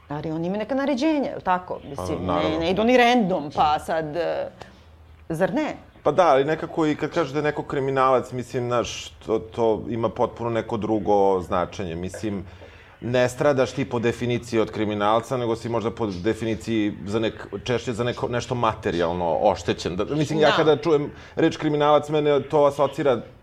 Ali 0.10 0.32
oni 0.32 0.48
imaju 0.48 0.60
neka 0.60 0.76
naređenja, 0.76 1.30
je 1.30 1.40
tako? 1.44 1.80
Mislim, 1.90 2.18
pa, 2.28 2.40
ne, 2.44 2.60
ne 2.60 2.72
idu 2.72 2.84
ni 2.84 2.98
random, 2.98 3.52
pa 3.56 3.80
sad... 3.80 4.16
E, 4.16 4.50
zar 5.30 5.54
ne? 5.54 5.76
Pa 6.04 6.12
da, 6.12 6.28
ali 6.28 6.46
nekako 6.46 6.86
i 6.88 6.96
kad 6.96 7.12
kažeš 7.12 7.34
da 7.34 7.40
je 7.40 7.44
neko 7.44 7.64
kriminalac, 7.64 8.32
mislim, 8.32 8.68
znaš, 8.68 9.10
to, 9.26 9.40
to 9.40 9.84
ima 9.90 10.10
potpuno 10.10 10.50
neko 10.50 10.78
drugo 10.78 11.42
značenje. 11.42 11.96
Mislim, 11.96 12.46
ne 13.02 13.30
stradaš 13.30 13.72
ti 13.72 13.90
po 13.90 14.00
definiciji 14.00 14.60
od 14.60 14.72
kriminalca, 14.72 15.38
nego 15.38 15.56
si 15.56 15.70
možda 15.70 15.92
po 15.92 16.08
definiciji 16.08 16.94
za 17.06 17.20
nek, 17.20 17.48
češće 17.64 17.94
za 17.94 18.04
neko, 18.04 18.28
nešto 18.28 18.56
materijalno 18.56 19.38
oštećen. 19.42 19.96
Da, 19.96 20.06
mislim, 20.06 20.40
da. 20.40 20.46
ja 20.46 20.56
kada 20.56 20.78
čujem 20.78 21.12
reč 21.36 21.58
kriminalac, 21.58 22.10
mene 22.10 22.42
to 22.42 22.66
asocira 22.66 23.12
E, 23.14 23.39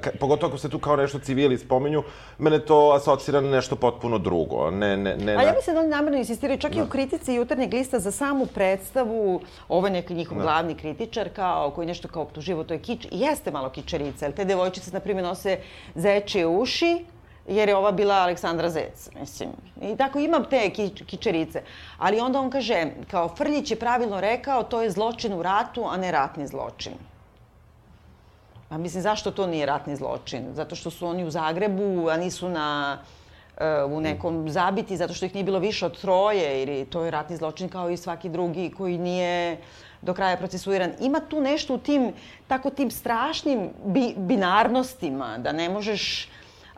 ka, 0.00 0.10
pogotovo 0.20 0.48
ako 0.48 0.58
se 0.58 0.68
tu 0.68 0.78
kao 0.78 0.96
nešto 0.96 1.18
civili 1.18 1.58
spominju, 1.58 2.02
mene 2.38 2.58
to 2.58 2.92
asocira 2.96 3.40
na 3.40 3.50
nešto 3.50 3.76
potpuno 3.76 4.18
drugo. 4.18 4.70
Ne, 4.70 4.96
ne, 4.96 5.16
ne, 5.16 5.36
A 5.36 5.42
ja 5.42 5.52
mislim 5.56 5.74
da 5.74 5.80
oni 5.80 5.88
namjerno 5.88 6.18
insistiraju 6.18 6.58
čak 6.58 6.72
da. 6.72 6.78
i 6.78 6.82
u 6.82 6.84
da. 6.84 6.90
kritici 6.90 7.34
jutarnjeg 7.34 7.72
lista 7.72 7.98
za 7.98 8.10
samu 8.10 8.46
predstavu, 8.46 9.40
ovo 9.68 9.86
je 9.86 9.92
neki 9.92 10.14
njihov 10.14 10.38
da. 10.38 10.42
glavni 10.42 10.74
kritičar, 10.74 11.28
kao, 11.36 11.70
koji 11.70 11.86
nešto 11.86 12.08
kao 12.08 12.22
optuživo, 12.22 12.64
to 12.64 12.74
je 12.74 12.80
kič, 12.80 13.04
i 13.04 13.20
jeste 13.20 13.50
malo 13.50 13.70
kičerica, 13.70 14.24
jer 14.24 14.34
te 14.34 14.44
devojčice, 14.44 14.90
na 14.92 15.00
primjer, 15.00 15.24
nose 15.24 15.58
zečije 15.94 16.46
uši, 16.46 17.04
jer 17.48 17.68
je 17.68 17.76
ova 17.76 17.92
bila 17.92 18.14
Aleksandra 18.14 18.70
Zec, 18.70 19.10
mislim. 19.20 19.50
I 19.82 19.96
tako 19.96 20.18
imam 20.18 20.44
te 20.50 20.70
ki, 20.70 20.90
kičerice. 21.06 21.62
Ali 21.98 22.20
onda 22.20 22.40
on 22.40 22.50
kaže, 22.50 22.86
kao 23.10 23.28
Frljić 23.28 23.70
je 23.70 23.76
pravilno 23.76 24.20
rekao, 24.20 24.62
to 24.62 24.82
je 24.82 24.90
zločin 24.90 25.32
u 25.32 25.42
ratu, 25.42 25.84
a 25.88 25.96
ne 25.96 26.12
ratni 26.12 26.46
zločin. 26.46 26.92
Pa 28.74 28.78
mislim, 28.78 29.02
zašto 29.02 29.30
to 29.30 29.46
nije 29.46 29.66
ratni 29.66 29.96
zločin? 29.96 30.46
Zato 30.52 30.74
što 30.74 30.90
su 30.90 31.06
oni 31.06 31.24
u 31.24 31.30
Zagrebu, 31.30 32.08
a 32.10 32.16
nisu 32.16 32.48
na 32.48 32.98
uh, 33.56 33.92
u 33.92 34.00
nekom 34.00 34.48
zabiti, 34.50 34.96
zato 34.96 35.14
što 35.14 35.26
ih 35.26 35.34
nije 35.34 35.44
bilo 35.44 35.58
više 35.58 35.86
od 35.86 36.00
troje, 36.00 36.62
ili 36.62 36.84
to 36.84 37.04
je 37.04 37.10
ratni 37.10 37.36
zločin 37.36 37.68
kao 37.68 37.90
i 37.90 37.96
svaki 37.96 38.28
drugi 38.28 38.72
koji 38.76 38.98
nije 38.98 39.58
do 40.02 40.14
kraja 40.14 40.36
procesuiran. 40.36 40.92
Ima 41.00 41.20
tu 41.20 41.40
nešto 41.40 41.74
u 41.74 41.78
tim, 41.78 42.12
tako 42.46 42.70
tim 42.70 42.90
strašnim 42.90 43.70
bi, 43.84 44.14
binarnostima, 44.16 45.38
da 45.38 45.52
ne 45.52 45.68
možeš 45.68 46.28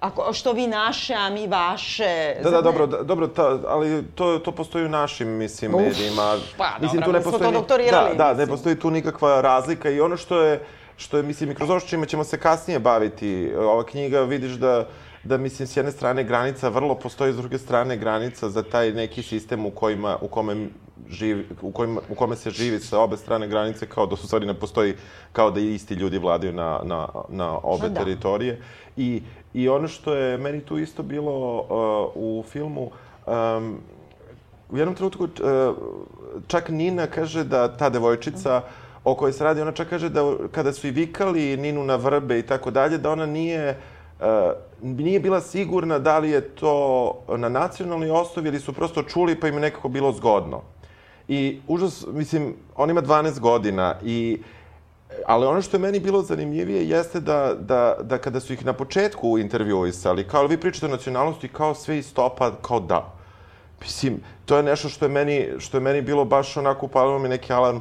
ako, 0.01 0.33
što 0.33 0.53
vi 0.53 0.67
naše, 0.67 1.15
a 1.15 1.31
mi 1.31 1.47
vaše. 1.47 2.35
Da, 2.43 2.51
da, 2.51 2.63
dobro, 2.63 2.87
da, 2.87 3.03
dobro, 3.03 3.29
ta, 3.29 3.59
ali 3.67 4.05
to, 4.15 4.39
to 4.39 4.53
postoji 4.53 4.85
u 4.85 4.89
našim, 4.89 5.29
mislim, 5.29 5.75
Uf, 5.75 5.81
medijima. 5.83 6.37
Pa, 6.59 6.71
mislim, 6.81 7.01
dobro, 7.01 7.13
tu 7.13 7.19
ne 7.19 7.23
postoji, 7.25 7.43
smo 7.43 7.53
to 7.53 7.59
doktorirali. 7.59 8.17
Da, 8.17 8.35
da, 8.35 8.35
ne 8.35 8.47
postoji 8.47 8.79
tu 8.79 8.91
nikakva 8.91 9.41
razlika 9.41 9.91
i 9.91 10.01
ono 10.01 10.17
što 10.17 10.41
je, 10.41 10.61
što 10.97 11.17
je, 11.17 11.23
mislim, 11.23 11.51
i 11.51 11.55
kroz 11.55 11.71
ovo 11.71 11.81
čime 11.81 12.07
ćemo 12.07 12.25
se 12.25 12.39
kasnije 12.39 12.79
baviti. 12.79 13.53
Ova 13.59 13.85
knjiga, 13.85 14.21
vidiš 14.21 14.53
da, 14.53 14.89
da 15.25 15.37
mislim, 15.37 15.69
s 15.69 15.77
jedne 15.77 15.93
strane 15.93 16.25
granica 16.25 16.69
vrlo 16.69 16.95
postoji, 16.95 17.33
s 17.33 17.37
druge 17.37 17.59
strane 17.59 17.97
granica 17.97 18.49
za 18.49 18.63
taj 18.63 18.93
neki 18.93 19.23
sistem 19.23 19.67
u, 19.67 19.71
kojima, 19.71 20.17
u 20.21 20.29
kome 20.29 20.69
živi, 21.09 21.47
u, 21.63 21.71
kojima, 21.73 22.01
u 22.11 22.15
kome 22.15 22.37
se 22.37 22.51
živi 22.51 22.81
sa 22.81 23.01
obe 23.01 23.17
strane 23.17 23.49
granice, 23.49 23.87
kao 23.87 24.07
da 24.07 24.17
su 24.17 24.27
stvari 24.27 24.47
ne 24.47 24.55
postoji, 24.55 24.95
kao 25.33 25.51
da 25.51 25.61
isti 25.61 25.95
ljudi 25.95 26.19
vladaju 26.19 26.53
na, 26.53 26.81
na, 26.85 27.09
na 27.29 27.59
obe 27.63 27.89
da. 27.89 28.01
teritorije. 28.01 28.61
I, 28.97 29.23
I 29.55 29.69
ono 29.69 29.89
što 29.89 30.15
je 30.15 30.39
meni 30.39 30.61
tu 30.61 30.79
isto 30.79 31.03
bilo 31.03 31.59
uh, 31.59 32.13
u 32.15 32.45
filmu, 32.49 32.91
um, 33.27 33.79
u 34.71 34.77
jednom 34.77 34.95
trenutku 34.95 35.25
uh, 35.25 35.31
čak 36.47 36.69
Nina 36.69 37.07
kaže 37.07 37.45
da 37.45 37.77
ta 37.77 37.91
devojčica 37.91 38.63
o 39.07 39.15
kojoj 39.15 39.33
se 39.33 39.45
radi, 39.45 39.61
ona 39.63 39.73
čak 39.73 39.89
kaže 39.89 40.09
da 40.09 40.23
kada 40.53 40.73
su 40.73 40.87
i 40.87 40.91
vikali 40.91 41.57
Ninu 41.57 41.85
na 41.85 41.97
vrbe 41.97 42.39
i 42.39 42.43
tako 42.43 42.71
dalje, 42.71 42.99
da 42.99 43.11
ona 43.11 43.27
nije 43.27 43.79
uh, 44.21 44.27
nije 44.83 45.21
bila 45.21 45.41
sigurna 45.41 45.99
da 45.99 46.19
li 46.19 46.31
je 46.31 46.41
to 46.41 47.15
na 47.37 47.49
nacionalnoj 47.49 48.11
osnovi 48.11 48.49
ili 48.49 48.61
su 48.61 48.73
prosto 48.73 49.03
čuli 49.03 49.41
pa 49.41 49.49
im 49.49 49.55
je 49.55 49.61
nekako 49.61 49.89
bilo 49.89 50.13
zgodno. 50.13 50.63
I 51.29 51.61
užas, 51.69 52.07
mislim, 52.13 52.55
on 52.77 52.91
ima 52.91 53.03
12 53.03 53.41
godina 53.41 53.95
i 54.05 54.39
Ali 55.27 55.47
ono 55.47 55.63
što 55.63 55.77
je 55.77 55.81
meni 55.81 56.01
bilo 56.01 56.23
zanimljivije 56.23 56.89
jeste 56.89 57.21
da, 57.21 57.55
da, 57.61 57.97
da 58.03 58.19
kada 58.19 58.41
su 58.41 58.53
ih 58.53 58.65
na 58.67 58.73
početku 58.73 59.39
intervjuisali, 59.39 60.27
kao 60.29 60.47
vi 60.47 60.59
pričate 60.61 60.87
o 60.87 60.89
nacionalnosti, 60.89 61.49
kao 61.49 61.75
sve 61.75 61.99
iz 61.99 62.15
topa, 62.15 62.51
kao 62.63 62.81
da. 62.81 63.15
Mislim, 63.81 64.21
to 64.45 64.57
je 64.57 64.63
nešto 64.63 64.89
što 64.89 65.05
je 65.05 65.09
meni, 65.09 65.49
što 65.59 65.77
je 65.77 65.81
meni 65.81 66.03
bilo 66.03 66.25
baš 66.25 66.57
onako 66.57 66.87
upalilo 66.87 67.19
mi 67.19 67.29
neki 67.29 67.53
alarm. 67.53 67.77
e, 67.77 67.81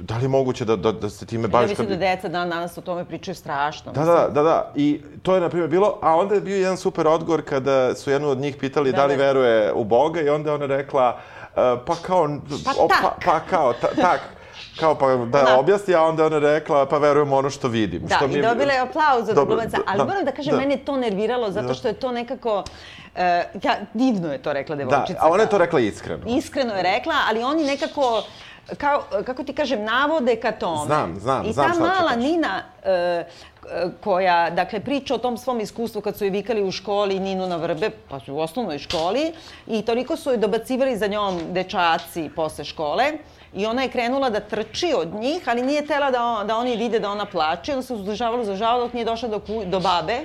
Da 0.00 0.16
li 0.16 0.24
je 0.24 0.28
moguće 0.28 0.64
da, 0.64 0.76
da, 0.76 0.92
da 0.92 1.10
se 1.10 1.26
time 1.26 1.42
Ja 1.42 1.48
baviš? 1.48 1.68
mislim 1.68 1.88
kad 1.88 1.98
da 1.98 2.06
deca 2.06 2.28
dan 2.28 2.50
danas 2.50 2.78
o 2.78 2.80
tome 2.80 3.04
pričaju 3.04 3.34
strašno. 3.34 3.92
Da, 3.92 4.04
da, 4.04 4.28
da, 4.28 4.42
da. 4.42 4.72
I 4.74 5.00
to 5.22 5.34
je, 5.34 5.40
na 5.40 5.48
primjer, 5.48 5.70
bilo, 5.70 5.98
a 6.02 6.16
onda 6.16 6.34
je 6.34 6.40
bio 6.40 6.56
jedan 6.56 6.76
super 6.76 7.06
odgovor 7.06 7.42
kada 7.42 7.94
su 7.94 8.10
jednu 8.10 8.28
od 8.28 8.38
njih 8.38 8.56
pitali 8.56 8.90
da, 8.92 8.96
Da, 8.96 9.06
li 9.06 9.16
da. 9.16 9.22
veruje 9.22 9.72
u 9.72 9.84
Boga 9.84 10.20
i 10.20 10.28
onda 10.28 10.50
je 10.50 10.54
ona 10.54 10.66
rekla, 10.66 11.18
e, 11.46 11.54
pa 11.86 11.94
kao... 11.96 12.28
Pa 12.64 12.70
o, 12.78 12.88
pa, 12.88 13.14
pa 13.24 13.40
kao, 13.40 13.72
ta, 13.72 13.88
tak. 13.96 14.20
Kao 14.80 14.94
pa 14.94 15.06
da, 15.08 15.42
Da. 15.42 15.56
objasni, 15.58 15.94
a 15.94 16.02
onda 16.02 16.22
je 16.22 16.26
ona 16.26 16.38
rekla, 16.38 16.86
pa 16.86 16.98
verujem 16.98 17.32
ono 17.32 17.50
što 17.50 17.68
vidim. 17.68 18.02
Da, 18.02 18.16
što 18.16 18.26
i 18.26 18.42
dobila 18.42 18.72
je 18.72 18.80
aplauz 18.80 19.28
od 19.28 19.34
Dobro, 19.34 19.54
glumaca, 19.56 19.76
da, 19.76 19.82
ali 19.86 19.98
da, 19.98 20.04
moram 20.04 20.24
da 20.24 20.32
kažem, 20.32 20.50
da. 20.50 20.58
mene 20.58 20.74
je 20.74 20.84
to 20.84 20.96
nerviralo 20.96 21.50
zato 21.50 21.66
Da. 21.66 21.74
što 21.74 21.88
je 21.88 21.94
to 21.94 22.12
nekako, 22.12 22.64
e, 23.14 23.22
ja, 23.62 23.74
divno 23.94 24.32
je 24.32 24.38
to 24.38 24.52
rekla 24.52 24.76
Da, 24.76 24.84
devojčica. 24.84 25.18
a 25.20 25.30
ona 25.30 25.42
je 25.42 25.48
to 25.48 25.58
rekla 25.58 25.80
iskreno. 25.80 26.22
Iskreno 26.28 26.74
je 26.74 26.82
rekla, 26.84 27.14
ali 27.28 27.42
oni 27.42 27.64
nekako, 27.64 28.22
kao, 28.78 29.02
kako 29.26 29.44
ti 29.44 29.52
kažem, 29.52 29.84
navode 29.84 30.36
ka 30.36 30.52
tome. 30.52 30.86
Znam, 30.86 31.20
znam, 31.20 31.46
I 31.46 31.52
znam 31.52 31.66
ta 31.66 31.74
šta 31.74 31.82
hoćeš 31.82 31.98
mala 31.98 32.10
kažeš. 32.10 32.24
Nina, 32.24 32.62
e, 32.84 32.90
e, 32.90 33.24
koja, 34.04 34.50
dakle, 34.50 34.80
priča 34.80 35.14
o 35.14 35.18
tom 35.18 35.36
svom 35.36 35.60
iskustvu 35.60 36.00
kad 36.00 36.16
su 36.16 36.24
je 36.24 36.30
vikali 36.30 36.62
u 36.62 36.70
školi 36.70 37.20
Ninu 37.20 37.46
na 37.46 37.56
vrbe, 37.56 37.90
pa 38.08 38.20
su 38.20 38.34
u 38.34 38.38
osnovnoj 38.38 38.78
školi, 38.78 39.32
i 39.66 39.82
toliko 39.82 40.16
su 40.16 40.30
je 40.30 40.36
dobacivali 40.36 40.96
za 40.96 41.06
njom 41.06 41.40
dečaci 41.52 42.30
posle 42.36 42.64
škole, 42.64 43.12
I 43.54 43.66
ona 43.66 43.82
je 43.82 43.88
krenula 43.88 44.30
da 44.30 44.40
trči 44.40 44.92
od 44.96 45.14
njih, 45.14 45.42
ali 45.46 45.62
nije 45.62 45.86
tela 45.86 46.10
da, 46.10 46.24
on, 46.24 46.46
da 46.46 46.56
oni 46.56 46.76
vide 46.76 46.98
da 47.00 47.10
ona 47.10 47.24
plače. 47.24 47.72
Ona 47.72 47.82
se 47.82 47.94
uzdržavala, 47.94 48.42
uzdržavala 48.42 48.84
dok 48.84 48.92
nije 48.92 49.04
došla 49.04 49.28
do, 49.28 49.38
ku, 49.38 49.62
do 49.66 49.80
babe. 49.80 50.20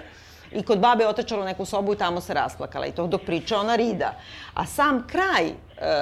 I 0.52 0.64
kod 0.64 0.80
babe 0.80 1.04
je 1.04 1.08
otečala 1.08 1.42
u 1.42 1.46
neku 1.46 1.66
sobu 1.66 1.94
i 1.94 1.98
tamo 1.98 2.22
se 2.22 2.34
rasplakala. 2.34 2.86
I 2.86 2.92
to 2.92 3.08
dok 3.08 3.22
priča 3.26 3.60
ona 3.60 3.76
rida. 3.76 4.14
A 4.54 4.66
sam 4.66 5.08
kraj 5.08 5.46
e, 5.48 5.54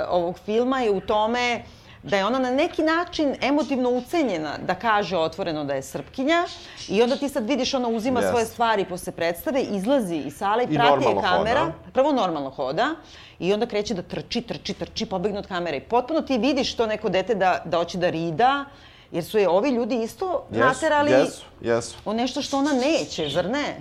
ovog 0.10 0.39
filma 0.39 0.80
je 0.80 0.91
u 0.91 1.02
tome 1.02 1.63
da 2.03 2.17
je 2.17 2.25
ona 2.25 2.39
na 2.39 2.51
neki 2.51 2.81
način 2.81 3.36
emotivno 3.41 3.89
ucenjena 3.89 4.57
da 4.57 4.75
kaže 4.75 5.17
otvoreno 5.17 5.65
da 5.65 5.73
je 5.73 5.81
Srpkinja 5.81 6.45
i 6.89 7.01
onda 7.01 7.15
ti 7.17 7.29
sad 7.29 7.47
vidiš 7.47 7.73
ona 7.73 7.88
uzima 7.88 8.19
Jest. 8.19 8.29
svoje 8.31 8.45
stvari 8.45 8.86
posle 8.86 9.13
predstave, 9.13 9.62
izlazi 9.62 10.15
iz 10.15 10.33
sale 10.33 10.63
i 10.63 10.67
I 10.67 10.75
prati 10.75 11.05
je 11.05 11.21
kamera. 11.21 11.60
hoda. 11.60 11.73
Prvo 11.93 12.12
normalno 12.12 12.49
hoda 12.49 12.95
i 13.39 13.53
onda 13.53 13.65
kreće 13.65 13.93
da 13.93 14.01
trči, 14.01 14.41
trči, 14.41 14.73
trči, 14.73 15.05
pobegne 15.05 15.39
od 15.39 15.47
kamere. 15.47 15.77
I 15.77 15.81
potpuno 15.81 16.21
ti 16.21 16.38
vidiš 16.38 16.75
to 16.75 16.86
neko 16.86 17.10
dete 17.10 17.36
da, 17.36 17.62
da 17.65 17.77
hoće 17.77 17.97
da 17.97 18.10
rida, 18.10 18.65
jer 19.12 19.23
su 19.23 19.38
je 19.38 19.49
ovi 19.49 19.69
ljudi 19.69 20.03
isto 20.03 20.45
naterali 20.49 21.12
Jesu, 21.12 21.43
jesu. 21.62 21.95
u 22.05 22.13
nešto 22.13 22.41
što 22.41 22.57
ona 22.57 22.73
neće, 22.73 23.29
zar 23.29 23.45
ne? 23.49 23.75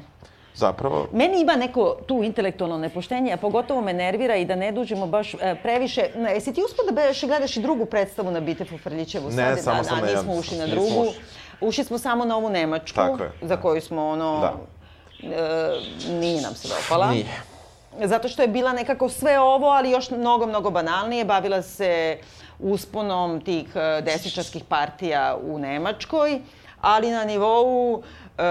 Zapravo, 0.57 1.07
Meni 1.12 1.40
ima 1.40 1.57
neko 1.57 1.97
tu 2.07 2.23
intelektualno 2.23 2.79
nepoštenje, 2.79 3.33
a 3.33 3.37
pogotovo 3.37 3.81
me 3.81 3.92
nervira 3.92 4.37
i 4.37 4.45
da 4.45 4.55
ne 4.57 4.73
dužimo 4.73 5.07
baš 5.07 5.35
e, 5.35 5.55
previše. 5.62 6.09
Ne, 6.16 6.33
jesi 6.35 6.53
ti 6.53 6.62
uspio 6.64 6.85
da 6.85 6.92
beš, 6.92 7.25
gledaš 7.25 7.57
i 7.57 7.61
drugu 7.61 7.87
predstavu 7.87 8.31
na 8.31 8.40
Bitefu 8.40 8.79
Frljićevu? 8.79 9.31
Ne, 9.31 9.57
sad? 9.57 9.64
samo 9.64 9.77
da, 9.79 9.85
sam 9.85 9.99
a, 9.99 10.01
na 10.01 10.07
nismo 10.07 10.35
ušli 10.35 10.59
na 10.59 10.66
drugu. 10.66 10.87
ušli. 11.03 11.21
Ušli 11.61 11.85
smo 11.85 11.99
samo 11.99 12.25
na 12.25 12.37
ovu 12.37 12.51
Nemačku, 12.51 12.97
Tako 12.97 13.23
je, 13.23 13.31
za 13.42 13.57
koju 13.57 13.81
smo 13.81 14.07
ono... 14.09 14.40
Da. 14.40 14.55
E, 15.23 15.71
nije 16.11 16.42
nam 16.42 16.55
se 16.55 16.69
dopala. 16.69 17.11
nije. 17.11 17.27
Zato 18.05 18.29
što 18.29 18.42
je 18.42 18.49
bila 18.49 18.73
nekako 18.73 19.09
sve 19.09 19.40
ovo, 19.40 19.66
ali 19.66 19.90
još 19.90 20.11
mnogo, 20.11 20.47
mnogo 20.47 20.71
banalnije. 20.71 21.25
Bavila 21.25 21.62
se 21.62 22.19
usponom 22.59 23.40
tih 23.40 23.66
e, 23.77 24.01
desničarskih 24.03 24.64
partija 24.64 25.38
u 25.42 25.59
Nemačkoj, 25.59 26.40
ali 26.81 27.11
na 27.11 27.25
nivou 27.25 28.03
e, 28.38 28.42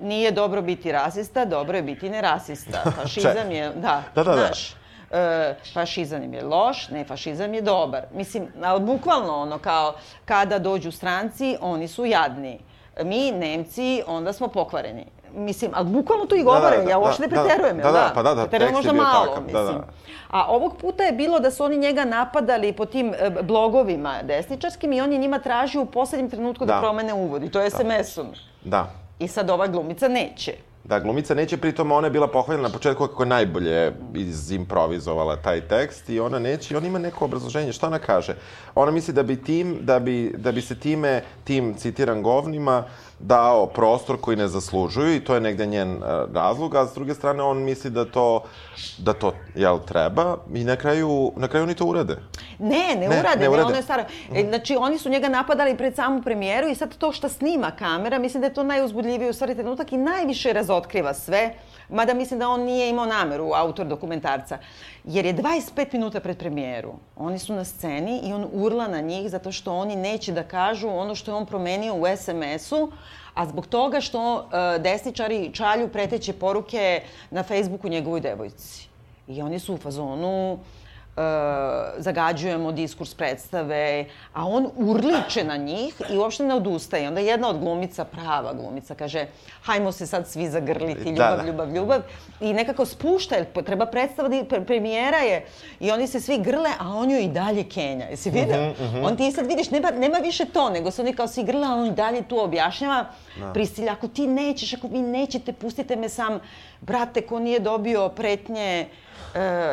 nije 0.00 0.30
dobro 0.30 0.62
biti 0.62 0.92
rasista, 0.92 1.44
dobro 1.44 1.76
je 1.76 1.82
biti 1.82 2.10
nerasista. 2.10 2.82
Fašizam 3.02 3.50
je, 3.50 3.70
da, 3.70 4.02
Da, 4.14 4.24
da, 4.24 4.34
da. 4.34 4.36
znaš, 4.36 4.74
e, 5.10 5.54
fašizam 5.72 6.34
je 6.34 6.44
loš, 6.44 6.88
ne, 6.88 7.04
fašizam 7.04 7.54
je 7.54 7.62
dobar. 7.62 8.02
Mislim, 8.12 8.48
ali 8.62 8.80
bukvalno 8.80 9.36
ono 9.36 9.58
kao 9.58 9.94
kada 10.24 10.58
dođu 10.58 10.90
stranci, 10.90 11.56
oni 11.60 11.88
su 11.88 12.04
jadni. 12.04 12.58
Mi, 13.02 13.32
Nemci, 13.32 14.02
onda 14.06 14.32
smo 14.32 14.48
pokvareni. 14.48 15.06
Mislim, 15.34 15.70
ali 15.74 15.88
bukvalno 15.88 16.26
to 16.26 16.36
i 16.36 16.42
govore, 16.42 16.76
da, 16.76 16.82
da, 16.82 16.90
ja 16.90 16.98
uopšte 16.98 17.22
ne 17.22 17.28
da, 17.28 17.36
da, 17.36 17.42
preterujem, 17.42 17.76
da, 17.76 17.82
jel 17.82 17.92
da, 17.92 18.12
pa 18.14 18.22
da, 18.22 18.34
da, 18.34 18.46
Preterujem 18.46 18.74
možda 18.74 18.92
malo, 18.92 19.26
takav, 19.26 19.42
da, 19.52 19.60
mislim. 19.60 19.78
da. 19.78 19.86
A 20.30 20.46
ovog 20.48 20.76
puta 20.76 21.02
je 21.02 21.12
bilo 21.12 21.40
da 21.40 21.50
su 21.50 21.64
oni 21.64 21.78
njega 21.78 22.04
napadali 22.04 22.72
po 22.72 22.84
tim 22.84 23.14
e, 23.18 23.30
blogovima 23.42 24.22
desničarskim 24.22 24.92
i 24.92 25.00
on 25.00 25.12
je 25.12 25.18
njima 25.18 25.38
tražio 25.38 25.82
u 25.82 25.86
poslednjem 25.86 26.30
trenutku 26.30 26.64
da, 26.64 26.74
Da. 26.74 26.80
promene 26.80 27.14
uvod 27.14 27.42
i 27.42 27.50
to 27.50 27.60
je 27.60 27.70
SMS-om. 27.70 28.26
Da. 28.64 28.86
I 29.18 29.28
sad 29.28 29.50
ova 29.50 29.66
glumica 29.66 30.08
neće. 30.08 30.52
Da, 30.88 31.00
glumica 31.00 31.34
neće, 31.34 31.56
pritom 31.56 31.92
ona 31.92 32.06
je 32.06 32.10
bila 32.10 32.28
pohvaljena 32.28 32.68
na 32.68 32.74
početku 32.74 33.06
kako 33.06 33.22
je 33.22 33.28
najbolje 33.28 33.92
izimprovizovala 34.14 35.36
taj 35.36 35.60
tekst 35.60 36.08
i 36.08 36.20
ona 36.20 36.38
neće 36.38 36.74
i 36.74 36.76
ona 36.76 36.86
ima 36.86 36.98
neko 36.98 37.24
obrazloženje. 37.24 37.72
Šta 37.72 37.86
ona 37.86 37.98
kaže? 37.98 38.36
Ona 38.74 38.90
misli 38.90 39.14
da 39.14 39.22
bi 39.22 39.42
tim, 39.42 39.78
da 39.80 39.98
bi, 39.98 40.34
da 40.36 40.52
bi 40.52 40.62
se 40.62 40.78
time, 40.78 41.22
tim, 41.44 41.74
citiram, 41.74 42.22
govnima, 42.22 42.84
dao 43.18 43.66
prostor 43.66 44.20
koji 44.20 44.36
ne 44.36 44.48
zaslužuju 44.48 45.16
i 45.16 45.24
to 45.24 45.34
je 45.34 45.40
negde 45.40 45.66
njen 45.66 45.96
uh, 45.96 46.02
razlog, 46.34 46.74
a 46.74 46.86
s 46.86 46.94
druge 46.94 47.14
strane 47.14 47.42
on 47.42 47.58
misli 47.58 47.90
da 47.90 48.04
to, 48.04 48.44
da 48.98 49.12
to, 49.12 49.32
jel, 49.54 49.78
treba 49.78 50.36
i 50.54 50.64
na 50.64 50.76
kraju, 50.76 51.32
na 51.36 51.48
kraju 51.48 51.64
oni 51.64 51.74
to 51.74 51.84
urade. 51.84 52.16
Ne, 52.58 52.94
ne, 52.94 53.08
Ne, 53.08 53.20
urade, 53.20 53.36
ne 53.36 53.42
ne, 53.42 53.48
urade. 53.48 53.66
ono 53.66 53.76
je 53.76 53.82
staro. 53.82 54.04
E, 54.34 54.44
znači, 54.48 54.76
oni 54.76 54.98
su 54.98 55.08
njega 55.08 55.28
napadali 55.28 55.76
pred 55.76 55.94
samu 55.94 56.22
premijeru 56.22 56.68
i 56.68 56.74
sad 56.74 56.96
to 56.96 57.12
što 57.12 57.28
snima 57.28 57.70
kamera, 57.70 58.18
mislim 58.18 58.40
da 58.40 58.46
je 58.46 58.54
to 58.54 58.62
najuzbudljiviji 58.62 59.30
u 59.30 59.32
stvari 59.32 59.54
trenutak 59.54 59.92
i 59.92 59.96
najviše 59.96 60.52
razotkriva 60.52 61.14
sve, 61.14 61.54
mada 61.88 62.14
mislim 62.14 62.40
da 62.40 62.48
on 62.48 62.60
nije 62.60 62.90
imao 62.90 63.06
nameru, 63.06 63.50
autor 63.54 63.86
dokumentarca, 63.86 64.58
jer 65.04 65.26
je 65.26 65.34
25 65.34 65.92
minuta 65.92 66.20
pred 66.20 66.38
premijeru. 66.38 66.92
Oni 67.16 67.38
su 67.38 67.54
na 67.54 67.64
sceni 67.64 68.20
i 68.24 68.32
on 68.32 68.48
urla 68.52 68.88
na 68.88 69.00
njih 69.00 69.30
zato 69.30 69.52
što 69.52 69.76
oni 69.76 69.96
neće 69.96 70.32
da 70.32 70.42
kažu 70.42 70.88
ono 70.88 71.14
što 71.14 71.30
je 71.30 71.34
on 71.34 71.46
promenio 71.46 71.94
u 71.94 72.04
SMS-u, 72.16 72.90
a 73.34 73.46
zbog 73.46 73.66
toga 73.66 74.00
što 74.00 74.38
e, 74.38 74.78
desničari 74.78 75.50
čalju 75.52 75.88
preteće 75.88 76.32
poruke 76.32 77.02
na 77.30 77.42
Facebooku 77.42 77.88
njegovoj 77.88 78.20
devojci. 78.20 78.88
I 79.28 79.42
oni 79.42 79.58
su 79.58 79.74
u 79.74 79.78
fazonu, 79.78 80.58
e, 81.16 81.20
zagađujemo 81.98 82.72
diskurs 82.72 83.14
predstave, 83.14 84.04
a 84.32 84.46
on 84.46 84.70
urliče 84.76 85.44
na 85.44 85.56
njih 85.56 85.94
i 86.10 86.18
uopšte 86.18 86.44
ne 86.44 86.54
odustaje. 86.54 87.08
Onda 87.08 87.20
jedna 87.20 87.48
od 87.48 87.58
glumica, 87.58 88.04
prava 88.04 88.52
glumica, 88.54 88.94
kaže 88.94 89.26
hajmo 89.62 89.92
se 89.92 90.06
sad 90.06 90.28
svi 90.28 90.48
zagrliti, 90.48 91.04
Da, 91.04 91.10
ljubav, 91.10 91.36
da. 91.36 91.42
ljubav, 91.44 91.70
ljubav. 91.70 92.00
I 92.40 92.52
nekako 92.52 92.86
spušta, 92.86 93.34
jer 93.34 93.46
treba 93.56 93.86
predstava, 93.86 94.28
da, 94.28 94.36
pre- 94.36 94.64
premijera 94.64 95.18
je 95.18 95.46
i 95.80 95.90
oni 95.90 96.06
se 96.06 96.20
svi 96.20 96.38
grle, 96.38 96.70
a 96.78 96.88
on 96.88 97.10
joj 97.10 97.22
i 97.22 97.28
dalje 97.28 97.64
kenja. 97.64 98.04
Jesi 98.06 98.30
vidio? 98.30 98.72
Mhm, 98.72 99.04
On 99.04 99.16
ti 99.16 99.32
sad 99.32 99.46
vidiš, 99.46 99.70
nema, 99.70 99.90
nema 99.90 100.18
više 100.18 100.44
to, 100.44 100.70
nego 100.70 100.90
se 100.90 101.02
oni 101.02 101.12
kao 101.12 101.28
svi 101.28 101.42
grle, 101.44 101.66
a 101.66 101.72
on 101.72 101.86
i 101.86 101.92
dalje 101.92 102.22
tu 102.22 102.38
objašnjava. 102.38 103.04
Pristilja, 103.54 103.92
ako 103.92 104.08
ti 104.08 104.26
nećeš, 104.26 104.74
ako 104.74 104.88
vi 104.88 104.98
nećete, 104.98 105.52
pustite 105.52 105.96
me 105.96 106.08
sam. 106.08 106.40
Brate, 106.80 107.20
ko 107.20 107.38
nije 107.38 107.60
dobio 107.60 108.08
pretnje 108.08 108.86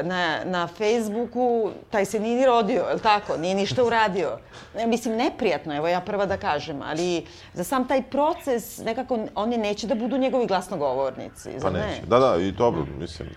na, 0.04 0.40
na 0.46 0.68
Facebooku, 0.68 1.72
taj 1.90 2.06
se 2.06 2.20
nije 2.20 2.38
ni 2.40 2.46
rodio, 2.46 2.84
je 2.88 2.94
li 2.94 3.00
tako? 3.00 3.38
Nije 3.38 3.56
ništa 3.56 3.84
uradio. 3.84 4.38
Ne, 4.76 4.88
mislim, 4.88 5.16
neprijatno, 5.16 5.76
evo 5.76 5.88
ja 5.88 6.02
prva 6.02 6.26
da 6.26 6.38
kažem, 6.38 6.82
ali 6.82 7.26
za 7.54 7.64
sam 7.64 7.88
taj 7.88 8.04
proces 8.04 8.78
nekako 8.78 9.20
oni 9.36 9.58
neće 9.58 9.88
da 9.88 9.96
budu 9.96 10.18
njegovi 10.18 10.46
glasnogovornici, 10.48 11.50
Pa 11.54 11.60
zar 11.60 11.74
ne? 11.74 11.80
neće. 11.88 12.02
Da, 12.06 12.20
da, 12.20 12.36
i 12.42 12.52
dobro, 12.52 12.86
mislim. 13.00 13.30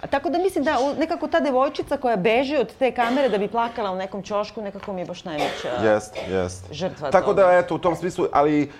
A 0.00 0.06
tako 0.06 0.30
da 0.30 0.38
mislim 0.38 0.64
da 0.64 0.76
nekako 0.98 1.28
ta 1.28 1.40
devojčica 1.40 1.96
koja 1.96 2.16
beži 2.16 2.56
od 2.56 2.72
te 2.78 2.92
kamere 2.92 3.28
da 3.28 3.38
bi 3.38 3.48
plakala 3.48 3.90
u 3.90 3.96
nekom 3.96 4.22
ćošku, 4.22 4.62
nekako 4.62 4.92
mi 4.92 5.00
je 5.00 5.04
baš 5.06 5.24
najveća... 5.24 5.68
Jest, 5.84 6.16
jest. 6.28 6.64
Žrtva 6.72 7.10
Tako 7.10 7.26
toga. 7.26 7.42
da, 7.42 7.52
eto, 7.58 7.74
u 7.74 7.78
tom 7.78 7.96
smislu, 7.96 8.26
ali 8.32 8.70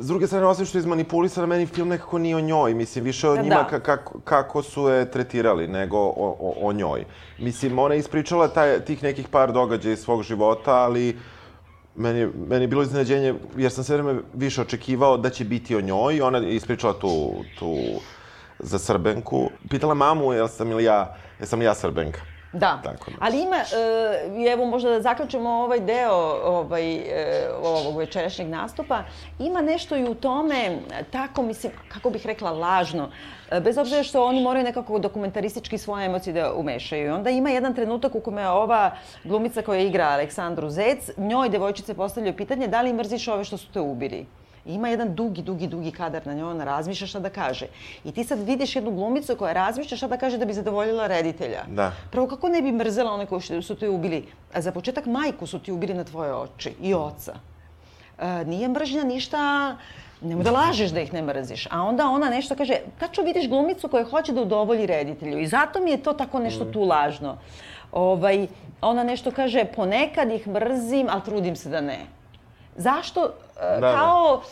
S 0.00 0.06
druge 0.06 0.26
strane, 0.26 0.46
osim 0.46 0.66
što 0.66 0.78
je 0.78 0.80
izmanipulisana, 0.80 1.46
meni 1.46 1.66
film 1.66 1.88
nekako 1.88 2.18
nije 2.18 2.36
o 2.36 2.40
njoj. 2.40 2.74
Mislim, 2.74 3.04
više 3.04 3.28
o 3.28 3.34
Da, 3.36 3.42
njima 3.42 3.54
da. 3.54 3.66
ka, 3.66 3.80
kako, 3.80 4.20
kako 4.24 4.62
su 4.62 4.88
je 4.88 5.10
tretirali, 5.10 5.68
nego 5.68 5.98
o, 5.98 6.36
o, 6.40 6.54
o 6.62 6.72
njoj. 6.72 7.04
Mislim, 7.38 7.78
ona 7.78 7.94
je 7.94 8.00
ispričala 8.00 8.48
taj, 8.48 8.80
tih 8.84 9.02
nekih 9.02 9.28
par 9.28 9.52
događaja 9.52 9.92
iz 9.92 9.98
svog 9.98 10.22
života, 10.22 10.74
ali 10.74 11.16
meni, 11.96 12.28
meni 12.48 12.64
je 12.64 12.68
bilo 12.68 12.82
iznenađenje, 12.82 13.34
jer 13.56 13.72
sam 13.72 13.84
sve 13.84 13.96
vreme 13.96 14.20
više 14.34 14.62
očekivao 14.62 15.16
da 15.16 15.30
će 15.30 15.44
biti 15.44 15.76
o 15.76 15.80
njoj. 15.80 16.20
Ona 16.20 16.38
je 16.38 16.54
ispričala 16.56 16.92
tu, 16.92 17.34
tu 17.58 17.76
za 18.58 18.78
Srbenku. 18.78 19.50
Pitala 19.70 19.94
mamu, 19.94 20.32
jel 20.32 20.48
sam 20.48 20.70
ili 20.70 20.84
ja, 20.84 21.16
jesam 21.40 21.58
li 21.58 21.64
ja 21.64 21.74
Srbenka. 21.74 22.20
Da, 22.52 22.80
Tako 22.84 23.10
da. 23.10 23.16
ali 23.20 23.42
ima, 23.42 23.56
e, 23.56 24.52
evo 24.52 24.64
možda 24.66 24.90
da 24.90 25.00
zaključimo 25.00 25.50
ovaj 25.50 25.80
deo 25.80 26.14
ovaj, 26.44 26.94
e, 26.96 27.48
ovog 27.62 27.98
večerašnjeg 27.98 28.48
nastupa, 28.48 29.02
ima 29.38 29.60
nešto 29.60 29.96
i 29.96 30.04
u 30.04 30.14
tome, 30.14 30.78
tako 31.10 31.42
mislim, 31.42 31.72
kako 31.88 32.10
bih 32.10 32.26
rekla, 32.26 32.50
lažno, 32.50 33.10
e, 33.50 33.60
bez 33.60 33.78
obzira 33.78 34.02
što 34.02 34.24
oni 34.24 34.42
moraju 34.42 34.64
nekako 34.64 34.98
dokumentaristički 34.98 35.78
svoje 35.78 36.06
emocije 36.06 36.32
da 36.32 36.52
umešaju. 36.54 37.06
I 37.06 37.10
onda 37.10 37.30
ima 37.30 37.50
jedan 37.50 37.74
trenutak 37.74 38.14
u 38.14 38.20
kome 38.20 38.48
ova 38.48 38.90
glumica 39.24 39.62
koja 39.62 39.80
igra 39.80 40.04
Aleksandru 40.04 40.70
Zec, 40.70 41.10
njoj 41.16 41.48
devojčice 41.48 41.94
postavljaju 41.94 42.36
pitanje 42.36 42.68
da 42.68 42.82
li 42.82 42.92
mrziš 42.92 43.28
ove 43.28 43.44
što 43.44 43.56
su 43.56 43.72
te 43.72 43.80
ubili. 43.80 44.26
Ima 44.66 44.88
jedan 44.88 45.14
dugi, 45.14 45.42
dugi, 45.42 45.66
dugi 45.66 45.90
kadar 45.90 46.26
na 46.26 46.34
njoj, 46.34 46.50
ona 46.50 46.64
razmišlja 46.64 47.06
šta 47.06 47.20
da 47.20 47.30
kaže. 47.30 47.66
I 48.04 48.12
ti 48.12 48.24
sad 48.24 48.38
vidiš 48.38 48.76
jednu 48.76 48.90
glumicu 48.90 49.36
koja 49.36 49.52
razmišlja 49.52 49.96
šta 49.96 50.08
da 50.08 50.16
kaže 50.16 50.38
da 50.38 50.44
bi 50.44 50.52
zadovoljila 50.52 51.06
reditelja. 51.06 51.64
Da. 51.68 51.92
Prvo, 52.10 52.26
kako 52.26 52.48
ne 52.48 52.62
bi 52.62 52.72
mrzela 52.72 53.12
one 53.12 53.26
koji 53.26 53.62
su 53.62 53.74
te 53.74 53.88
ubili? 53.88 54.26
A 54.52 54.60
za 54.60 54.72
početak, 54.72 55.06
majku 55.06 55.46
su 55.46 55.58
ti 55.58 55.72
ubili 55.72 55.94
na 55.94 56.04
tvoje 56.04 56.34
oči 56.34 56.74
i 56.82 56.94
oca. 56.94 57.34
E, 58.18 58.44
nije 58.44 58.68
mržnja 58.68 59.04
ništa, 59.04 59.76
nemoj 60.20 60.44
da 60.44 60.50
lažeš 60.50 60.90
da 60.90 61.00
ih 61.00 61.12
ne 61.12 61.22
mrziš. 61.22 61.66
A 61.70 61.82
onda 61.82 62.08
ona 62.08 62.28
nešto 62.28 62.56
kaže, 62.56 62.80
tačno 62.98 63.24
vidiš 63.24 63.48
glumicu 63.48 63.88
koja 63.88 64.04
hoće 64.04 64.32
da 64.32 64.42
udovolji 64.42 64.86
reditelju. 64.86 65.38
I 65.38 65.46
zato 65.46 65.80
mi 65.80 65.90
je 65.90 66.02
to 66.02 66.12
tako 66.12 66.38
nešto 66.38 66.64
tu 66.64 66.82
lažno. 66.82 67.38
Ovaj, 67.92 68.46
ona 68.80 69.04
nešto 69.04 69.30
kaže, 69.30 69.64
ponekad 69.64 70.30
ih 70.30 70.48
mrzim, 70.48 71.06
ali 71.10 71.22
trudim 71.24 71.56
se 71.56 71.68
da 71.68 71.80
ne. 71.80 72.06
Zašto? 72.76 73.32
E, 73.60 73.70
Da, 73.70 73.80
da. 73.80 73.92
kao, 73.92 74.42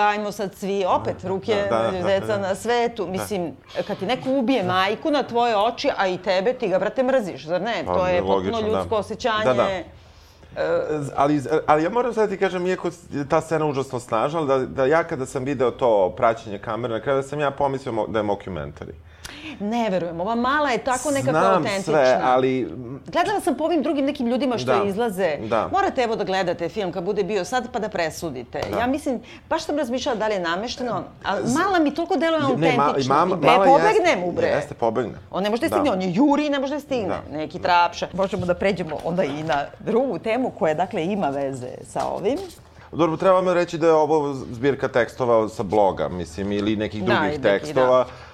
ajmo 0.00 0.32
sad 0.32 0.54
svi, 0.54 0.84
opet, 0.86 1.24
ruke 1.24 1.54
Da, 1.70 1.78
da, 1.82 1.90
da, 1.92 2.02
deca 2.02 2.26
da. 2.26 2.38
na 2.38 2.54
svetu. 2.54 3.06
Mislim, 3.06 3.52
kad 3.86 3.98
ti 3.98 4.06
neko 4.06 4.30
ubije 4.30 4.62
majku 4.62 5.10
na 5.10 5.22
tvoje 5.22 5.56
oči, 5.58 5.90
a 5.96 6.06
i 6.06 6.18
tebe, 6.18 6.52
ti 6.52 6.68
ga, 6.68 6.78
brate, 6.78 7.02
mrziš, 7.02 7.46
zar 7.46 7.60
ne? 7.62 7.82
Pa, 7.86 7.94
to 7.94 8.06
je 8.06 8.20
potpuno 8.22 8.62
da. 8.62 8.68
ljudsko 8.68 8.96
osjećanje. 8.96 9.44
Da, 9.44 9.54
da. 9.54 9.68
Z- 10.92 11.12
ali, 11.16 11.42
ali 11.66 11.82
ja 11.82 11.90
moram 11.90 12.14
sad 12.14 12.28
ti 12.28 12.36
kažem, 12.36 12.66
iako 12.66 12.88
je 13.10 13.28
ta 13.28 13.40
scena 13.40 13.66
užasno 13.66 14.00
snažna, 14.00 14.42
da, 14.42 14.58
da 14.58 14.86
ja 14.86 15.04
kada 15.04 15.26
sam 15.26 15.44
video 15.44 15.70
to 15.70 16.14
praćenje 16.16 16.58
kamere, 16.58 16.94
na 16.94 17.00
kraju 17.00 17.16
da 17.16 17.22
sam 17.22 17.40
ja 17.40 17.50
pomislio 17.50 18.06
da 18.08 18.18
je 18.18 18.24
mockumentary. 18.24 18.92
Ne 19.60 19.90
verujem, 19.90 20.20
ova 20.20 20.34
mala 20.34 20.70
je 20.70 20.78
tako 20.78 21.10
nekako 21.10 21.30
Znam 21.30 21.52
autentična. 21.54 21.82
sve, 21.84 22.20
ali 22.22 22.68
Gledala 23.06 23.40
sam 23.40 23.54
po 23.54 23.64
ovim 23.64 23.82
drugim 23.82 24.04
nekim 24.04 24.26
ljudima 24.26 24.58
što 24.58 24.66
Da, 24.68 24.84
izlaze. 24.84 25.36
da. 25.38 25.68
Morate 25.68 26.02
evo 26.02 26.16
da 26.16 26.24
gledate 26.24 26.68
film 26.68 26.92
kad 26.92 27.04
bude 27.04 27.24
bio 27.24 27.44
sad 27.44 27.68
pa 27.72 27.78
da 27.78 27.88
presudite. 27.88 28.60
Da. 28.70 28.78
Ja 28.78 28.86
mislim, 28.86 29.20
baš 29.50 29.64
sam 29.64 29.78
razmišljala 29.78 30.18
da 30.18 30.28
li 30.28 30.34
je 30.34 30.40
namešteno, 30.40 31.02
ali 31.22 31.42
mala 31.54 31.78
mi 31.78 31.94
toliko 31.94 32.16
deluje 32.16 32.40
Ne, 32.40 32.46
autentično. 32.46 32.84
ma, 32.84 32.94
i 32.98 33.08
mama, 33.20 33.36
Gde 33.36 33.46
mala 33.46 33.64
pobegnem 33.66 33.94
jeste, 34.08 34.24
u 34.24 34.32
bre. 34.32 34.46
Jeste, 34.46 34.74
pobegne. 34.74 35.14
On 35.30 35.42
ne 35.42 35.50
može 35.50 35.60
da 35.60 35.68
Da. 35.68 35.74
stigne, 35.74 35.90
on 35.92 36.02
je 36.02 36.12
juri 36.12 36.50
ne 36.50 36.58
može 36.58 36.74
da 36.74 36.80
stigne. 36.80 37.08
Da. 37.08 37.22
Neki 37.32 37.58
trapša. 37.58 38.08
Možemo 38.12 38.46
da 38.46 38.54
pređemo 38.54 38.96
onda 39.04 39.24
i 39.24 39.42
na 39.42 39.54
drugu 39.80 40.18
temu 40.18 40.50
koja 40.50 40.74
dakle 40.74 41.04
ima 41.04 41.28
veze 41.28 41.68
sa 41.84 42.06
ovim. 42.08 42.38
Dobro, 42.92 43.16
treba 43.16 43.34
vam 43.34 43.48
reći 43.48 43.78
da 43.78 43.86
je 43.86 43.92
ovo 43.92 44.34
zbirka 44.34 44.88
tekstova 44.88 45.48
sa 45.48 45.62
bloga, 45.62 46.08
mislim, 46.08 46.52
ili 46.52 46.76
nekih 46.76 47.02
Da, 47.02 47.06
drugih 47.06 47.28
i 47.28 47.38
neki, 47.38 47.42
tekstova. 47.42 48.00
E, 48.00 48.33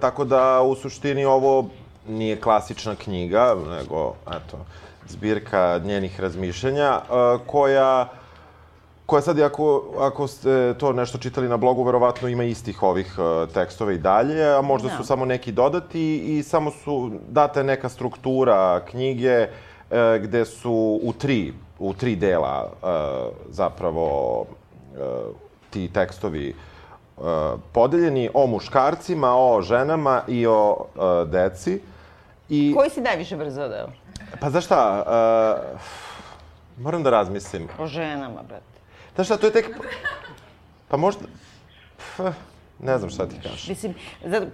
tako 0.00 0.24
da, 0.24 0.62
u 0.62 0.74
suštini, 0.74 1.24
ovo 1.24 1.68
nije 2.08 2.40
klasična 2.40 2.94
knjiga, 2.94 3.56
nego, 3.70 4.14
eto, 4.26 4.58
zbirka 5.08 5.80
njenih 5.84 6.20
razmišljanja, 6.20 7.00
e, 7.00 7.38
koja 7.46 8.08
koja 9.06 9.22
sad, 9.22 9.40
ako, 9.40 9.82
ako 9.98 10.26
ste 10.26 10.74
to 10.78 10.92
nešto 10.92 11.18
čitali 11.18 11.48
na 11.48 11.56
blogu, 11.56 11.82
verovatno 11.82 12.28
ima 12.28 12.44
istih 12.44 12.82
ovih 12.82 13.14
e, 13.18 13.52
tekstova 13.52 13.92
i 13.92 13.98
dalje, 13.98 14.54
a 14.54 14.60
možda 14.62 14.88
Da. 14.88 14.96
su 14.96 15.04
samo 15.04 15.24
neki 15.24 15.52
dodati 15.52 16.16
i 16.18 16.42
samo 16.42 16.70
su 16.70 17.10
data 17.28 17.62
neka 17.62 17.88
struktura 17.88 18.80
knjige 18.90 19.28
e, 19.28 19.48
gde 20.22 20.44
su 20.44 21.00
u 21.02 21.12
tri, 21.12 21.52
u 21.78 21.94
tri 21.94 22.16
dela 22.16 22.70
e, 22.70 22.86
zapravo 23.48 24.44
e, 24.44 24.98
ti 25.70 25.88
tekstovi 25.92 26.48
e, 26.48 26.69
podeljeni 27.72 28.30
o 28.34 28.46
muškarcima, 28.46 29.34
o 29.36 29.62
ženama 29.62 30.22
i 30.28 30.46
o 30.46 30.76
e, 30.76 31.00
deci. 31.26 31.80
I, 32.48 32.74
Koji 32.76 32.90
si 32.90 33.00
najviše 33.00 33.36
brzo 33.36 33.68
deo? 33.68 33.88
pa 34.40 34.50
znaš 34.50 34.64
šta, 34.64 35.04
e, 35.06 35.78
moram 36.78 37.02
da 37.02 37.10
razmislim. 37.10 37.68
O 37.78 37.86
ženama, 37.86 38.42
brate. 38.42 38.64
Znaš 39.14 39.26
šta, 39.26 39.36
to 39.36 39.46
je 39.46 39.52
tek... 39.52 39.70
Pa 40.88 40.96
možda... 40.96 41.24
Pf, 41.96 42.20
ne 42.78 42.98
znam 42.98 43.10
šta 43.10 43.26
ti 43.26 43.36
kažeš. 43.42 43.68
Mislim, 43.68 43.94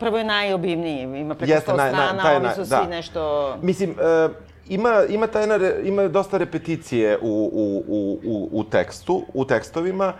prvo 0.00 0.18
je 0.18 0.24
najobimniji, 0.24 1.02
ima 1.20 1.34
preko 1.34 1.52
Jeste, 1.52 1.72
100 1.72 1.76
naj- 1.76 1.88
strana, 1.88 2.22
naj- 2.40 2.54
su 2.54 2.64
svi 2.64 2.70
da. 2.70 2.84
nešto... 2.84 3.56
Mislim, 3.62 3.90
e, 3.90 4.28
ima, 4.68 5.02
ima, 5.08 5.26
ta 5.26 5.40
jedna, 5.40 5.56
re- 5.56 5.80
ima 5.84 6.08
dosta 6.08 6.38
repeticije 6.38 7.18
u, 7.18 7.50
u, 7.52 7.84
u, 7.88 8.18
u, 8.24 8.48
u 8.52 8.64
tekstu, 8.64 9.24
u 9.34 9.44
tekstovima, 9.44 10.12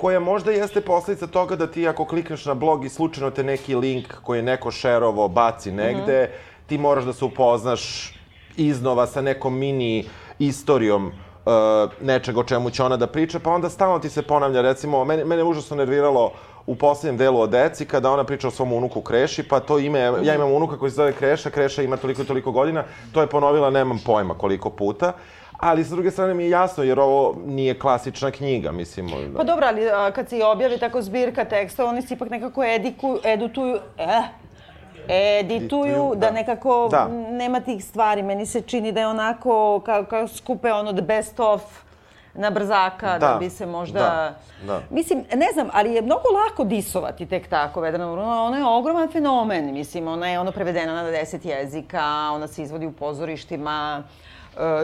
koja 0.00 0.20
možda 0.20 0.50
jeste 0.50 0.80
posledica 0.80 1.26
toga 1.26 1.56
da 1.56 1.66
ti 1.66 1.88
ako 1.88 2.04
klikneš 2.04 2.44
na 2.44 2.54
blog 2.54 2.84
i 2.84 2.88
slučajno 2.88 3.30
te 3.30 3.44
neki 3.44 3.74
link 3.74 4.14
koji 4.22 4.38
je 4.38 4.42
neko 4.42 4.70
šerovo 4.70 5.28
baci 5.28 5.72
negde, 5.72 6.30
ti 6.66 6.78
moraš 6.78 7.04
da 7.04 7.12
se 7.12 7.24
upoznaš 7.24 8.14
iznova 8.56 9.06
sa 9.06 9.20
nekom 9.22 9.58
mini 9.58 10.04
istorijom 10.38 11.06
uh, 11.06 11.12
nečega 12.00 12.40
o 12.40 12.44
čemu 12.44 12.70
će 12.70 12.82
ona 12.82 12.96
da 12.96 13.06
priča, 13.06 13.38
pa 13.38 13.50
onda 13.50 13.70
stalno 13.70 13.98
ti 13.98 14.10
se 14.10 14.22
ponavlja, 14.22 14.62
recimo, 14.62 15.04
mene, 15.04 15.24
mene 15.24 15.44
užasno 15.44 15.76
nerviralo 15.76 16.32
u 16.66 16.74
poslednjem 16.74 17.16
delu 17.16 17.40
o 17.40 17.46
deci, 17.46 17.86
kada 17.86 18.10
ona 18.10 18.24
priča 18.24 18.48
o 18.48 18.50
svom 18.50 18.72
unuku 18.72 19.00
Kreši, 19.00 19.42
pa 19.48 19.60
to 19.60 19.78
ime, 19.78 20.00
ja 20.22 20.34
imam 20.34 20.52
unuka 20.52 20.78
koji 20.78 20.90
se 20.90 20.96
zove 20.96 21.12
Kreša, 21.12 21.50
Kreša 21.50 21.82
ima 21.82 21.96
toliko 21.96 22.22
i 22.22 22.26
toliko 22.26 22.52
godina, 22.52 22.84
to 23.12 23.20
je 23.20 23.26
ponovila, 23.26 23.70
nemam 23.70 24.00
pojma 24.06 24.34
koliko 24.34 24.70
puta, 24.70 25.12
ali 25.58 25.84
sa 25.84 25.94
druge 25.94 26.10
strane 26.10 26.34
mi 26.34 26.42
je 26.44 26.50
jasno, 26.50 26.84
jer 26.84 27.00
ovo 27.00 27.36
nije 27.46 27.78
klasična 27.78 28.30
knjiga, 28.30 28.72
mislim. 28.72 29.08
Pa 29.36 29.44
dobro, 29.44 29.66
ali 29.66 29.90
a, 29.90 30.10
kad 30.10 30.28
se 30.28 30.38
i 30.38 30.42
objavi 30.42 30.78
tako 30.78 31.02
zbirka 31.02 31.44
teksta, 31.44 31.84
oni 31.84 32.02
se 32.02 32.14
ipak 32.14 32.30
nekako 32.30 32.64
ediku, 32.64 33.18
edutuju, 33.24 33.78
eh, 33.98 34.22
edituju, 35.08 35.38
Edituju, 35.38 36.12
da 36.14 36.26
da. 36.26 36.30
nekako 36.30 36.88
Da. 36.90 37.08
nema 37.30 37.60
tih 37.60 37.84
stvari. 37.84 38.22
Meni 38.22 38.46
se 38.46 38.60
čini 38.60 38.92
da 38.92 39.00
je 39.00 39.06
onako, 39.06 39.80
kao, 39.80 40.04
kao 40.04 40.28
skupe 40.28 40.72
ono 40.72 40.92
the 40.92 41.02
best 41.02 41.40
of 41.40 41.62
na 42.34 42.50
brzaka, 42.50 43.18
da, 43.18 43.18
Da, 43.18 43.36
bi 43.40 43.50
se 43.50 43.66
možda... 43.66 44.00
da, 44.00 44.34
da. 44.66 44.80
Mislim, 44.90 45.24
ne 45.34 45.46
znam, 45.52 45.68
ali 45.72 45.94
je 45.94 46.02
mnogo 46.02 46.28
lako 46.28 46.64
disovati 46.64 47.26
tek 47.26 47.48
tako 47.48 47.80
Vedana 47.80 48.12
Vruna. 48.12 48.42
Ona 48.42 48.58
je 48.58 48.64
ogroman 48.64 49.08
fenomen, 49.12 49.72
mislim, 49.72 50.08
ona 50.08 50.28
je 50.28 50.40
ono 50.40 50.52
prevedena 50.52 50.94
na 50.94 51.10
deset 51.10 51.44
jezika, 51.44 52.30
ona 52.32 52.46
se 52.46 52.62
izvodi 52.62 52.86
u 52.86 52.92
pozorištima, 52.92 54.02
e, 54.02 54.25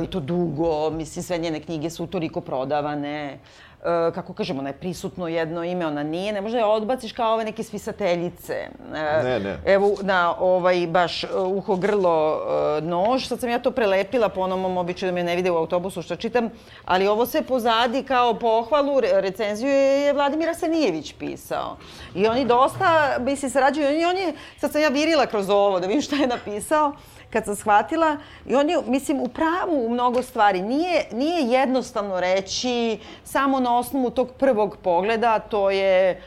i 0.04 0.06
to 0.06 0.20
dugo, 0.20 0.90
mislim, 0.90 1.22
sve 1.22 1.38
njene 1.38 1.60
knjige 1.60 1.90
su 1.90 2.06
toliko 2.06 2.40
prodavane. 2.40 3.38
E, 3.84 4.12
kako 4.14 4.32
kažemo, 4.32 4.60
ona 4.60 4.68
je 4.68 4.76
prisutno 4.76 5.28
jedno 5.28 5.64
ime, 5.64 5.86
ona 5.86 6.02
nije, 6.02 6.32
ne 6.32 6.40
može 6.40 6.52
da 6.52 6.58
je 6.58 6.64
odbaciš 6.64 7.12
kao 7.12 7.32
ove 7.34 7.44
neke 7.44 7.62
spisateljice. 7.62 8.54
E, 8.94 9.22
Ne, 9.24 9.40
ne. 9.40 9.58
Evo, 9.66 9.90
na 10.02 10.34
ovaj 10.38 10.86
baš 10.86 11.24
e, 11.24 11.28
uho, 11.36 11.76
grlo, 11.76 12.40
nož, 12.82 13.26
sad 13.26 13.40
sam 13.40 13.50
ja 13.50 13.58
to 13.58 13.70
prelepila 13.70 14.28
po 14.28 14.40
onom 14.40 14.60
mom 14.60 14.76
običaju 14.76 15.12
da 15.12 15.14
me 15.14 15.22
ne 15.24 15.36
vide 15.36 15.50
u 15.50 15.56
autobusu 15.56 16.02
što 16.02 16.16
čitam, 16.16 16.50
ali 16.84 17.08
ovo 17.08 17.26
sve 17.26 17.42
pozadi 17.42 18.02
kao 18.02 18.34
pohvalu, 18.34 19.00
re- 19.00 19.20
recenziju 19.20 19.70
je 19.70 20.12
Vladimir 20.12 20.48
Asenijević 20.48 21.12
pisao. 21.18 21.76
I 22.14 22.26
oni 22.26 22.44
dosta, 22.44 23.16
se 23.36 23.50
sarađuju, 23.50 24.08
on 24.08 24.16
je, 24.16 24.32
sad 24.58 24.72
sam 24.72 24.80
ja 24.80 24.88
virila 24.88 25.26
kroz 25.26 25.50
ovo 25.50 25.80
da 25.80 25.86
vidim 25.86 26.02
šta 26.02 26.16
je 26.16 26.26
napisao, 26.26 26.92
kad 27.32 27.44
sam 27.44 27.56
shvatila, 27.56 28.16
i 28.46 28.54
on 28.54 28.70
je, 28.70 28.78
mislim, 28.86 29.20
u 29.20 29.28
pravu 29.28 29.86
u 29.86 29.88
mnogo 29.88 30.22
stvari. 30.22 30.62
Nije, 30.62 31.04
nije 31.12 31.42
jednostavno 31.42 32.20
reći 32.20 32.98
samo 33.24 33.60
na 33.60 33.78
osnovu 33.78 34.10
tog 34.10 34.28
prvog 34.38 34.76
pogleda, 34.82 35.38
to 35.38 35.70
je 35.70 36.22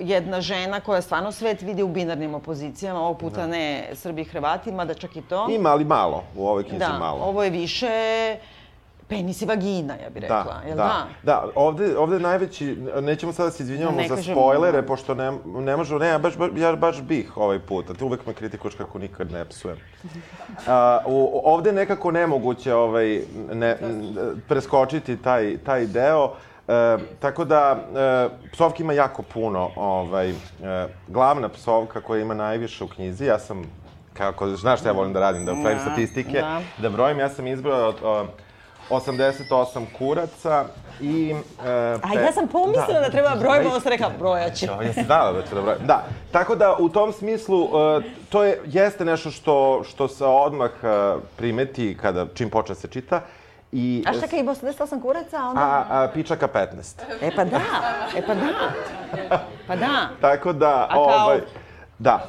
jedna 0.00 0.40
žena 0.40 0.80
koja 0.80 1.00
stvarno 1.02 1.32
svet 1.32 1.62
vidi 1.62 1.82
u 1.82 1.88
binarnim 1.88 2.34
opozicijama, 2.34 3.00
ovog 3.00 3.18
puta 3.18 3.46
ne 3.46 3.90
Srbi 3.94 4.22
i 4.22 4.24
Hrvati, 4.24 4.72
mada 4.72 4.94
čak 4.94 5.16
i 5.16 5.22
to. 5.22 5.46
Ima, 5.50 5.68
ali 5.68 5.84
malo, 5.84 6.24
u 6.36 6.48
ovoj 6.48 6.62
knjizi 6.62 6.78
da, 6.78 6.98
malo. 6.98 7.24
ovo 7.24 7.44
je 7.44 7.50
više 7.50 8.36
penis 9.08 9.42
i 9.42 9.46
vagina, 9.46 9.94
ja 9.94 10.10
bih 10.10 10.22
rekla. 10.22 10.44
Da, 10.44 10.68
jel 10.68 10.76
da, 10.76 11.06
da. 11.22 11.44
Ovde, 11.54 11.98
ovde 11.98 12.16
je 12.16 12.20
najveći, 12.20 12.66
nećemo 13.00 13.32
sada 13.32 13.46
da 13.46 13.52
se 13.52 13.62
izvinjavamo 13.62 13.96
Ne 13.98 14.08
za 14.08 14.16
spoilere, 14.16 14.80
da. 14.80 14.86
pošto 14.86 15.14
ne, 15.14 15.32
ne 15.46 15.76
možemo, 15.76 15.98
ne, 15.98 16.08
ja 16.08 16.18
baš, 16.18 16.36
baš- 16.36 16.50
ja 16.56 16.72
baš 16.74 17.02
bih 17.02 17.36
ovaj 17.36 17.58
put, 17.58 17.90
a 17.90 17.94
ti 17.94 18.04
uvek 18.04 18.26
me 18.26 18.32
kritikuješ 18.32 18.74
kako 18.74 18.98
nikad 18.98 19.32
ne 19.32 19.44
psujem. 19.44 19.76
A, 20.66 20.98
u, 21.06 21.40
ovde 21.44 21.72
nekako 21.72 22.10
nemoguće 22.10 22.74
ovaj, 22.74 23.20
ne, 23.52 23.76
preskočiti 24.48 25.16
taj, 25.16 25.56
taj 25.58 25.86
deo, 25.86 26.32
E, 26.68 26.98
tako 27.18 27.44
da, 27.44 27.78
e, 27.96 28.50
psovki 28.52 28.82
ima 28.82 28.92
jako 28.92 29.22
puno. 29.24 29.70
Ovaj, 29.76 30.30
e, 30.30 30.34
glavna 31.08 31.48
psovka 31.48 32.00
koja 32.00 32.22
ima 32.22 32.34
najviše 32.34 32.84
u 32.84 32.88
knjizi, 32.88 33.24
ja 33.24 33.38
sam, 33.38 33.62
kako, 34.12 34.48
znaš 34.48 34.80
šta 34.80 34.88
ja 34.88 34.92
volim 34.92 35.12
da 35.12 35.20
radim, 35.20 35.44
da 35.44 35.52
pravim 35.52 35.78
Da, 35.78 35.82
statistike, 35.82 36.40
da. 36.40 36.60
da 36.78 36.90
brojim, 36.90 37.18
ja 37.18 37.28
sam 37.28 37.46
izbrojao 37.46 37.94
o, 38.04 38.26
88 38.90 39.86
kuraca 39.98 40.64
i... 41.00 41.34
E, 41.64 41.70
A 42.02 42.20
ja 42.24 42.32
sam 42.32 42.48
pomislila 42.48 43.00
da, 43.00 43.10
treba 43.10 43.36
broj, 43.36 43.64
pa 43.64 43.80
sam 43.80 43.90
rekla 43.92 44.10
brojaće. 44.18 44.66
Ja, 44.66 44.82
ja 44.82 44.92
sam 44.92 45.04
znala 45.04 45.32
da 45.32 45.42
ću 45.42 45.54
da 45.54 45.62
brojim. 45.62 45.86
Da, 45.86 46.04
tako 46.32 46.54
da 46.54 46.76
u 46.78 46.88
tom 46.88 47.12
smislu 47.12 47.62
uh, 47.64 47.70
to 48.28 48.44
je, 48.44 48.60
jeste 48.66 49.04
nešto 49.04 49.30
što, 49.30 49.82
što 49.88 50.08
se 50.08 50.24
odmah 50.24 50.70
uh, 50.82 51.22
primeti 51.36 51.96
kada, 52.02 52.26
čim 52.34 52.50
počne 52.50 52.74
se 52.74 52.88
čita. 52.88 53.20
I, 53.72 54.04
A 54.06 54.12
šta 54.12 54.26
kad 54.26 54.38
ima 54.38 54.54
88 54.54 55.02
kuraca, 55.02 55.36
a 55.42 55.48
onda... 55.48 55.60
a, 55.60 55.84
a 55.88 56.08
pičaka 56.14 56.48
15. 56.48 57.00
E 57.20 57.30
pa 57.36 57.44
da, 57.44 57.60
e 58.16 58.26
pa 58.26 58.34
da. 58.34 58.40
Pa 59.68 59.76
da. 59.76 60.08
Tako 60.20 60.52
da, 60.52 60.86
A 60.90 60.94
kao- 60.94 61.02
ovaj, 61.24 61.38
da, 61.98 62.24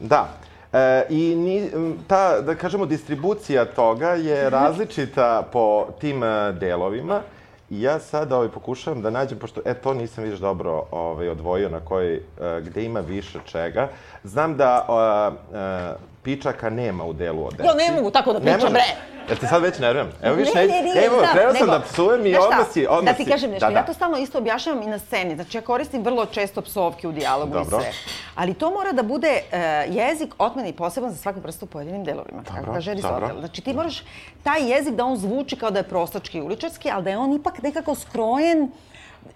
da. 0.00 0.28
E, 0.72 1.06
I 1.08 1.36
ni, 1.36 1.70
ta, 2.06 2.40
da 2.40 2.54
kažemo, 2.54 2.86
distribucija 2.86 3.64
toga 3.64 4.08
je 4.08 4.50
različita 4.50 5.48
po 5.52 5.86
tim 6.00 6.22
e, 6.22 6.52
delovima. 6.52 7.20
I 7.70 7.82
ja 7.82 7.98
sad 7.98 8.32
ovaj, 8.32 8.48
pokušavam 8.48 9.02
da 9.02 9.10
nađem, 9.10 9.38
pošto 9.38 9.60
e, 9.64 9.74
to 9.74 9.94
nisam 9.94 10.24
vidiš 10.24 10.40
dobro 10.40 10.84
ovaj, 10.90 11.28
odvojio 11.28 11.68
na 11.68 11.80
koji, 11.80 12.16
e, 12.16 12.20
gde 12.60 12.84
ima 12.84 13.00
više 13.00 13.38
čega. 13.44 13.88
Znam 14.24 14.56
da 14.56 14.86
e, 15.52 16.11
pičaka 16.22 16.70
nema 16.70 17.04
u 17.04 17.12
delu 17.12 17.46
o 17.46 17.50
deci. 17.50 17.62
Jo, 17.62 17.74
ne 17.74 17.96
mogu 17.96 18.10
tako 18.10 18.32
da 18.32 18.38
Ne 18.38 18.52
može. 18.52 18.70
bre. 18.70 18.82
Jel 19.28 19.38
te 19.38 19.46
sad 19.46 19.62
već 19.62 19.78
nerviram? 19.78 20.10
Evo 20.22 20.36
više, 20.36 20.54
ne, 20.54 20.66
ne, 20.66 20.82
ne, 20.82 21.04
evo, 21.04 21.22
krenuo 21.32 21.54
sam 21.54 21.66
da 21.66 21.80
psujem 21.80 22.26
i 22.26 22.34
odmah 22.36 22.66
si, 22.72 22.86
odmah 22.86 23.12
Da 23.14 23.24
ti 23.24 23.30
kažem 23.30 23.50
nešto, 23.50 23.66
da, 23.66 23.72
da. 23.72 23.78
ja 23.78 23.84
to 23.86 23.94
stalno 23.94 24.18
isto 24.18 24.38
objašnjavam 24.38 24.82
i 24.82 24.86
na 24.86 24.98
sceni, 24.98 25.34
znači 25.34 25.56
ja 25.56 25.60
koristim 25.60 26.02
vrlo 26.04 26.26
često 26.26 26.62
psovke 26.62 27.08
u 27.08 27.12
dijalogu 27.12 27.52
Dobro. 27.52 27.78
i 27.78 27.82
sve. 27.82 27.92
Ali 28.34 28.54
to 28.54 28.70
mora 28.70 28.92
da 28.92 29.02
bude 29.02 29.28
e, 29.52 29.58
jezik 29.88 30.34
otmeni 30.38 30.68
i 30.68 30.72
poseban 30.72 31.10
za 31.10 31.16
svaku 31.16 31.40
vrstu 31.40 31.64
u 31.64 31.68
pojedinim 31.68 32.04
delovima, 32.04 32.42
kako 32.44 32.58
Dobro, 32.58 32.72
kaže 32.72 32.94
dobro. 32.94 33.08
Aristotel. 33.16 33.40
Znači 33.40 33.62
ti 33.62 33.74
moraš 33.74 34.02
taj 34.42 34.70
jezik 34.70 34.94
da 34.94 35.04
on 35.04 35.16
zvuči 35.16 35.56
kao 35.56 35.70
da 35.70 35.78
je 35.78 35.82
prostački 35.88 36.38
i 36.38 36.42
uličarski, 36.42 36.90
ali 36.90 37.04
da 37.04 37.10
je 37.10 37.18
on 37.18 37.32
ipak 37.32 37.62
nekako 37.62 37.94
skrojen 37.94 38.70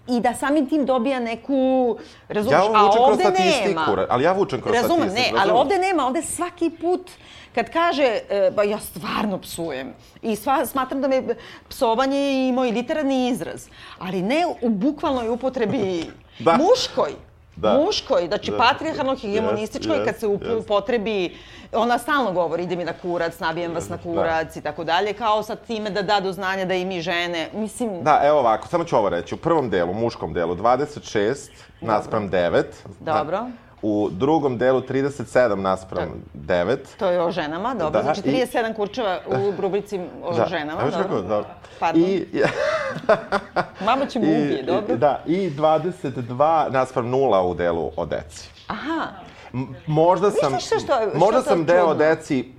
i 0.07 0.19
da 0.19 0.33
samim 0.33 0.69
tim 0.69 0.85
dobija 0.85 1.19
neku, 1.19 1.97
razumiješ, 2.27 2.61
Ja 2.63 2.71
a 2.73 2.89
ovde 2.99 3.23
nema. 3.65 4.07
ali 4.09 4.23
ja 4.23 4.31
vučem 4.31 4.61
kroz 4.61 4.75
Razumem, 4.75 4.99
ne, 4.99 5.05
statistiku. 5.05 5.29
ali 5.31 5.39
razumem. 5.39 5.57
ovde 5.57 5.77
nema, 5.77 6.05
ovde 6.05 6.21
svaki 6.21 6.69
put 6.71 7.11
kad 7.55 7.69
kaže, 7.69 8.03
e, 8.29 8.51
ba 8.51 8.63
ja 8.63 8.79
stvarno 8.79 9.37
psujem 9.37 9.93
i 10.21 10.35
sva, 10.35 10.65
smatram 10.65 11.01
da 11.01 11.07
me 11.07 11.23
psovanje 11.69 12.17
i 12.47 12.51
moj 12.51 12.71
literarni 12.71 13.29
izraz, 13.29 13.67
ali 13.99 14.21
ne 14.21 14.43
u 14.61 14.69
bukvalnoj 14.69 15.29
upotrebi 15.29 16.05
Da. 16.39 16.51
muškoj. 16.53 17.11
Da. 17.57 17.73
Muškoj, 17.75 18.27
znači 18.27 18.51
Da. 18.51 18.57
patrijarhalno 18.59 19.15
hegemonističkoj, 19.15 19.97
kad 19.97 20.07
jest, 20.07 20.19
se 20.19 20.27
upotrebi, 20.57 21.37
ona 21.73 21.97
stalno 21.97 22.31
govori 22.31 22.63
ide 22.63 22.75
mi 22.75 22.85
na 22.85 22.93
kurac, 22.93 23.39
nabijem 23.39 23.73
vas 23.73 23.89
na 23.89 23.97
kurac 23.97 24.55
i 24.55 24.61
tako 24.61 24.83
dalje, 24.83 25.13
kao 25.13 25.43
sa 25.43 25.55
time 25.57 25.89
da 25.89 26.01
da 26.01 26.19
do 26.19 26.31
znanja 26.31 26.65
da 26.65 26.73
i 26.73 26.85
mi 26.85 27.01
žene, 27.01 27.49
mislim, 27.53 28.03
Da, 28.03 28.21
evo 28.23 28.39
ovako, 28.39 28.67
samo 28.67 28.83
ću 28.83 28.95
ovo 28.95 29.09
reći. 29.09 29.35
U 29.35 29.39
prvom 29.39 29.69
delu, 29.69 29.93
muškom 29.95 30.33
delu, 30.33 30.55
26 30.55 31.49
naspram 31.81 32.29
9. 32.29 32.63
Dobro. 32.99 33.45
U 33.81 34.09
drugom 34.11 34.57
delu 34.57 34.81
37 34.81 35.55
naspram 35.55 36.09
9. 36.35 36.77
to 36.97 37.07
je 37.07 37.21
o 37.21 37.31
ženama, 37.31 37.73
dobro, 37.73 37.89
Da, 37.91 38.03
znači 38.03 38.21
i- 38.21 38.31
37 38.45 38.73
kurčeva 38.73 39.19
u 39.27 39.61
rubrici 39.61 39.99
o 40.23 40.33
Da. 40.33 40.45
ženama, 40.45 40.81
Evo 40.81 40.91
što 40.91 40.97
dobro. 40.99 41.15
kako, 41.15 41.27
dobro. 41.27 41.49
Pardon. 41.79 42.01
I, 42.03 42.25
Mama 43.81 44.05
će 44.05 44.19
mu 44.19 44.25
ubije, 44.25 44.63
dobro? 44.63 44.95
Da, 44.95 45.23
i 45.25 45.49
22 45.49 46.31
naspram 46.69 47.05
0 47.05 47.15
u 47.41 47.53
delu 47.53 47.91
o 47.95 48.05
deci. 48.05 48.49
Aha, 48.67 49.07
M- 49.53 49.75
možda 49.87 50.31
sam, 50.31 50.53
Misliš 50.53 50.81
što- 50.81 50.95
što- 51.09 51.17
možda 51.17 51.41
sam 51.41 51.65
deo 51.65 51.79
čudno? 51.81 51.95
deci, 51.95 52.51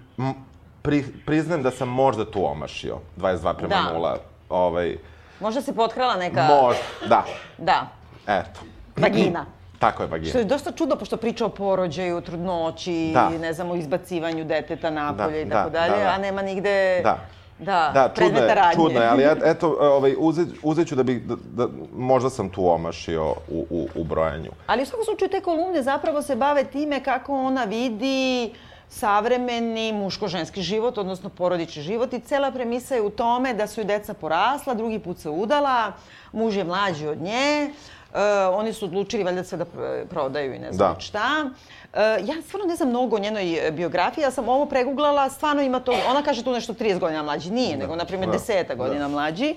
pri, 0.82 1.04
priznajem 1.26 1.62
da 1.62 1.70
sam 1.70 1.88
možda 1.88 2.24
tu 2.24 2.46
omašio. 2.46 2.98
22 3.16 3.54
prema 3.54 3.74
Da. 3.74 3.98
0. 3.98 4.16
Ovaj, 4.50 4.96
možda 5.40 5.62
se 5.62 5.74
potkrala 5.74 6.16
neka... 6.16 6.42
možda, 6.44 6.82
da, 7.08 7.24
Da, 7.58 7.86
eto. 8.28 8.60
vagina. 8.96 9.44
Tako 9.78 10.02
je 10.02 10.08
vagina. 10.08 10.28
Što 10.28 10.38
je 10.38 10.44
dosta 10.44 10.72
čudno, 10.72 10.96
pošto 10.96 11.16
priča 11.16 11.46
o 11.46 11.48
porođaju, 11.48 12.20
trudnoći, 12.20 13.10
Da. 13.14 13.28
ne 13.30 13.52
znam, 13.52 13.70
o 13.70 13.76
izbacivanju 13.76 14.44
deteta 14.44 14.90
napolje 14.90 15.30
Da, 15.34 15.40
i 15.40 15.50
tako 15.50 15.70
da, 15.70 15.78
dalje, 15.80 15.92
da, 15.92 16.04
da. 16.04 16.10
a 16.10 16.18
nema 16.18 16.42
nigde... 16.42 17.00
Da. 17.02 17.18
Da, 17.58 17.90
Da, 17.94 18.12
čudno 18.16 18.38
je, 18.38 18.54
radnje. 18.54 18.74
čudno 18.74 19.00
je, 19.00 19.06
ali 19.08 19.22
et- 19.32 19.42
eto, 19.44 19.76
ovaj, 19.80 20.14
uzet, 20.18 20.48
uzet 20.62 20.88
ću 20.88 20.94
da 20.94 21.02
bih, 21.02 21.22
da, 21.22 21.36
da, 21.46 21.68
možda 21.92 22.30
sam 22.30 22.48
tu 22.48 22.70
omašio 22.70 23.24
u, 23.48 23.66
u, 23.70 23.88
u 23.94 24.04
brojanju. 24.04 24.50
Ali 24.66 24.82
u 24.82 24.86
svakom 24.86 25.04
slučaju 25.04 25.28
te 25.28 25.40
kolumne 25.40 25.82
zapravo 25.82 26.22
se 26.22 26.36
bave 26.36 26.64
time 26.64 27.02
kako 27.02 27.36
ona 27.36 27.64
vidi 27.64 28.52
savremeni 28.90 29.92
muško-ženski 29.94 30.60
život, 30.60 30.98
odnosno 30.98 31.28
porodični 31.28 31.82
život 31.82 32.12
i 32.12 32.20
cela 32.20 32.50
premisa 32.50 32.94
je 32.94 33.02
u 33.02 33.10
tome 33.10 33.54
da 33.54 33.66
su 33.66 33.80
i 33.80 33.84
deca 33.84 34.14
porasla, 34.14 34.74
drugi 34.74 34.98
put 34.98 35.18
se 35.18 35.30
udala, 35.30 35.92
muž 36.32 36.56
je 36.56 36.64
mlađi 36.64 37.06
od 37.06 37.18
nje, 37.20 37.70
e, 38.14 38.18
oni 38.46 38.72
su 38.72 38.84
odlučili 38.84 39.24
valjda 39.24 39.44
sve 39.44 39.58
da 39.58 39.64
pr- 39.66 40.06
prodaju 40.06 40.54
i 40.54 40.58
ne 40.58 40.72
znam 40.72 40.94
Da. 40.94 41.00
šta. 41.00 41.50
E, 41.94 42.00
ja 42.02 42.42
stvarno 42.42 42.66
ne 42.66 42.76
znam 42.76 42.88
mnogo 42.88 43.16
o 43.16 43.20
njenoj 43.20 43.68
e, 43.68 43.70
biografiji, 43.70 44.22
ja 44.22 44.30
sam 44.30 44.48
ovo 44.48 44.66
preguglala, 44.66 45.30
stvarno 45.30 45.62
ima 45.62 45.80
to, 45.80 45.94
ona 46.08 46.22
kaže 46.22 46.44
tu 46.44 46.52
nešto 46.52 46.72
30 46.74 46.98
godina 46.98 47.22
mlađi, 47.22 47.50
nije, 47.50 47.76
nego 47.76 47.96
na 47.96 48.04
primjer 48.04 48.30
da, 48.30 48.38
10 48.38 48.76
godina 48.76 49.08
mlađi 49.08 49.56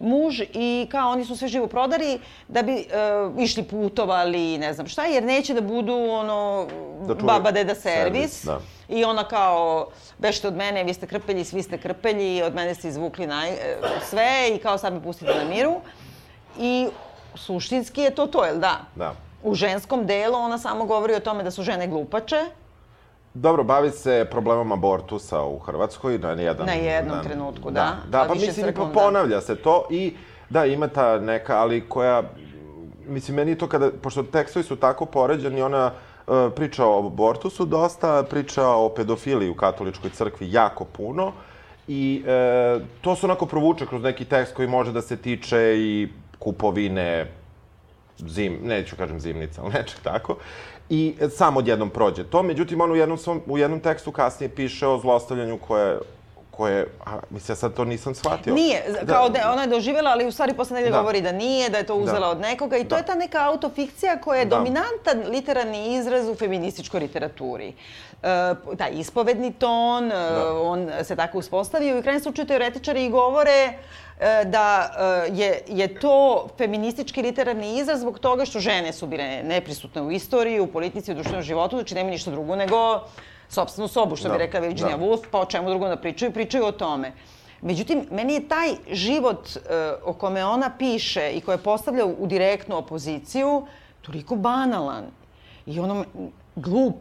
muž 0.00 0.40
i 0.44 0.88
kao 0.90 1.10
oni 1.10 1.24
su 1.24 1.36
sve 1.36 1.48
živo 1.48 1.66
prodali 1.66 2.18
da 2.48 2.62
bi 2.62 2.72
e, 2.72 2.84
išli 3.38 3.62
putovali 3.62 4.58
ne 4.58 4.72
znam 4.72 4.86
šta, 4.88 5.04
jer 5.04 5.22
neće 5.24 5.54
da 5.54 5.60
budu 5.60 5.94
ono 5.94 6.66
Da 7.00 7.14
baba 7.14 7.50
deda 7.50 7.74
servis. 7.74 8.32
servis, 8.32 8.44
da. 8.44 8.60
I 8.90 9.04
ona 9.04 9.24
kao, 9.24 9.88
bešte 10.18 10.48
od 10.48 10.56
mene, 10.56 10.84
vi 10.84 10.94
ste 10.94 11.06
krpelji, 11.06 11.44
svi 11.44 11.62
ste 11.62 11.78
krpelji, 11.78 12.42
od 12.42 12.54
mene 12.54 12.74
ste 12.74 12.88
izvukli 12.88 13.26
naj, 13.26 13.50
sve 14.02 14.26
i 14.50 14.58
kao 14.58 14.78
sad 14.78 14.92
me 14.92 15.02
pustite 15.02 15.34
na 15.34 15.44
miru. 15.46 15.80
I 16.58 16.88
suštinski 17.34 18.00
je 18.00 18.14
to 18.14 18.26
to, 18.26 18.44
jel 18.44 18.58
da? 18.58 18.80
Da. 18.94 19.14
U 19.42 19.54
ženskom 19.54 20.06
delu 20.06 20.34
ona 20.34 20.58
samo 20.58 20.84
govori 20.84 21.14
o 21.14 21.20
tome 21.20 21.42
da 21.42 21.50
su 21.50 21.62
žene 21.62 21.86
glupače, 21.86 22.44
Dobro, 23.34 23.64
bavi 23.64 23.90
se 23.90 24.26
problemom 24.30 24.72
abortusa 24.72 25.42
u 25.42 25.58
Hrvatskoj 25.58 26.18
na 26.18 26.30
jedan... 26.30 26.66
Na 26.66 26.72
jednom 26.72 27.22
trenutku, 27.22 27.70
da. 27.70 27.96
Da, 28.08 28.22
A 28.22 28.28
pa 28.28 28.34
mislim, 28.34 28.66
crkvom, 28.66 28.92
pa 28.92 29.00
da. 29.00 29.06
ponavlja 29.06 29.40
se 29.40 29.56
to 29.56 29.86
i 29.90 30.16
da, 30.50 30.64
ima 30.64 30.88
ta 30.88 31.18
neka, 31.20 31.58
ali 31.58 31.88
koja, 31.88 32.22
mislim, 33.06 33.36
meni 33.36 33.58
to 33.58 33.68
kada, 33.68 33.90
pošto 34.02 34.22
tekstovi 34.22 34.64
su 34.64 34.76
tako 34.76 35.06
poređani, 35.06 35.62
ona 35.62 35.92
e, 35.92 36.30
priča 36.56 36.86
o 36.86 37.06
abortusu 37.06 37.64
dosta, 37.64 38.22
priča 38.30 38.68
o 38.68 38.88
pedofiliji 38.88 39.50
u 39.50 39.54
katoličkoj 39.54 40.10
crkvi 40.10 40.52
jako 40.52 40.84
puno 40.84 41.32
i 41.88 42.22
e, 42.26 42.80
to 43.00 43.16
se 43.16 43.26
onako 43.26 43.46
provuče 43.46 43.86
kroz 43.86 44.02
neki 44.02 44.24
tekst 44.24 44.54
koji 44.54 44.68
može 44.68 44.92
da 44.92 45.02
se 45.02 45.16
tiče 45.16 45.74
i 45.76 46.08
kupovine 46.38 47.26
zim, 48.18 48.58
neću 48.62 48.96
kažem 48.96 49.20
zimnica, 49.20 49.62
ali 49.62 49.72
nečeg 49.72 49.98
tako. 50.02 50.36
I 50.90 51.16
sam 51.30 51.56
odjednom 51.56 51.90
prođe 51.90 52.24
to. 52.24 52.42
Međutim, 52.42 52.80
on 52.80 52.92
u 52.92 52.96
jednom, 52.96 53.18
svom, 53.18 53.42
u 53.46 53.58
jednom 53.58 53.80
tekstu 53.80 54.12
kasnije 54.12 54.50
piše 54.50 54.86
o 54.86 54.98
zlostavljanju 54.98 55.58
koje, 55.58 55.98
koje, 56.58 56.86
a, 57.06 57.18
mislim, 57.30 57.52
ja 57.52 57.56
sad 57.56 57.74
to 57.74 57.84
nisam 57.84 58.14
shvatio. 58.14 58.54
Nije, 58.54 58.82
z- 58.88 59.06
kao 59.06 59.28
da 59.28 59.52
ona 59.52 59.62
je 59.62 59.68
doživjela, 59.68 60.10
ali 60.10 60.26
u 60.26 60.32
stvari 60.32 60.54
posle 60.54 60.74
negde 60.74 60.90
Da. 60.90 60.98
govori 60.98 61.20
da 61.20 61.32
nije, 61.32 61.68
da 61.70 61.78
je 61.78 61.86
to 61.86 61.94
uzela 61.96 62.20
Da. 62.20 62.28
od 62.28 62.40
nekoga 62.40 62.76
i 62.76 62.84
to 62.84 62.88
Da. 62.88 62.96
je 62.96 63.06
ta 63.06 63.14
neka 63.14 63.38
autofikcija 63.42 64.16
koja 64.18 64.38
je 64.38 64.44
Da. 64.44 64.56
dominantan 64.56 65.22
literarni 65.28 65.94
izraz 65.94 66.28
u 66.28 66.34
feminističkoj 66.34 67.00
literaturi. 67.00 67.68
E, 67.68 68.26
taj 68.76 68.90
ispovedni 68.94 69.52
ton, 69.54 70.12
e, 70.12 70.14
on 70.52 70.90
se 71.02 71.16
tako 71.16 71.38
uspostavio 71.38 71.96
i 71.96 71.98
u 71.98 72.02
krajnjem 72.02 72.22
slučaju 72.22 72.46
teoretičari 72.46 73.04
i 73.04 73.10
govore 73.10 73.72
e, 74.20 74.44
da 74.46 74.90
e, 75.24 75.34
je, 75.34 75.62
je 75.68 75.94
to 75.96 76.16
feministički 76.58 77.22
literarni 77.22 77.78
izraz 77.78 78.00
zbog 78.00 78.18
toga 78.18 78.44
što 78.44 78.60
žene 78.60 78.92
su 78.92 79.06
bile 79.06 79.42
neprisutne 79.44 80.02
u 80.02 80.10
istoriji, 80.10 80.60
u 80.60 80.66
politici, 80.68 81.12
u 81.12 81.14
društvenom 81.14 81.42
životu, 81.42 81.76
znači 81.76 81.94
nema 81.94 82.10
ništa 82.10 82.30
drugo 82.30 82.56
nego 82.56 83.00
sopstvenu 83.48 83.88
sobu, 83.88 84.16
što 84.16 84.28
bi 84.28 84.32
Da, 84.32 84.38
rekla 84.38 84.60
Virginia 84.60 84.96
da. 84.96 85.04
Woolf, 85.04 85.20
pa 85.30 85.40
o 85.40 85.44
čemu 85.44 85.68
drugo 85.68 85.88
da 85.88 85.96
pričaju, 85.96 86.32
pričaju 86.32 86.64
o 86.64 86.72
tome. 86.72 87.12
Međutim, 87.62 88.06
meni 88.10 88.34
je 88.34 88.48
taj 88.48 88.68
život 88.90 89.48
e, 89.48 89.60
o 90.04 90.12
kome 90.12 90.44
ona 90.44 90.70
piše 90.78 91.30
i 91.30 91.40
koje 91.40 91.58
postavlja 91.58 92.04
u, 92.04 92.14
u 92.18 92.26
direktnu 92.26 92.76
opoziciju 92.76 93.66
toliko 94.02 94.36
banalan 94.36 95.04
i 95.66 95.80
ono 95.80 96.04
glup 96.56 96.96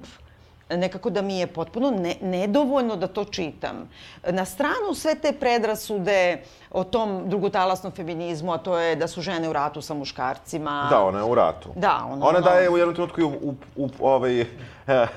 nekako 0.70 1.10
da 1.10 1.22
mi 1.22 1.39
je 1.39 1.48
potpuno 1.48 1.91
ne, 1.91 2.16
nedovoljno 2.22 2.95
da 2.95 3.08
to 3.08 3.26
čitam. 3.26 3.89
Na 4.26 4.45
stranu 4.45 4.93
sve 4.95 5.16
te 5.16 5.32
predrasude 5.34 6.41
o 6.72 6.84
tom 6.84 7.24
drugutalasnom 7.26 7.91
feminizmu, 7.91 8.54
a 8.54 8.58
to 8.58 8.78
je 8.78 8.95
da 8.95 9.08
su 9.08 9.22
žene 9.22 9.50
u 9.50 9.54
ratu 9.54 9.82
sa 9.82 9.93
muškarcima. 9.93 10.88
Da, 10.89 11.04
ona 11.04 11.20
je 11.20 11.24
u 11.26 11.36
ratu. 11.36 11.70
Da, 11.76 12.02
ono- 12.06 12.14
Ona 12.16 12.28
ono- 12.30 12.41
daje 12.41 12.70
u 12.70 12.78
jednom 12.78 12.95
trenutku 12.95 13.22
u, 13.24 13.56
u, 13.76 13.89
u 14.00 14.08
ovaj, 14.08 14.41
eh, 14.41 14.45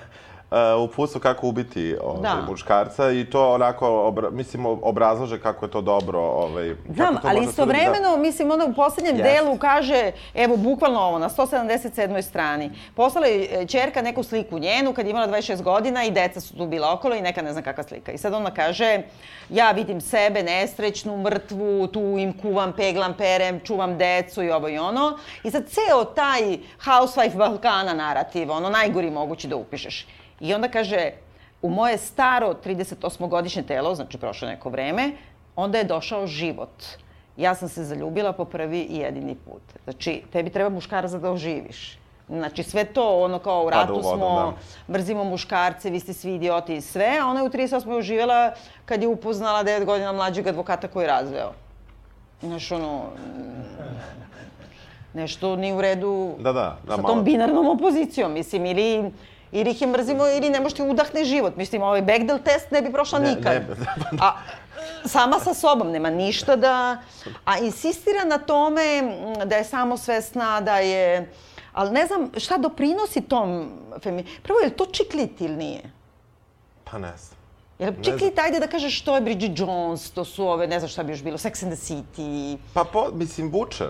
uh, 0.51 0.91
uputstvo 0.91 1.21
kako 1.21 1.47
ubiti 1.47 1.97
ovaj, 2.03 2.23
Da. 2.23 2.37
muškarca 2.49 3.11
i 3.11 3.25
to 3.25 3.53
onako, 3.53 3.89
obra, 3.89 4.31
mislim, 4.31 4.67
obrazlaže 4.67 5.41
kako 5.41 5.65
je 5.67 5.71
to 5.71 5.81
dobro. 5.81 6.21
Ovaj, 6.21 6.75
Znam, 6.95 7.17
ali 7.23 7.41
može 7.41 7.51
istovremeno, 7.51 8.17
mislim, 8.17 8.51
onda 8.51 8.65
u 8.65 8.75
poslednjem 8.75 9.17
Jeste. 9.17 9.33
delu 9.33 9.59
kaže, 9.59 10.13
evo, 10.35 10.57
bukvalno 10.57 11.01
ovo, 11.01 11.19
na 11.19 11.29
177. 11.29 12.23
strani, 12.23 12.71
poslala 12.95 13.27
je 13.27 13.67
čerka 13.67 14.03
neku 14.03 14.23
sliku 14.23 14.59
njenu 14.59 14.93
kad 14.93 15.07
je 15.07 15.11
imala 15.11 15.29
26 15.29 15.63
godina 15.63 16.05
i 16.05 16.11
deca 16.11 16.41
su 16.41 16.57
tu 16.57 16.67
bila 16.67 16.93
okolo 16.93 17.15
i 17.15 17.23
neka 17.23 17.43
ne 17.43 17.53
znam 17.53 17.65
kakva 17.65 17.85
slika. 17.85 18.13
I 18.13 18.19
sad 18.19 18.35
ona 18.35 18.51
kaže, 18.55 19.03
ja 19.51 19.71
vidim 19.71 20.01
sebe 20.01 20.43
nesrećnu, 20.43 21.17
mrtvu, 21.17 21.87
tu 21.87 22.01
im 22.19 22.33
kuvam, 22.43 22.73
peglam, 22.73 23.15
perem, 23.15 23.61
čuvam 23.65 23.99
decu 23.99 24.43
i 24.43 24.51
ovo 24.51 24.69
i 24.69 24.79
ono. 24.79 25.19
I 25.45 25.51
sad 25.51 25.65
ceo 25.67 26.05
taj 26.05 26.41
Housewife 26.85 27.37
Balkana 27.37 27.95
narativ, 27.95 28.51
ono 28.51 28.71
najgori 28.71 29.11
mogući 29.11 29.49
da 29.49 29.57
upišeš. 29.57 30.07
I 30.41 30.55
onda 30.55 30.69
kaže, 30.69 31.11
u 31.63 31.71
moje 31.71 31.99
staro 31.99 32.55
38-godišnje 32.65 33.63
telo, 33.63 33.95
znači 33.95 34.19
prošlo 34.19 34.49
neko 34.49 34.71
vreme, 34.71 35.13
onda 35.57 35.79
je 35.79 35.85
došao 35.85 36.27
život. 36.27 36.83
Ja 37.37 37.55
sam 37.55 37.69
se 37.69 37.85
zaljubila 37.85 38.33
po 38.33 38.45
prvi 38.45 38.81
i 38.81 38.97
jedini 38.97 39.35
put. 39.35 39.63
Znači, 39.85 40.23
tebi 40.33 40.51
treba 40.51 40.69
muškarac 40.71 41.11
da 41.13 41.31
oživiš. 41.31 41.99
Znači, 42.29 42.63
sve 42.63 42.85
to, 42.85 43.25
ono 43.25 43.39
kao 43.39 43.65
u 43.65 43.71
ratu 43.71 43.93
vodu, 43.93 44.09
smo, 44.09 44.55
da. 44.89 44.93
mrzimo 44.93 45.25
muškarce, 45.25 45.91
vi 45.91 46.01
ste 46.01 46.13
svi 46.13 46.35
idioti 46.35 46.77
i 46.77 46.81
sve, 46.81 47.19
a 47.23 47.27
ona 47.27 47.41
je 47.41 47.47
u 47.47 47.51
38. 47.51 47.99
uživjela 47.99 48.53
kad 48.85 49.03
je 49.03 49.09
upoznala 49.09 49.65
9 49.65 49.85
godina 49.85 50.13
mlađeg 50.13 50.47
advokata 50.47 50.89
koji 50.89 51.05
je 51.05 51.09
razveo. 51.09 51.53
Znaš, 52.41 52.73
ono, 52.73 53.03
nešto 55.15 55.57
ni 55.57 55.73
u 55.73 55.81
redu 55.81 56.35
Da, 56.39 56.53
da, 56.53 56.77
da, 56.87 56.97
sa 56.97 57.03
malo. 57.03 57.15
tom 57.15 57.25
binarnom 57.25 57.67
opozicijom, 57.69 58.33
mislim, 58.33 58.67
ili 58.67 59.11
ili 59.53 59.71
ih 59.71 59.81
je 59.81 59.87
mrzimo 59.87 60.29
ili 60.29 60.51
ne 60.51 60.61
možeš 60.61 60.77
ti 60.77 60.83
udahne 60.83 61.25
život. 61.25 61.57
Mislim, 61.57 61.83
ovaj 61.83 62.03
Bechdel 62.03 62.39
test 62.39 62.71
ne 62.71 62.83
bi 62.83 62.93
prošla 62.93 63.19
Ne, 63.19 63.35
nikad. 63.35 63.53
ne, 63.53 63.77
A 64.27 64.33
sama 65.05 65.39
sa 65.41 65.55
sobom, 65.55 65.91
nema 65.91 66.11
ništa 66.11 66.57
da... 66.57 66.99
A 67.45 67.59
insistira 67.59 68.25
na 68.25 68.39
tome 68.39 68.83
da 69.45 69.57
je 69.57 69.65
samosvesna, 69.65 70.61
da 70.61 70.79
je... 70.79 71.33
Ali 71.73 71.91
ne 71.91 72.07
znam 72.07 72.31
šta 72.37 72.59
doprinosi 72.59 73.21
tom 73.21 73.71
femi... 74.03 74.25
Prvo, 74.43 74.59
je 74.59 74.67
li 74.67 74.77
to 74.77 74.87
čiklit 74.87 75.41
ili 75.41 75.57
nije? 75.57 75.83
Pa 76.85 76.99
ne 76.99 77.13
znam. 77.17 77.41
Jer 77.79 77.95
čiklit, 78.03 78.39
ajde 78.39 78.61
da 78.61 78.67
kažeš 78.67 78.99
što 79.01 79.15
je 79.15 79.21
Bridget 79.21 79.59
Jones, 79.59 80.11
to 80.11 80.25
su 80.25 80.47
ove, 80.47 80.67
ne 80.67 80.79
znam 80.79 80.89
šta 80.89 81.03
bi 81.03 81.13
još 81.13 81.23
bilo, 81.23 81.39
Sex 81.39 81.65
and 81.65 81.73
the 81.73 81.95
City. 81.95 82.59
Pa, 82.75 82.85
po, 82.85 83.09
mislim, 83.13 83.51
vuče. 83.51 83.85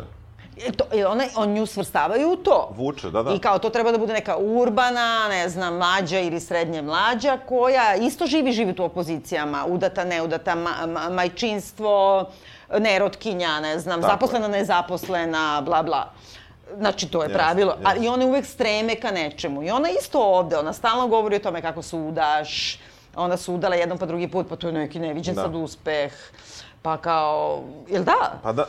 E, 0.61 0.73
To, 0.73 0.85
e, 0.93 1.07
one, 1.07 1.29
on 1.37 1.49
nju 1.49 1.67
svrstavaju 1.67 2.31
u 2.31 2.37
to. 2.37 2.73
Vuče, 2.73 3.11
da, 3.11 3.23
da. 3.23 3.33
I 3.33 3.39
kao 3.39 3.59
to 3.59 3.71
treba 3.71 3.93
da 3.93 3.99
bude 3.99 4.13
neka 4.13 4.37
urbana, 4.37 5.29
ne 5.29 5.49
znam, 5.49 5.77
mlađa 5.77 6.19
ili 6.21 6.41
srednje 6.41 6.83
mlađa, 6.83 7.39
koja 7.39 7.95
isto 7.97 8.27
živi 8.27 8.53
život 8.53 8.81
u 8.81 8.85
opozicijama, 8.85 9.67
udata, 9.67 10.05
neudata, 10.05 10.55
ma, 10.55 10.71
ma, 10.87 11.09
majčinstvo, 11.11 12.25
nerotkinja, 12.71 13.61
ne 13.61 13.79
znam, 13.79 14.01
Tako 14.01 14.07
je. 14.07 14.13
zaposlena, 14.13 14.49
nezaposlena, 14.49 15.61
bla, 15.61 15.83
bla. 15.83 16.11
Znači, 16.77 17.09
to 17.09 17.23
je 17.23 17.27
Jeste, 17.27 17.39
pravilo. 17.39 17.75
A, 17.85 17.91
jeste. 17.91 18.05
I 18.05 18.09
one 18.09 18.27
uvek 18.27 18.47
streme 18.47 18.95
ka 18.95 19.11
nečemu. 19.11 19.63
I 19.63 19.71
ona 19.71 19.89
isto 19.91 20.21
ovde, 20.21 20.59
ona 20.59 20.73
stalno 20.73 21.07
govori 21.09 21.37
o 21.37 21.41
tome 21.41 21.63
kako 21.63 21.83
sudaš, 21.83 22.79
ona 23.17 23.37
su 23.37 23.55
udala 23.55 23.75
jednom 23.75 23.99
pa 23.99 24.07
drugi 24.07 24.29
put, 24.29 24.49
pa 24.49 24.57
to 24.57 24.67
je 24.67 24.73
neki 24.73 24.99
neviđen 24.99 25.35
Da. 25.35 25.43
sad 25.43 25.55
uspeh. 25.55 26.13
Pa 26.83 26.97
kao, 26.97 27.63
jel 27.89 28.05
da? 28.05 28.33
Pa 28.43 28.53
da, 28.53 28.67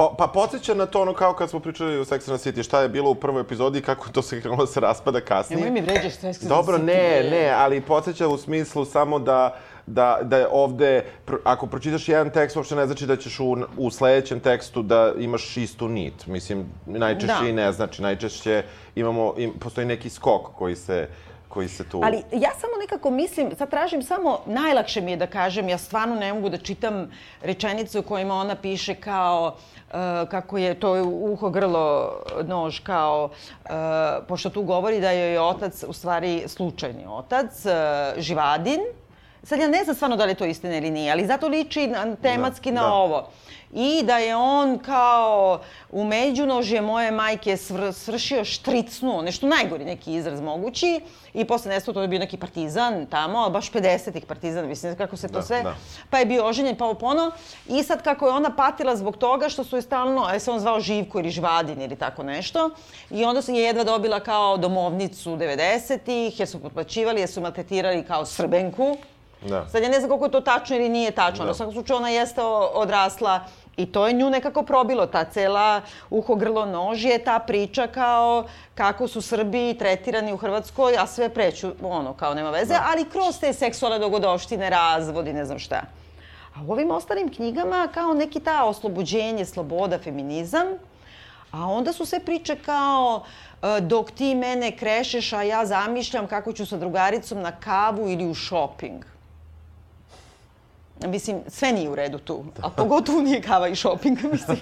Pa, 0.00 0.14
pa 0.18 0.26
podsjeća 0.26 0.74
na 0.74 0.86
to 0.86 1.02
ono 1.02 1.14
kao 1.14 1.32
kad 1.34 1.50
smo 1.50 1.60
pričali 1.60 2.00
u 2.00 2.04
Sex 2.04 2.30
and 2.30 2.40
the 2.40 2.50
City, 2.50 2.62
šta 2.64 2.80
je 2.80 2.88
bilo 2.88 3.10
u 3.10 3.14
prvoj 3.14 3.40
epizodi 3.40 3.78
i 3.78 3.82
kako 3.82 4.08
to 4.08 4.22
se 4.22 4.40
krenulo 4.40 4.64
da 4.64 4.72
se 4.72 4.80
raspada 4.80 5.20
kasnije. 5.20 5.56
Nemoj 5.62 5.80
mi 5.80 5.86
vređaš 5.86 6.12
Sex 6.12 6.26
and 6.26 6.36
the 6.36 6.48
Dobro, 6.48 6.78
City, 6.78 6.84
ne, 6.84 7.20
bre. 7.20 7.30
ne, 7.30 7.54
ali 7.56 7.80
podsjeća 7.80 8.28
u 8.28 8.38
smislu 8.38 8.84
samo 8.84 9.18
da 9.18 9.56
da, 9.86 10.18
da 10.22 10.38
je 10.38 10.46
ovde, 10.50 11.04
pr- 11.26 11.38
ako 11.44 11.66
pročitaš 11.66 12.08
jedan 12.08 12.30
tekst, 12.30 12.56
uopšte 12.56 12.74
ne 12.76 12.86
znači 12.86 13.06
da 13.06 13.16
ćeš 13.16 13.40
u, 13.40 13.56
u 13.76 13.90
sledećem 13.90 14.40
tekstu 14.40 14.82
da 14.82 15.12
imaš 15.18 15.56
istu 15.56 15.88
nit. 15.88 16.26
Mislim, 16.26 16.66
najčešće 16.86 17.42
Da. 17.42 17.48
i 17.48 17.52
ne 17.52 17.72
znači. 17.72 18.02
Najčešće 18.02 18.62
imamo, 18.94 19.34
im, 19.36 19.52
postoji 19.60 19.86
neki 19.86 20.10
skok 20.10 20.42
koji 20.58 20.76
se, 20.76 21.08
koji 21.50 21.68
se 21.68 21.84
tu... 21.88 22.00
Ali 22.04 22.22
ja 22.32 22.50
samo 22.60 22.72
nekako 22.80 23.10
mislim, 23.10 23.50
sad 23.58 23.70
tražim 23.70 24.02
samo, 24.02 24.38
najlakše 24.46 25.00
mi 25.00 25.10
je 25.10 25.16
da 25.16 25.26
kažem, 25.26 25.68
ja 25.68 25.78
stvarno 25.78 26.14
ne 26.14 26.32
mogu 26.34 26.48
da 26.48 26.58
čitam 26.58 27.10
rečenice 27.42 27.98
u 27.98 28.02
kojima 28.02 28.34
ona 28.34 28.54
piše 28.54 28.94
kao, 28.94 29.56
uh, 29.56 29.94
kako 30.30 30.58
je 30.58 30.74
to 30.80 30.92
uho, 31.02 31.50
grlo, 31.50 32.20
nož, 32.46 32.78
kao, 32.80 33.30
uh, 33.30 33.70
pošto 34.28 34.50
tu 34.50 34.62
govori 34.62 35.00
da 35.00 35.10
joj 35.10 35.32
je 35.32 35.40
otac, 35.40 35.84
u 35.88 35.92
stvari, 35.92 36.42
slučajni 36.46 37.06
otac, 37.08 37.66
uh, 37.66 37.72
živadin. 38.22 38.80
Sad 39.42 39.58
ja 39.60 39.68
ne 39.68 39.84
znam 39.84 39.96
stvarno 39.96 40.16
da 40.16 40.24
li 40.24 40.30
je 40.30 40.34
to 40.34 40.44
istina 40.44 40.76
ili 40.76 40.90
nije, 40.90 41.12
ali 41.12 41.26
zato 41.26 41.48
liči 41.48 41.86
na, 41.86 42.16
tematski 42.16 42.70
Da, 42.70 42.74
na 42.74 42.86
da. 42.86 42.92
ovo. 42.92 43.28
I 43.72 44.02
da 44.02 44.18
je 44.18 44.36
on 44.36 44.78
kao 44.78 45.60
u 45.90 46.04
međunožje 46.04 46.80
moje 46.80 47.10
majke 47.10 47.56
svr, 47.56 47.92
svršio 47.92 48.44
štricnu, 48.44 49.22
nešto 49.22 49.46
najgori 49.46 49.84
neki 49.84 50.14
izraz 50.14 50.40
mogući. 50.40 51.00
I 51.34 51.44
posle 51.44 51.70
nesto 51.70 51.92
to 51.92 52.02
je 52.02 52.08
bio 52.08 52.18
neki 52.18 52.36
partizan 52.36 53.06
tamo, 53.06 53.38
ali 53.38 53.52
baš 53.52 53.72
50-ih 53.72 54.26
partizana, 54.26 54.66
mislim 54.68 54.96
kako 54.96 55.16
se 55.16 55.28
to 55.28 55.32
Da, 55.32 55.42
sve. 55.42 55.62
da. 55.62 55.74
Pa 56.10 56.18
je 56.18 56.26
bio 56.26 56.46
oženjen, 56.46 56.76
pa 56.76 56.84
opono. 56.86 57.30
I 57.68 57.82
sad 57.82 58.02
kako 58.02 58.26
je 58.26 58.32
ona 58.32 58.56
patila 58.56 58.96
zbog 58.96 59.16
toga 59.16 59.48
što 59.48 59.64
su 59.64 59.76
je 59.76 59.82
stalno, 59.82 60.24
a 60.24 60.32
je 60.32 60.40
se 60.40 60.50
on 60.50 60.60
zvao 60.60 60.80
Živko 60.80 61.18
ili 61.18 61.30
Živadin 61.30 61.82
ili 61.82 61.96
tako 61.96 62.22
nešto. 62.22 62.70
I 63.10 63.24
onda 63.24 63.42
se 63.42 63.52
je 63.54 63.62
jedva 63.62 63.84
dobila 63.84 64.20
kao 64.20 64.56
domovnicu 64.56 65.30
90-ih, 65.30 66.40
jer 66.40 66.48
su 66.48 66.62
potplaćivali, 66.62 67.20
jer 67.20 67.28
su 67.28 67.40
maltretirali 67.40 68.04
kao 68.04 68.26
Srbenku. 68.26 68.96
Da. 69.48 69.68
Sad 69.68 69.82
ja 69.82 69.88
ne 69.88 69.98
znam 69.98 70.08
koliko 70.08 70.24
je 70.24 70.30
to 70.30 70.40
tačno 70.40 70.76
ili 70.76 70.88
nije 70.88 71.10
tačno, 71.10 71.44
Da. 71.44 71.50
u 71.50 71.54
svakom 71.54 71.74
slučaju 71.74 71.96
ona 71.96 72.08
jeste 72.08 72.42
odrasla 72.74 73.40
i 73.76 73.86
to 73.92 74.06
je 74.06 74.12
nju 74.12 74.30
nekako 74.30 74.62
probilo, 74.62 75.06
ta 75.06 75.24
cela 75.24 75.80
uho, 76.10 76.34
grlo, 76.34 76.66
nož 76.66 77.04
je 77.04 77.18
ta 77.24 77.38
priča 77.38 77.86
kao 77.86 78.44
kako 78.74 79.08
su 79.08 79.22
Srbi 79.22 79.76
tretirani 79.78 80.32
u 80.32 80.36
Hrvatskoj, 80.36 80.96
a 80.98 81.06
sve 81.06 81.28
preću, 81.28 81.72
ono, 81.82 82.12
kao 82.12 82.34
nema 82.34 82.50
veze, 82.50 82.74
ali 82.92 83.04
kroz 83.04 83.38
te 83.40 83.52
seksualne 83.52 83.98
dogodovštine, 83.98 84.70
razvodi, 84.70 85.32
ne 85.32 85.44
znam 85.44 85.58
šta. 85.58 85.82
A 86.56 86.58
u 86.68 86.72
ovim 86.72 86.90
ostalim 86.90 87.28
knjigama 87.34 87.88
kao 87.94 88.14
neki 88.14 88.40
ta 88.40 88.64
oslobođenje, 88.64 89.44
sloboda, 89.44 89.98
feminizam, 89.98 90.66
a 91.52 91.66
onda 91.66 91.92
su 91.92 92.06
sve 92.06 92.20
priče 92.20 92.56
kao 92.56 93.22
e, 93.62 93.80
dok 93.80 94.10
ti 94.10 94.34
mene 94.34 94.76
krešeš, 94.76 95.32
a 95.32 95.42
ja 95.42 95.66
zamišljam 95.66 96.26
kako 96.26 96.52
ću 96.52 96.66
sa 96.66 96.76
drugaricom 96.76 97.40
na 97.40 97.52
kavu 97.52 98.10
ili 98.10 98.26
u 98.26 98.34
shopping. 98.34 99.04
Mislim, 101.00 101.40
sve 101.48 101.72
nije 101.72 101.88
u 101.90 101.94
redu 101.94 102.18
tu. 102.18 102.44
A 102.62 102.70
pogotovo 102.70 103.20
nije 103.20 103.42
kava 103.42 103.68
i 103.68 103.76
shopping, 103.76 104.18
mislim. 104.32 104.58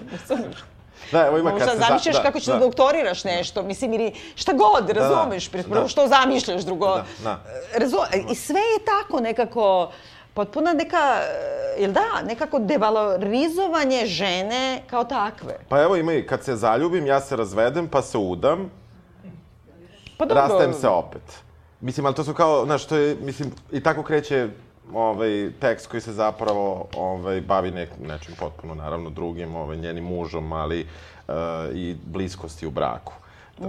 Da, 1.12 1.26
evo 1.26 1.39
ima 1.39 1.51
kad 1.51 1.59
Možda 1.59 1.72
se... 1.72 1.78
za- 1.78 1.84
zamišljaš 1.89 2.16
kako 2.22 2.39
ćeš 2.41 2.47
da, 2.47 2.59
doktoriraš 2.59 3.24
nešto, 3.24 3.62
mislim, 3.62 3.93
ili 3.93 4.12
šta 4.34 4.53
god, 4.53 4.91
razumeš. 4.91 5.51
da. 5.51 5.62
Prvo 5.62 5.89
što 5.89 6.07
zamišljaš, 6.09 6.62
drugo... 6.62 6.86
Da, 6.86 7.05
da. 7.24 7.41
Razu... 7.78 7.97
I 8.30 8.34
sve 8.34 8.61
je 8.61 8.84
tako 8.84 9.20
nekako, 9.20 9.91
potpuna 10.34 10.72
neka, 10.72 11.20
e, 11.76 11.82
jel 11.82 11.93
da, 11.93 12.22
nekako 12.26 12.59
devalorizovanje 12.59 14.07
žene 14.07 14.82
kao 14.86 15.05
takve. 15.05 15.57
Pa 15.68 15.82
evo 15.82 15.97
ima 15.97 16.12
i 16.12 16.26
kad 16.26 16.45
se 16.45 16.57
zaljubim, 16.57 17.07
ja 17.07 17.20
se 17.20 17.36
razvedem, 17.36 17.89
pa 17.89 18.03
se 18.03 18.18
udam, 18.18 18.70
Pa 20.18 20.24
dobro. 20.24 20.43
rastajem 20.43 20.72
se 20.72 20.89
opet. 20.89 21.22
Mislim, 21.80 22.07
ali 22.07 22.14
to 22.14 22.24
su 22.24 22.34
kao, 22.34 22.64
znaš, 22.64 22.84
to 22.84 22.97
je, 22.97 23.16
mislim, 23.20 23.53
i 23.72 23.82
tako 23.82 24.03
kreće 24.03 24.49
ovaj, 24.95 25.51
tekst 25.61 25.86
koji 25.86 26.01
se 26.01 26.12
zapravo 26.12 26.86
ovaj, 26.97 27.41
bavi 27.41 27.70
nek, 27.70 27.91
nečim 28.01 28.34
potpuno, 28.39 28.74
naravno, 28.74 29.11
drugim, 29.11 29.57
ovaj, 29.57 29.76
njenim 29.76 30.05
mužom, 30.05 30.53
ali 30.53 30.86
uh, 31.28 31.34
i 31.74 31.97
bliskosti 32.05 32.66
u 32.66 32.70
braku. 32.70 33.12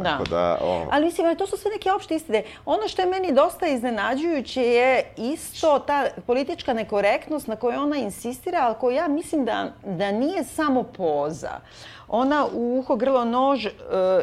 Tako 0.04 0.24
da, 0.24 0.30
da 0.30 0.58
o, 0.62 0.88
Ali 0.92 1.06
mislim, 1.06 1.28
ali 1.28 1.38
to 1.38 1.48
su 1.48 1.58
sve 1.58 1.72
neke 1.72 1.92
opšte 1.92 2.16
istine. 2.16 2.44
Ono 2.66 2.88
što 2.88 3.02
je 3.02 3.08
meni 3.08 3.34
dosta 3.34 3.68
iznenađujuće 3.68 4.62
je 4.62 5.14
isto 5.18 5.80
ta 5.80 6.08
politička 6.28 6.74
nekorektnost 6.74 7.48
na 7.48 7.56
kojoj 7.56 7.78
ona 7.78 7.98
insistira, 7.98 8.60
ali 8.62 8.76
koju 8.80 8.96
ja 8.96 9.08
mislim 9.08 9.46
da, 9.46 9.74
da 9.86 10.12
nije 10.12 10.44
samo 10.44 10.84
poza. 10.84 11.60
Ona 12.08 12.48
u 12.54 12.80
uho 12.80 12.96
grlo 12.96 13.26
nož 13.26 13.66
e, 13.66 13.72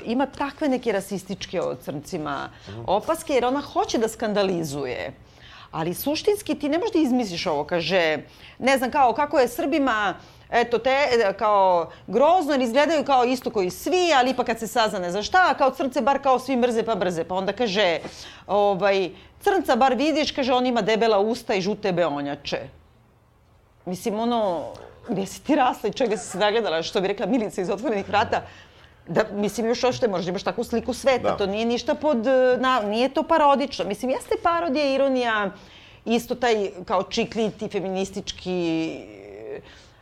ima 0.05 0.27
takve 0.27 0.69
neke 0.69 0.93
rasističke 0.93 1.61
o 1.61 1.75
crncima 1.75 2.49
opaske, 2.87 3.33
jer 3.33 3.45
ona 3.45 3.61
hoće 3.61 3.99
da 3.99 4.09
skandalizuje. 4.09 5.13
Ali 5.77 5.95
suštinski 5.95 6.55
ti 6.55 6.69
ne 6.69 6.79
možeš 6.79 6.93
da 6.93 6.99
izmisliš 6.99 7.47
ovo, 7.47 7.65
kaže, 7.65 8.19
ne 8.59 8.79
znam 8.79 8.91
kao 8.91 9.13
kako 9.13 9.39
je 9.39 9.49
Srbima 9.49 10.15
eto 10.51 10.79
te, 10.79 10.95
kao 11.39 11.91
grozno, 12.07 12.53
jer 12.53 12.61
izgledaju 12.61 13.05
kao 13.05 13.25
isto 13.25 13.51
koji 13.51 13.71
svi, 13.71 14.13
ali 14.17 14.31
ipak 14.31 14.47
kad 14.47 14.59
se 14.59 14.67
sazna 14.67 15.11
za 15.11 15.23
šta, 15.23 15.55
kao 15.55 15.71
crnce 15.71 16.01
bar 16.01 16.23
kao 16.23 16.39
svi 16.39 16.57
mrze 16.57 16.83
pa 16.83 16.95
brze. 16.95 17.25
Pa 17.25 17.35
onda 17.35 17.53
kaže, 17.53 17.99
ovaj, 18.47 19.11
crnca 19.41 19.77
bar 19.77 19.95
vidiš, 19.95 20.33
kaže, 20.33 20.53
on 20.53 20.67
ima 20.67 20.83
debela 20.83 21.19
usta 21.19 21.55
i 21.55 21.61
žute 21.61 21.93
beonjače. 21.93 22.61
Mislim, 23.85 24.21
ono, 24.21 24.65
gdje 25.09 25.27
si 25.27 25.43
ti 25.43 25.57
rasla 25.57 25.89
i 25.89 25.93
čega 25.93 26.17
si 26.17 26.31
se 26.31 26.39
nagledala, 26.39 26.83
što 26.83 27.01
bi 27.01 27.09
rekla 27.09 27.27
Milica 27.27 27.61
iz 27.61 27.71
otvorenih 27.71 28.09
vrata, 28.09 28.43
Da, 29.09 29.25
mislim, 29.33 29.67
još 29.67 29.79
što 29.79 30.09
možda 30.09 30.31
imaš 30.31 30.43
takvu 30.43 30.65
sliku 30.65 30.93
sveta, 30.93 31.31
Da. 31.31 31.37
to 31.37 31.47
nije 31.47 31.65
ništa 31.65 31.95
pod, 31.95 32.27
e, 32.27 32.57
na, 32.61 32.81
nije 32.81 33.09
to 33.09 33.23
parodično. 33.23 33.85
Mislim, 33.85 34.11
jeste 34.11 34.35
parodija, 34.43 34.95
ironija, 34.95 35.51
isto 36.05 36.35
taj 36.35 36.71
kao 36.85 37.03
čikliti, 37.03 37.69
feministički 37.69 38.99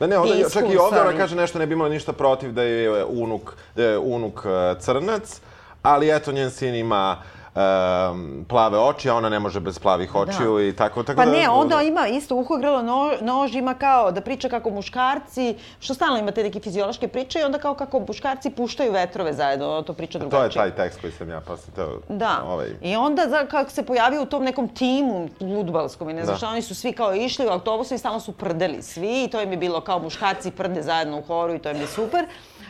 Da 0.01 0.07
ne, 0.07 0.19
onda, 0.19 0.51
čak 0.53 0.65
i 0.73 0.77
ovde 0.77 1.01
ona 1.01 1.17
kaže 1.17 1.37
nešto, 1.37 1.59
ne 1.59 1.67
bi 1.67 1.73
imala 1.73 1.89
ništa 1.91 2.13
protiv 2.13 2.53
da 2.53 2.63
je 2.63 3.05
unuk, 3.05 3.55
da 3.77 3.85
je 3.85 3.99
unuk 3.99 4.41
e, 4.45 4.81
crnac, 4.81 5.41
ali 5.83 6.17
eto, 6.17 6.33
njen 6.33 6.51
sin 6.51 6.75
ima 6.75 7.23
em, 7.55 8.45
plave 8.49 8.79
oči, 8.79 9.11
a 9.11 9.15
ona 9.15 9.29
ne 9.29 9.39
može 9.39 9.61
bez 9.61 9.79
plavih 9.79 10.15
očiju 10.15 10.69
i 10.69 10.77
tako, 10.77 11.03
tako 11.03 11.17
Pa 11.17 11.25
da... 11.27 11.33
ne, 11.33 11.49
onda 11.49 11.83
ima 11.83 12.07
isto 12.09 12.37
uho 12.37 12.57
grlo 12.57 12.83
no, 12.83 13.13
nož, 13.21 13.55
ima 13.55 13.75
kao 13.75 14.11
da 14.13 14.21
priča 14.21 14.49
kako 14.49 14.71
muškarci, 14.71 15.57
što 15.81 15.95
stalno 15.95 16.19
imate 16.19 16.43
neke 16.43 16.61
fiziološke 16.61 17.09
priče 17.09 17.41
i 17.41 17.43
onda 17.43 17.59
kao 17.59 17.75
kako 17.75 18.01
muškarci 18.01 18.51
puštaju 18.51 18.93
vetrove 18.93 19.33
zajedno, 19.33 19.83
to 19.83 19.93
priča 19.93 20.19
To 20.19 20.27
drugačije. 20.29 20.63
je 20.63 20.71
taj 20.77 20.85
tekst 20.85 21.01
koji 21.01 21.13
sam 21.13 21.29
ja, 21.31 21.41
sam 21.47 21.75
teo... 21.75 22.01
Da. 22.09 22.43
Ovaj, 22.47 22.69
I 22.83 22.97
onda 22.97 23.27
za, 23.29 23.47
kako 23.47 23.71
se 23.71 23.83
pojavio 23.83 24.23
u 24.23 24.27
tom 24.27 24.45
nekom 24.45 24.69
timu 24.69 25.29
ludbalskom 25.41 26.11
i 26.11 26.15
ne 26.15 26.25
znam 26.25 26.35
Da. 26.35 26.39
šta, 26.39 26.49
oni 26.49 26.63
su 26.63 26.75
svi 26.75 26.93
kao 26.93 27.15
išli 27.15 27.47
u 27.47 27.51
autobusu 27.51 27.95
i 27.95 27.99
stalno 27.99 28.21
su 28.21 28.33
prdeli 28.33 28.83
svi 28.83 29.25
i 29.25 29.29
to 29.29 29.41
im 29.41 29.51
je 29.51 29.57
bilo 29.57 29.81
kao 29.81 29.99
muškarci 29.99 30.51
prde 30.51 30.83
zajedno 30.83 31.19
u 31.19 31.23
horu 31.23 31.55
i 31.55 31.59
to 31.59 31.71
im 31.71 31.77
je 31.81 31.87
super. 31.87 32.25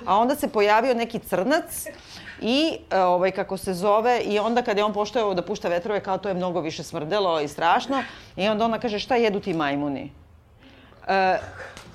A 0.07 0.18
onda 0.18 0.35
se 0.35 0.49
pojavio 0.49 0.95
neki 0.95 1.18
crnac 1.18 1.87
i 2.41 2.78
e, 2.91 3.01
ovaj 3.01 3.30
kako 3.30 3.57
se 3.57 3.74
zove 3.74 4.20
i 4.20 4.39
onda 4.39 4.62
kad 4.62 4.76
je 4.76 4.85
on 4.85 4.93
poštojao 4.93 5.35
da 5.35 5.43
pušta 5.43 5.68
vetrove 5.68 6.01
kao 6.01 6.18
to 6.18 6.28
je 6.28 6.35
mnogo 6.35 6.61
više 6.61 6.82
smrdelo 6.82 7.41
i 7.41 7.49
strašno 7.49 8.03
i 8.37 8.49
onda 8.49 8.64
ona 8.64 8.78
kaže 8.78 8.99
šta 8.99 9.16
jedu 9.16 9.41
ti 9.41 9.55
majmuni? 9.55 10.11
E, 11.09 11.39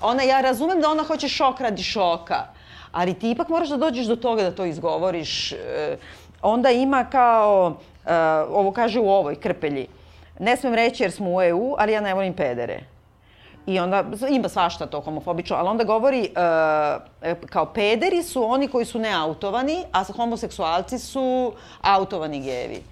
ona, 0.00 0.22
ja 0.22 0.40
razumem 0.40 0.80
da 0.80 0.90
ona 0.90 1.02
hoće 1.02 1.28
šok 1.28 1.60
radi 1.60 1.82
šoka, 1.82 2.46
ali 2.92 3.14
ti 3.14 3.30
ipak 3.30 3.48
moraš 3.48 3.68
da 3.68 3.76
dođeš 3.76 4.06
do 4.06 4.16
toga 4.16 4.42
da 4.42 4.50
to 4.50 4.64
izgovoriš. 4.64 5.52
E, 5.52 5.56
onda 6.42 6.70
ima 6.70 7.04
kao, 7.04 7.76
e, 8.06 8.16
ovo 8.48 8.72
kaže 8.72 9.00
u 9.00 9.10
ovoj 9.10 9.34
krpelji, 9.34 9.86
ne 10.38 10.56
smem 10.56 10.74
reći 10.74 11.02
jer 11.02 11.12
smo 11.12 11.30
u 11.30 11.42
EU, 11.42 11.74
ali 11.78 11.92
ja 11.92 12.00
ne 12.00 12.14
volim 12.14 12.34
pedere. 12.34 12.80
I 13.66 13.78
onda, 13.78 14.04
ima 14.30 14.48
svašta 14.48 14.86
to 14.86 15.00
homofobično, 15.00 15.56
ali 15.56 15.68
onda 15.68 15.84
govori 15.84 16.24
e, 16.24 16.30
e, 17.22 17.34
kao 17.46 17.66
pederi 17.66 18.22
su 18.22 18.44
oni 18.44 18.68
koji 18.68 18.84
su 18.84 18.98
neautovani, 18.98 19.84
a 19.92 20.04
homoseksualci 20.04 20.98
su 20.98 21.52
autovani 21.80 22.40
gejevi. 22.40 22.82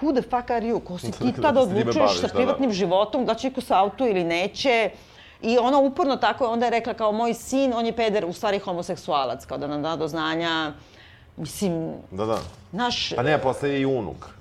Who 0.00 0.12
the 0.12 0.22
fuck 0.22 0.50
are 0.50 0.66
you? 0.66 0.80
Ko 0.80 0.98
si 0.98 1.12
ti 1.12 1.32
Da 1.36 1.42
tad 1.42 1.54
time 1.54 1.60
odlučuješ 1.60 2.14
sa 2.14 2.26
da, 2.26 2.28
da. 2.28 2.34
privatnim 2.34 2.72
životom, 2.72 3.24
da 3.24 3.34
će 3.34 3.48
iko 3.48 3.60
sa 3.60 3.78
auto 3.78 4.06
ili 4.06 4.24
neće? 4.24 4.90
I 5.42 5.58
ona 5.58 5.78
uporno 5.78 6.16
tako, 6.16 6.46
onda 6.46 6.66
je 6.66 6.70
rekla 6.70 6.94
kao 6.94 7.12
moj 7.12 7.34
sin, 7.34 7.72
on 7.76 7.86
je 7.86 7.96
peder, 7.96 8.24
u 8.24 8.32
stvari 8.32 8.58
homoseksualac, 8.58 9.46
kao 9.46 9.58
da 9.58 9.66
nam 9.66 9.82
da 9.82 9.96
do 9.96 10.08
znanja, 10.08 10.72
mislim, 11.36 11.92
da, 12.10 12.26
da. 12.26 12.38
naš... 12.72 13.12
Pa 13.16 13.22
ne, 13.22 13.38
posle 13.38 13.70
je 13.70 13.80
i 13.80 13.86
unuk. 13.86 14.37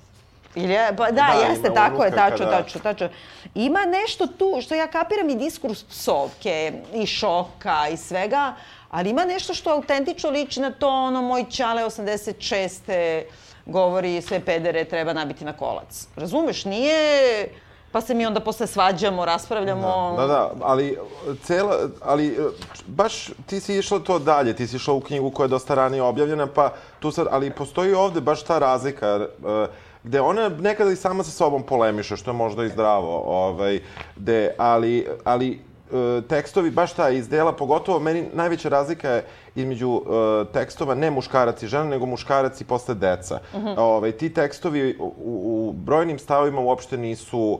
Ili 0.57 0.73
je, 0.73 0.95
pa, 0.97 1.05
da, 1.05 1.11
Da, 1.11 1.47
jeste, 1.49 1.73
tako 1.73 2.03
je, 2.03 2.11
tačno, 2.11 2.45
kada- 2.45 2.57
tačno, 2.57 2.81
tačno. 2.81 3.09
Ima 3.55 3.79
nešto 3.81 4.27
tu, 4.27 4.61
što 4.61 4.75
ja 4.75 4.87
kapiram 4.87 5.29
i 5.29 5.35
diskurs 5.35 5.83
psovke, 5.83 6.73
i 6.93 7.05
šoka, 7.05 7.87
i 7.87 7.97
svega, 7.97 8.53
ali 8.89 9.09
ima 9.09 9.25
nešto 9.25 9.53
što 9.53 9.69
autentično 9.69 10.29
liči 10.29 10.59
na 10.59 10.71
to, 10.71 10.89
ono, 10.89 11.21
moj 11.21 11.45
ćale 11.49 11.83
86. 11.83 13.23
govori 13.65 14.21
sve 14.21 14.39
pedere 14.39 14.83
treba 14.85 15.13
nabiti 15.13 15.45
na 15.45 15.53
kolac. 15.53 16.07
Razumeš, 16.15 16.65
nije... 16.65 17.47
Pa 17.91 18.01
se 18.01 18.13
mi 18.13 18.25
onda 18.25 18.39
posle 18.39 18.67
svađamo, 18.67 19.25
raspravljamo. 19.25 20.15
Da, 20.17 20.27
da, 20.27 20.51
ali 20.61 20.97
cela, 21.43 21.75
ali 22.01 22.37
baš 22.85 23.29
ti 23.45 23.59
si 23.59 23.77
išla 23.77 23.99
to 23.99 24.19
dalje, 24.19 24.55
ti 24.55 24.67
si 24.67 24.75
išla 24.75 24.93
u 24.93 25.01
knjigu 25.01 25.31
koja 25.31 25.45
je 25.45 25.49
dosta 25.49 25.75
ranije 25.75 26.01
objavljena, 26.01 26.47
pa 26.47 26.69
tu 26.99 27.11
sad, 27.11 27.27
ali 27.31 27.51
postoji 27.51 27.93
ovde 27.93 28.21
baš 28.21 28.43
ta 28.43 28.59
razlika, 28.59 29.07
e, 29.07 29.67
gde 30.03 30.21
ona 30.21 30.49
nekada 30.49 30.91
i 30.91 30.95
sama 30.95 31.23
sa 31.23 31.31
sobom 31.31 31.63
polemiše, 31.63 32.17
što 32.17 32.31
je 32.31 32.35
možda 32.35 32.63
i 32.65 32.69
zdravo, 32.69 33.23
ovaj, 33.25 33.79
gde, 34.15 34.51
ali, 34.57 35.07
ali 35.23 35.59
e, 35.91 36.21
tekstovi, 36.21 36.71
baš 36.71 36.93
ta 36.93 37.09
iz 37.09 37.29
dela, 37.29 37.51
pogotovo 37.51 37.99
meni 37.99 38.25
najveća 38.33 38.69
razlika 38.69 39.09
je 39.09 39.25
između 39.55 40.01
e, 40.01 40.51
tekstova 40.53 40.95
ne 40.95 41.11
muškarac 41.11 41.63
i 41.63 41.67
žena, 41.67 41.83
nego 41.83 42.05
muškarac 42.05 42.61
i 42.61 42.65
posle 42.65 42.95
deca. 42.95 43.39
ovaj, 43.77 44.11
ti 44.11 44.33
tekstovi 44.33 44.97
u, 44.99 45.13
u 45.17 45.73
brojnim 45.73 46.19
stavovima 46.19 46.59
uopšte 46.61 46.97
nisu 46.97 47.59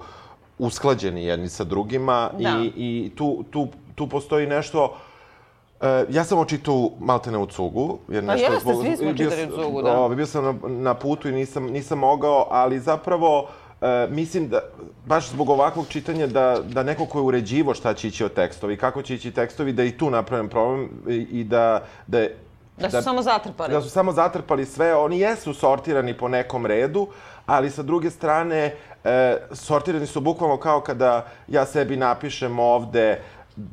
usklađeni 0.59 1.25
jedni 1.25 1.49
sa 1.49 1.63
drugima 1.63 2.29
Da. 2.39 2.49
i, 2.49 2.71
i 2.75 3.11
tu, 3.15 3.43
tu, 3.51 3.67
tu 3.95 4.07
postoji 4.07 4.47
nešto 4.47 4.97
E, 5.81 6.05
ja 6.09 6.23
sam 6.23 6.39
očitao 6.39 6.89
maltene 6.99 7.37
u 7.37 7.45
cugu. 7.45 7.97
Jer 8.07 8.25
Pa 8.25 8.31
nešto 8.31 8.51
jeste, 8.53 8.73
svi 8.75 8.97
smo 8.97 9.13
čitali 9.13 9.47
u 9.47 9.63
cugu, 9.63 9.81
da. 9.81 9.97
ovaj, 9.97 10.15
bio 10.15 10.25
sam 10.25 10.43
na, 10.45 10.53
na 10.63 10.93
putu 10.93 11.29
i 11.29 11.33
nisam, 11.33 11.63
nisam 11.65 11.99
mogao, 11.99 12.47
ali 12.49 12.79
zapravo 12.79 13.47
e, 13.81 14.07
mislim 14.09 14.47
da, 14.47 14.59
baš 15.05 15.29
zbog 15.29 15.49
ovakvog 15.49 15.85
čitanja, 15.87 16.27
da, 16.27 16.57
da 16.63 16.83
neko 16.83 17.05
ko 17.05 17.17
je 17.19 17.23
uređivo 17.23 17.73
šta 17.73 17.93
će 17.93 18.07
ići 18.07 18.23
od 18.23 18.33
tekstovi, 18.33 18.77
kako 18.77 19.01
će 19.01 19.15
ići 19.15 19.31
tekstovi, 19.31 19.73
da 19.73 19.83
i 19.83 19.91
tu 19.91 20.09
napravim 20.09 20.49
problem 20.49 20.89
i, 21.07 21.15
i 21.15 21.43
da, 21.43 21.83
da, 22.07 22.19
je- 22.19 22.35
Da 22.77 22.89
su 22.91 23.01
samo 23.01 23.21
zatrpali. 23.21 23.73
da 23.73 23.81
su 23.81 23.89
samo 23.89 24.11
zatrpali 24.11 24.65
sve, 24.65 24.95
oni 24.95 25.19
jesu 25.19 25.53
sortirani 25.53 26.13
po 26.13 26.27
nekom 26.27 26.65
redu, 26.65 27.07
ali 27.45 27.69
sa 27.69 27.83
druge 27.83 28.09
strane, 28.09 28.75
e, 29.03 29.37
sortirani 29.51 30.05
su 30.05 30.21
bukvalno 30.21 30.57
kao 30.57 30.81
kada 30.81 31.25
ja 31.47 31.65
sebi 31.65 31.97
napišem 31.97 32.59
ovde 32.59 33.21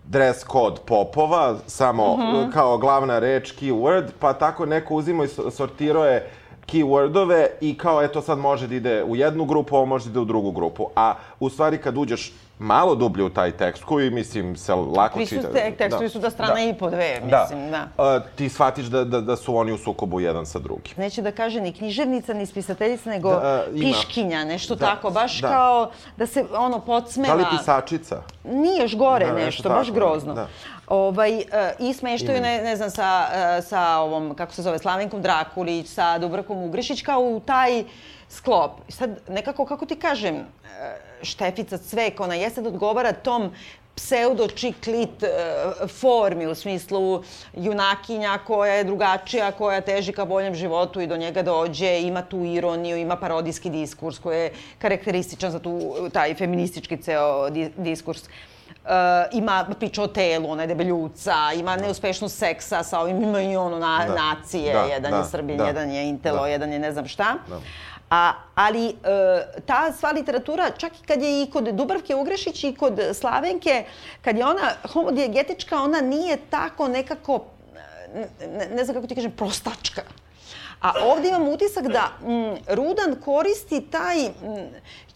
dress 0.05 0.45
code 0.45 0.76
popova, 0.87 1.57
samo 1.66 2.16
Mhm. 2.16 2.51
kao 2.51 2.78
glavna 2.78 3.18
reč, 3.18 3.55
keyword, 3.55 4.07
pa 4.18 4.32
tako 4.32 4.66
neko 4.66 4.95
uzimo 4.95 5.24
i 5.24 5.28
so- 5.28 5.51
sortirao 5.51 6.05
je 6.05 6.30
keywordove 6.66 7.47
i 7.61 7.78
kao 7.78 8.03
eto 8.03 8.20
sad 8.20 8.39
može 8.39 8.66
da 8.66 8.74
ide 8.74 9.05
u 9.05 9.16
jednu 9.16 9.45
grupu, 9.45 9.76
ovo 9.76 9.87
može 9.87 10.05
da 10.05 10.11
ide 10.11 10.20
u 10.20 10.24
drugu 10.24 10.51
grupu. 10.51 10.87
A 10.97 11.14
u 11.41 11.51
stvari 11.51 11.78
kad 11.78 11.97
uđeš 11.99 12.32
malo 12.59 12.94
dublje 12.94 13.24
u 13.24 13.30
taj 13.30 13.52
tekst, 13.52 13.84
koji 13.84 14.11
mislim 14.11 14.57
se 14.57 14.74
lako 14.74 15.18
Svi 15.18 15.26
su 15.26 15.34
čita. 15.34 15.48
te, 15.48 15.72
tekstovi 15.72 16.09
su 16.09 16.18
da 16.18 16.30
strana 16.30 16.61
i 16.61 16.74
po 16.74 16.90
dve, 16.90 17.20
mislim, 17.22 17.70
da. 17.70 17.88
A, 17.98 18.20
ti 18.28 18.48
shvatiš 18.48 18.84
da, 18.86 19.05
da, 19.05 19.20
da 19.20 19.36
su 19.36 19.57
oni 19.57 19.72
u 19.72 19.78
sukobu 19.78 20.20
jedan 20.20 20.46
sa 20.46 20.59
drugim. 20.59 20.94
neće 20.96 21.22
da 21.22 21.32
kaže 21.32 21.61
ni 21.61 21.72
književnica, 21.72 22.34
ni 22.34 22.46
spisateljica, 22.46 23.11
nego 23.11 23.30
Da, 23.30 23.64
ima. 23.68 23.78
piškinja, 23.88 24.44
nešto 24.44 24.74
Da, 24.74 24.86
tako, 24.86 25.11
baš 25.11 25.40
da. 25.40 25.48
kao 25.48 25.90
da 26.16 26.26
se 26.26 26.44
ono 26.52 26.80
podsmeva. 26.80 27.36
Da 27.36 27.40
li 27.40 27.59
pisačica? 27.59 28.22
Nije 28.44 28.82
još 28.82 28.96
gore 28.96 29.26
Da, 29.26 29.32
nešto 29.32 29.44
nešto, 29.46 29.68
baš 29.68 29.90
grozno. 29.90 30.34
da. 30.34 30.48
Ovaj, 30.88 31.36
e, 31.36 31.42
I 31.78 31.92
smeštaju, 31.92 32.40
ne, 32.40 32.62
ne 32.62 32.76
znam, 32.76 32.90
sa, 32.90 33.26
e, 33.59 33.62
sa 33.62 33.96
ovom, 33.96 34.34
kako 34.34 34.52
se 34.52 34.62
zove, 34.62 34.78
Slavenkom 34.78 35.22
Drakulić, 35.22 35.86
sa 35.88 36.18
Dubravkom 36.18 36.59
Ugrišić, 36.59 37.02
kao 37.02 37.20
u 37.20 37.40
taj 37.40 37.84
sklop. 38.29 38.70
Sad, 38.89 39.20
nekako, 39.29 39.66
kako 39.66 39.87
ti 39.87 39.97
kažem, 39.97 40.37
e, 40.37 40.45
Štefica 41.22 41.79
Cvek, 41.79 42.20
ona 42.20 42.35
jeste 42.35 42.62
da 42.62 42.68
odgovara 42.68 43.12
tom 43.12 43.51
pseudo-čiklit 43.97 45.22
e, 45.22 45.29
formi, 45.89 46.47
u 46.47 46.55
smislu 46.55 47.22
junakinja 47.55 48.39
koja 48.47 48.75
je 48.75 48.85
drugačija, 48.85 49.53
koja 49.53 49.81
teži 49.81 50.12
ka 50.12 50.25
boljem 50.25 50.55
životu 50.55 51.01
i 51.01 51.07
do 51.07 51.16
njega 51.16 51.43
dođe, 51.43 52.01
ima 52.01 52.22
tu 52.22 52.45
ironiju, 52.45 52.97
ima 52.97 53.16
parodijski 53.16 53.70
diskurs 53.70 54.18
koji 54.18 54.41
je 54.41 54.53
karakterističan 54.79 55.51
za 55.51 55.59
tu, 55.59 55.81
taj 56.12 56.35
feministički 56.35 56.97
ceo 56.97 57.51
di, 57.51 57.70
diskurs. 57.77 58.22
Uh, 58.85 58.91
ima 59.33 59.66
priča 59.79 60.03
o 60.03 60.07
telu, 60.07 60.51
ona 60.51 60.62
je 60.62 60.66
debeljuca, 60.66 61.35
ima 61.57 61.77
neuspešnost 61.77 62.39
seksa 62.39 62.83
sa 62.83 63.01
ovim, 63.01 63.22
ima 63.22 63.43
i 63.43 63.57
ono 63.57 63.79
na, 63.79 64.05
Da. 64.09 64.14
nacije, 64.14 64.72
Da, 64.72 64.83
jedan 64.83 65.11
da, 65.11 65.16
je 65.18 65.25
Srbin, 65.25 65.57
da. 65.57 65.66
jedan 65.66 65.91
je 65.91 66.09
Intelo, 66.09 66.41
Da. 66.41 66.47
jedan 66.49 66.72
je 66.72 66.79
ne 66.79 66.93
znam 66.93 67.07
šta. 67.09 67.35
Da. 67.49 67.61
A, 68.11 68.32
ali 68.55 68.88
e, 68.88 68.94
ta 69.66 69.92
sva 69.92 70.11
literatura, 70.11 70.70
čak 70.70 70.92
i 70.92 71.07
kad 71.07 71.22
je 71.22 71.42
i 71.42 71.50
kod 71.50 71.64
Dubravke 71.64 72.14
Ugrešić 72.14 72.64
i 72.64 72.74
kod 72.74 73.00
Slavenke, 73.14 73.84
kad 74.22 74.36
je 74.36 74.46
ona 74.46 74.70
homodijegetička, 74.92 75.82
ona 75.82 76.00
nije 76.00 76.38
tako 76.50 76.88
nekako, 76.88 77.44
ne, 78.14 78.68
ne 78.74 78.84
znam 78.84 78.94
kako 78.94 79.07
ti 79.07 79.14
kažem, 79.14 79.32
prostačka. 79.32 80.02
A 80.80 80.92
ovde 81.05 81.28
imam 81.28 81.48
utisak 81.48 81.86
da 81.88 82.12
mm, 82.20 82.57
Rudan 82.68 83.16
koristi 83.24 83.80
taj 83.80 84.28
mm, 84.28 84.68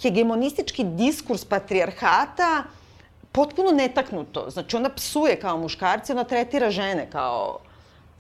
hegemonistički 0.03 0.84
diskurs 0.84 1.45
patrijarhata 1.45 2.64
potpuno 3.32 3.70
netaknuto. 3.70 4.51
Znači, 4.51 4.76
ona 4.76 4.89
psuje 4.89 5.41
kao 5.41 5.59
muškarci, 5.59 6.12
ona 6.12 6.24
tretira 6.24 6.70
žene 6.70 7.11
kao 7.11 7.59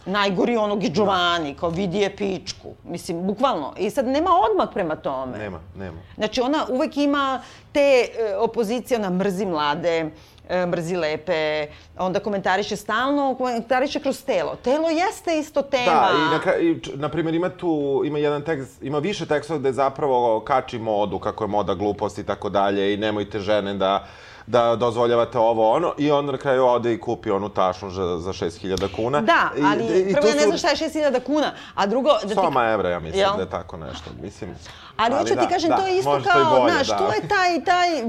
najgori 0.08 0.56
onog 0.56 0.84
i 0.84 0.90
Giovanni, 0.90 1.54
kao 1.54 1.70
vidi 1.70 1.98
je 1.98 2.16
pičku. 2.16 2.68
Mislim, 2.84 3.26
bukvalno. 3.26 3.74
I 3.78 3.90
sad 3.90 4.06
nema 4.06 4.30
odmah 4.50 4.68
prema 4.74 4.96
tome. 4.96 5.38
Nema, 5.38 5.60
nema. 5.76 5.98
Znači, 6.16 6.40
ona 6.40 6.66
uvek 6.68 6.96
ima 6.96 7.42
te 7.72 7.80
e, 7.80 8.36
opozicije, 8.36 8.98
ona 8.98 9.10
mrzi 9.10 9.46
mlade, 9.46 10.10
e, 10.48 10.66
mrzi 10.66 10.96
lepe, 10.96 11.66
onda 11.98 12.20
komentariše 12.20 12.76
stalno, 12.76 13.34
komentariše 13.34 14.00
kroz 14.00 14.24
telo. 14.24 14.56
Telo 14.64 14.88
jeste 14.88 15.38
isto 15.38 15.62
tema. 15.62 15.92
Da, 15.92 16.10
i 16.18 16.34
na, 16.34 16.40
kraju, 16.42 16.70
i, 16.70 16.80
na 16.94 17.08
primjer 17.08 17.34
ima 17.34 17.48
tu, 17.48 18.02
ima 18.04 18.18
jedan 18.18 18.42
tekst, 18.42 18.82
ima 18.82 18.98
više 18.98 19.26
tekstova 19.26 19.58
gde 19.58 19.72
zapravo 19.72 20.40
kači 20.40 20.78
modu, 20.78 21.18
kako 21.18 21.44
je 21.44 21.48
moda 21.48 21.74
glupost 21.74 22.18
i 22.18 22.24
tako 22.24 22.48
dalje 22.48 22.94
i 22.94 22.96
nemojte 22.96 23.40
žene 23.40 23.74
da 23.74 24.06
da 24.48 24.76
dozvoljavate 24.76 25.38
ovo 25.38 25.70
ono 25.70 25.94
i 25.98 26.10
on 26.10 26.26
na 26.26 26.38
kraju 26.38 26.66
ode 26.66 26.92
i 26.92 27.00
kupi 27.00 27.30
onu 27.30 27.48
tašnu 27.48 27.90
za, 27.90 28.18
za 28.18 28.32
6000 28.32 28.96
kuna. 28.96 29.20
Da, 29.20 29.50
ali 29.64 29.84
I, 29.84 30.10
i 30.10 30.14
prvo 30.14 30.28
ja 30.28 30.34
ne 30.34 30.42
znam 30.42 30.58
šta 30.58 30.68
je 30.68 30.76
6000 30.76 31.20
kuna, 31.20 31.52
a 31.74 31.86
drugo... 31.86 32.10
Da 32.24 32.34
Soma 32.34 32.60
ti... 32.60 32.72
evra, 32.72 32.88
ja 32.88 33.00
mislim 33.00 33.20
Jel? 33.20 33.36
da 33.36 33.42
je 33.42 33.50
tako 33.50 33.76
nešto. 33.76 34.10
Mislim, 34.22 34.50
ali, 34.96 35.14
ali 35.14 35.14
hoću 35.14 35.34
da, 35.34 35.40
ti 35.40 35.48
kažem, 35.52 35.70
da, 35.70 35.76
to 35.76 35.86
je 35.86 35.98
isto 35.98 36.20
kao, 36.32 36.60
bolje, 36.60 36.72
znaš, 36.72 36.86
da. 36.88 36.96
to 36.96 37.04
je 37.04 37.28
taj, 37.28 37.64
taj... 37.64 37.88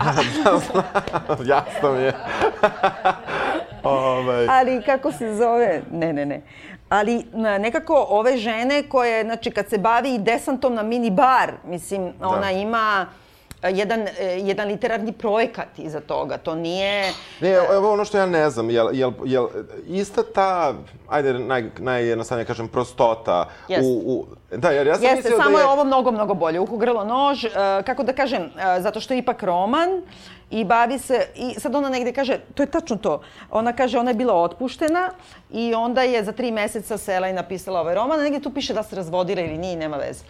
A... 0.00 0.12
Jasno 1.44 1.92
mi 1.92 2.02
je. 2.02 2.14
Ove. 3.82 4.46
Ali 4.50 4.82
kako 4.86 5.12
se 5.12 5.34
zove? 5.34 5.82
Ne, 5.90 6.12
ne, 6.12 6.26
ne. 6.26 6.42
Ali 6.88 7.24
nekako 7.60 8.06
ove 8.08 8.36
žene 8.36 8.88
koje, 8.88 9.24
znači, 9.24 9.50
kad 9.50 9.68
se 9.68 9.78
bavi 9.78 10.18
desantom 10.18 10.74
na 10.74 10.82
mini 10.82 11.10
bar, 11.10 11.52
mislim, 11.64 12.12
da. 12.20 12.28
ona 12.28 12.50
ima 12.50 13.06
jedan, 13.68 14.00
e, 14.00 14.40
jedan 14.42 14.68
literarni 14.68 15.12
projekat 15.12 15.78
iza 15.78 16.00
toga. 16.00 16.38
To 16.38 16.54
nije... 16.54 17.12
Ne, 17.40 17.50
evo 17.50 17.92
ono 17.92 18.04
što 18.04 18.18
ja 18.18 18.26
ne 18.26 18.50
znam, 18.50 18.70
jel, 18.70 18.88
jel, 18.92 19.12
jel 19.24 19.48
ista 19.86 20.22
ta, 20.34 20.74
ajde, 21.08 21.32
naj, 21.32 21.64
najjednostavnije 21.78 22.46
kažem, 22.46 22.68
prostota 22.68 23.48
Jeste. 23.68 23.86
u, 23.86 23.90
u... 23.90 24.26
Da, 24.56 24.70
jer 24.70 24.86
ja 24.86 24.94
sam 24.94 25.04
Jeste, 25.04 25.16
mislio 25.16 25.36
samo 25.36 25.50
da 25.50 25.58
je... 25.58 25.62
je 25.62 25.68
ovo 25.68 25.84
mnogo, 25.84 26.10
mnogo 26.10 26.34
bolje. 26.34 26.60
Uhu, 26.60 26.76
grlo, 26.76 27.04
nož, 27.04 27.44
uh, 27.44 27.52
kako 27.86 28.02
da 28.02 28.12
kažem, 28.12 28.42
uh, 28.42 28.82
zato 28.82 29.00
što 29.00 29.14
je 29.14 29.18
ipak 29.18 29.42
roman 29.42 30.02
i 30.50 30.64
bavi 30.64 30.98
se, 30.98 31.26
i 31.34 31.60
sad 31.60 31.74
ona 31.74 31.88
negde 31.88 32.12
kaže, 32.12 32.38
to 32.54 32.62
je 32.62 32.70
tačno 32.70 32.96
to, 32.96 33.22
ona 33.50 33.72
kaže, 33.72 33.98
ona 33.98 34.10
je 34.10 34.14
bila 34.14 34.34
otpuštena 34.34 35.10
i 35.50 35.74
onda 35.74 36.02
je 36.02 36.24
za 36.24 36.32
tri 36.32 36.50
meseca 36.50 36.98
sela 36.98 37.28
i 37.28 37.32
napisala 37.32 37.80
ovaj 37.80 37.94
roman, 37.94 38.20
a 38.20 38.22
negde 38.22 38.40
tu 38.40 38.50
piše 38.50 38.74
da 38.74 38.82
se 38.82 38.96
razvodila 38.96 39.40
ili 39.40 39.58
nije, 39.58 39.76
nema 39.76 39.96
veze. 39.96 40.24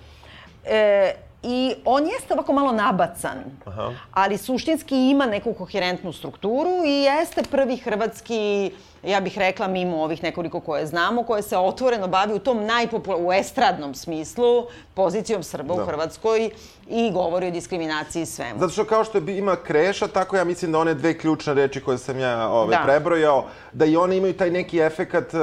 E, 0.65 1.15
I 1.43 1.75
on 1.85 2.07
jeste 2.07 2.35
ovako 2.35 2.53
malo 2.53 2.73
nabacan, 2.73 3.39
Aha. 3.65 3.93
ali 4.13 4.39
suštinski 4.39 5.11
ima 5.11 5.27
neku 5.27 5.55
koherentnu 5.55 6.13
strukturu 6.13 6.85
i 6.87 6.91
jeste 6.91 7.43
prvi 7.51 7.77
hrvatski, 7.77 8.73
ja 9.03 9.21
bih 9.21 9.39
rekla, 9.39 9.69
mimo 9.69 10.03
ovih 10.03 10.23
nekoliko 10.23 10.61
koje 10.61 10.87
znamo, 10.87 11.23
koje 11.23 11.43
se 11.43 11.57
otvoreno 11.57 12.09
bavi 12.09 12.35
u 12.35 12.39
tom 12.39 12.65
najpopularnom, 12.65 13.27
u 13.27 13.33
estradnom 13.33 13.95
smislu, 13.95 14.67
pozicijom 14.95 15.43
Srba 15.43 15.75
da. 15.75 15.83
u 15.83 15.87
Hrvatskoj 15.87 16.51
i 16.89 17.11
govori 17.11 17.47
o 17.47 17.51
diskriminaciji 17.51 18.23
i 18.23 18.27
svemu. 18.27 18.61
Zato 18.61 18.73
što 18.73 18.85
kao 18.85 19.05
što 19.05 19.19
ima 19.19 19.57
kreša, 19.57 20.09
tako 20.09 20.37
ja 20.37 20.45
mislim 20.45 20.73
da 20.73 20.79
one 20.79 20.95
dve 20.95 21.19
ključne 21.19 21.55
reči 21.55 21.81
koje 21.81 21.99
sam 21.99 22.19
ja 22.19 22.49
ove, 22.49 22.77
da. 22.77 22.83
prebrojao, 22.85 23.45
da 23.73 23.85
i 23.85 23.97
one 23.97 24.17
imaju 24.17 24.37
taj 24.37 24.51
neki 24.51 24.79
efekat 24.79 25.35
uh, 25.35 25.41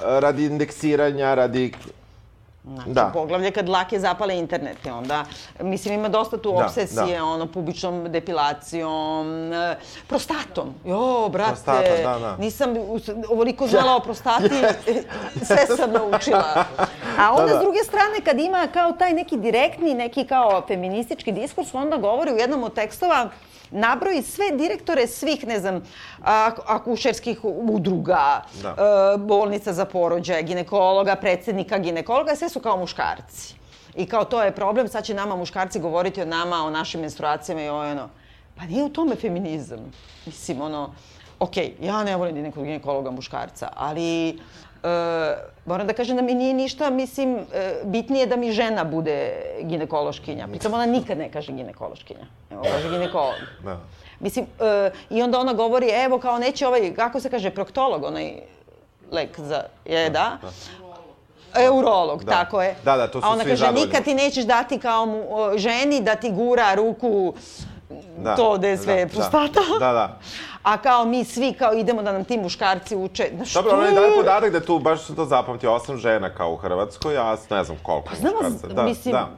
radi 0.00 0.44
indeksiranja, 0.44 1.34
radi 1.34 1.72
Znači, 2.74 2.90
da. 2.90 3.10
poglavlje 3.14 3.50
kad 3.50 3.68
lake 3.68 4.00
zapale 4.00 4.38
internet, 4.38 4.86
i 4.86 4.90
onda, 4.90 5.24
mislim, 5.60 5.94
ima 5.94 6.08
dosta 6.08 6.36
tu 6.36 6.52
da, 6.52 6.64
obsesije, 6.64 7.18
da. 7.18 7.24
ono, 7.24 7.46
pubičnom 7.46 8.12
depilacijom, 8.12 9.52
e, 9.52 9.76
prostatom. 10.06 10.74
Jo, 10.84 11.28
brate, 11.32 11.50
Prostata, 11.50 11.96
da, 12.02 12.18
da. 12.18 12.36
nisam 12.36 12.74
ovoliko 13.30 13.66
znala 13.66 13.96
o 13.96 14.00
prostati, 14.00 14.54
sve 15.48 15.76
sam 15.76 15.92
naučila. 15.92 16.64
A 17.18 17.32
onda, 17.32 17.46
da, 17.46 17.52
da. 17.52 17.58
s 17.58 17.62
druge 17.62 17.78
strane, 17.84 18.20
kad 18.24 18.40
ima 18.40 18.68
kao 18.72 18.92
taj 18.92 19.12
neki 19.12 19.36
direktni, 19.36 19.94
neki 19.94 20.24
kao 20.24 20.62
feministički 20.68 21.32
diskurs, 21.32 21.74
onda 21.74 21.96
govori 21.96 22.32
u 22.32 22.36
jednom 22.36 22.64
od 22.64 22.74
tekstova, 22.74 23.30
nabroji 23.70 24.22
sve 24.22 24.50
direktore 24.50 25.06
svih, 25.06 25.46
ne 25.46 25.60
znam, 25.60 25.82
akušerskih 26.66 27.44
udruga, 27.44 28.42
da. 28.62 28.68
E, 28.68 29.18
bolnica 29.18 29.72
za 29.72 29.84
porođaje, 29.84 30.42
ginekologa, 30.42 31.16
predsednika 31.16 31.78
ginekologa, 31.78 32.36
sve 32.36 32.48
su 32.48 32.60
kao 32.60 32.76
muškarci. 32.76 33.54
I 33.96 34.06
kao 34.06 34.24
to 34.24 34.42
je 34.42 34.54
problem, 34.54 34.88
sad 34.88 35.04
će 35.04 35.14
nama 35.14 35.36
muškarci 35.36 35.80
govoriti 35.80 36.22
o 36.22 36.24
nama, 36.24 36.64
o 36.64 36.70
našim 36.70 37.00
menstruacijama 37.00 37.62
i 37.62 37.68
o 37.68 37.90
ono. 37.90 38.08
Pa 38.56 38.64
nije 38.64 38.84
u 38.84 38.88
tome 38.88 39.16
feminizam. 39.16 39.92
Mislim, 40.26 40.60
ono, 40.60 40.94
okej, 41.38 41.74
okay, 41.80 41.86
ja 41.86 42.04
ne 42.04 42.16
volim 42.16 42.42
nekog 42.42 42.64
ginekologa 42.64 43.10
muškarca, 43.10 43.68
ali 43.76 44.38
E, 44.84 45.36
moram 45.66 45.86
da 45.86 45.92
kažem 45.92 46.16
da 46.16 46.22
mi 46.22 46.34
nije 46.34 46.54
ništa, 46.54 46.90
mislim, 46.90 47.38
e, 47.54 47.74
bitnije 47.84 48.26
da 48.26 48.36
mi 48.36 48.52
žena 48.52 48.84
bude 48.84 49.32
ginekološkinja. 49.62 50.48
Pritom 50.48 50.74
ona 50.74 50.86
nikad 50.86 51.18
ne 51.18 51.30
kaže 51.32 51.52
ginekološkinja. 51.52 52.26
Evo, 52.50 52.62
kaže 52.62 52.90
ginekolog. 52.90 53.34
Da. 53.64 53.80
Mislim, 54.20 54.46
e, 54.60 54.90
i 55.10 55.22
onda 55.22 55.40
ona 55.40 55.52
govori, 55.52 55.88
evo, 55.88 56.18
kao 56.18 56.38
neće 56.38 56.66
ovaj, 56.66 56.94
kako 56.94 57.20
se 57.20 57.30
kaže, 57.30 57.50
proktolog, 57.50 58.04
onaj 58.04 58.32
lek 59.12 59.40
za, 59.40 59.62
je, 59.84 60.10
da? 60.10 60.38
da. 60.42 60.50
Eurolog, 61.62 62.24
da. 62.24 62.30
tako 62.30 62.62
je. 62.62 62.74
Da, 62.84 62.96
da, 62.96 63.08
to 63.08 63.20
su 63.20 63.26
A 63.26 63.30
ona 63.30 63.42
svi 63.42 63.50
kaže, 63.50 63.60
zadovoljni. 63.60 63.86
nikad 63.86 64.04
ti 64.04 64.14
nećeš 64.14 64.44
dati 64.44 64.78
kao 64.78 65.06
mu, 65.06 65.24
ženi 65.56 66.00
da 66.00 66.14
ti 66.14 66.30
gura 66.30 66.74
ruku 66.74 67.34
da, 68.18 68.36
to 68.36 68.58
da 68.58 68.68
je 68.68 68.76
sve 68.76 69.08
prostata. 69.08 69.60
Da, 69.78 69.86
da, 69.86 69.92
da. 69.92 70.18
A 70.62 70.76
kao 70.76 71.04
mi 71.04 71.24
svi 71.24 71.52
kao 71.52 71.72
idemo 71.72 72.02
da 72.02 72.12
nam 72.12 72.24
ti 72.24 72.38
muškarci 72.38 72.96
uče. 72.96 73.30
Znaš, 73.36 73.52
Dobro, 73.52 73.72
ono 73.72 73.82
je 73.82 73.92
daje 73.92 74.16
podatak 74.16 74.52
da 74.52 74.60
tu, 74.60 74.78
baš 74.78 75.06
sam 75.06 75.16
to 75.16 75.24
zapamtio, 75.24 75.72
osam 75.72 75.96
žena 75.96 76.34
kao 76.34 76.52
u 76.52 76.56
Hrvatskoj, 76.56 77.18
a 77.18 77.36
ne 77.50 77.64
znam 77.64 77.78
koliko 77.82 78.08
pa, 78.08 78.16
znamo, 78.16 78.36
muškarca. 78.42 78.74
Da, 78.74 78.82
mislim, 78.82 79.12
da. 79.12 79.28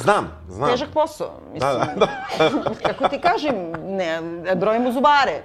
Znam, 0.00 0.32
znam. 0.48 0.70
Težak 0.70 0.88
posao, 0.94 1.30
mislim. 1.52 1.72
Da, 1.72 1.94
da, 1.96 2.06
da. 2.38 2.84
kako 2.88 3.08
ti 3.08 3.20
kažem, 3.20 3.54
ne, 3.86 4.20
brojimo 4.54 4.92
zubare. 4.92 5.42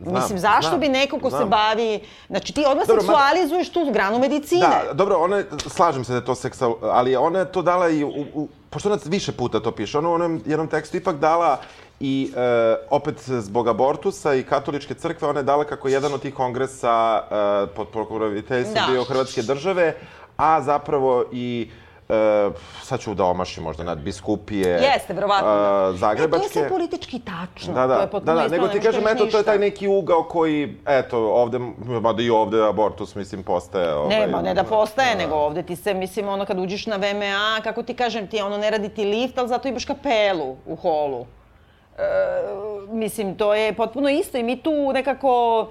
Znam, 0.00 0.14
Mislim, 0.14 0.38
zašto 0.38 0.68
znam, 0.68 0.80
bi 0.80 0.88
neko 0.88 1.18
ko 1.18 1.30
znam. 1.30 1.42
se 1.42 1.48
bavi... 1.48 2.00
Znači, 2.28 2.52
ti 2.52 2.64
odmah 2.66 2.86
dobro, 2.86 3.02
seksualizuješ 3.02 3.72
tu 3.72 3.90
granu 3.92 4.18
medicine. 4.18 4.60
Da, 4.60 4.92
dobro, 4.92 5.16
ona, 5.16 5.42
slažem 5.66 6.04
se 6.04 6.12
da 6.12 6.18
je 6.18 6.24
to 6.24 6.34
seksual... 6.34 6.76
Ali 6.82 7.16
ona 7.16 7.38
je 7.38 7.52
to 7.52 7.62
dala 7.62 7.88
i... 7.88 8.04
U, 8.04 8.24
u, 8.34 8.48
pošto 8.70 8.88
ona 8.88 8.98
više 9.04 9.32
puta 9.32 9.60
to 9.60 9.70
piše, 9.70 9.98
ona 9.98 10.08
u 10.08 10.12
onom 10.12 10.40
jednom 10.46 10.68
tekstu 10.68 10.96
ipak 10.96 11.16
dala 11.16 11.58
I 12.00 12.30
e, 12.36 12.76
opet 12.90 13.18
zbog 13.26 13.68
abortusa 13.68 14.34
i 14.34 14.42
katoličke 14.42 14.94
crkve, 14.94 15.28
ona 15.28 15.40
je 15.40 15.44
dala 15.44 15.64
kako 15.64 15.88
jedan 15.88 16.14
od 16.14 16.22
tih 16.22 16.34
kongresa 16.34 17.22
e, 17.22 17.74
pod 17.74 17.88
pokroviteljstvom 17.88 18.86
da. 18.86 18.92
bio 18.92 19.04
Hrvatske 19.04 19.42
države, 19.42 19.94
a 20.36 20.62
zapravo 20.62 21.24
i 21.32 21.70
e, 21.70 21.87
sad 22.82 23.00
ću 23.00 23.14
da 23.14 23.24
omašim 23.24 23.64
možda 23.64 23.84
nad 23.84 23.98
biskupije 23.98 24.68
Jeste, 24.68 25.12
verovatno. 25.12 25.48
Uh, 25.48 25.98
Zagrebačke. 25.98 26.46
E, 26.46 26.52
to 26.52 26.58
je 26.58 26.64
sve 26.64 26.68
politički 26.68 27.18
tačno. 27.18 27.74
Da, 27.74 27.86
da, 27.86 28.06
to 28.06 28.16
je 28.16 28.20
da, 28.20 28.34
da, 28.34 28.48
nego 28.48 28.68
ti 28.68 28.80
kažem, 28.80 29.08
eto, 29.08 29.26
to 29.26 29.38
je 29.38 29.44
taj 29.44 29.58
neki 29.58 29.88
ugao 29.88 30.22
koji, 30.22 30.76
eto, 30.86 31.18
ovde, 31.18 31.58
mada 32.00 32.22
i 32.22 32.30
ovde 32.30 32.64
abortus, 32.64 33.14
mislim, 33.14 33.42
postaje... 33.42 33.94
Ovaj, 33.94 34.20
ne, 34.20 34.32
pa 34.32 34.42
ne 34.42 34.54
da 34.54 34.64
postaje, 34.64 35.14
da, 35.14 35.22
nego 35.22 35.34
ovde 35.34 35.62
ti 35.62 35.76
se, 35.76 35.94
mislim, 35.94 36.28
ono, 36.28 36.44
kad 36.44 36.58
uđeš 36.58 36.86
na 36.86 36.96
VMA, 36.96 37.60
kako 37.64 37.82
ti 37.82 37.94
kažem, 37.94 38.26
ti 38.26 38.40
ono, 38.40 38.58
ne 38.58 38.70
radi 38.70 38.88
ti 38.88 39.04
lift, 39.04 39.38
ali 39.38 39.48
zato 39.48 39.68
imaš 39.68 39.84
kapelu 39.84 40.56
u 40.66 40.76
holu. 40.76 41.26
E, 41.98 42.02
mislim, 42.90 43.36
to 43.36 43.54
je 43.54 43.72
potpuno 43.72 44.08
isto 44.08 44.38
i 44.38 44.42
mi 44.42 44.62
tu 44.62 44.92
nekako... 44.92 45.66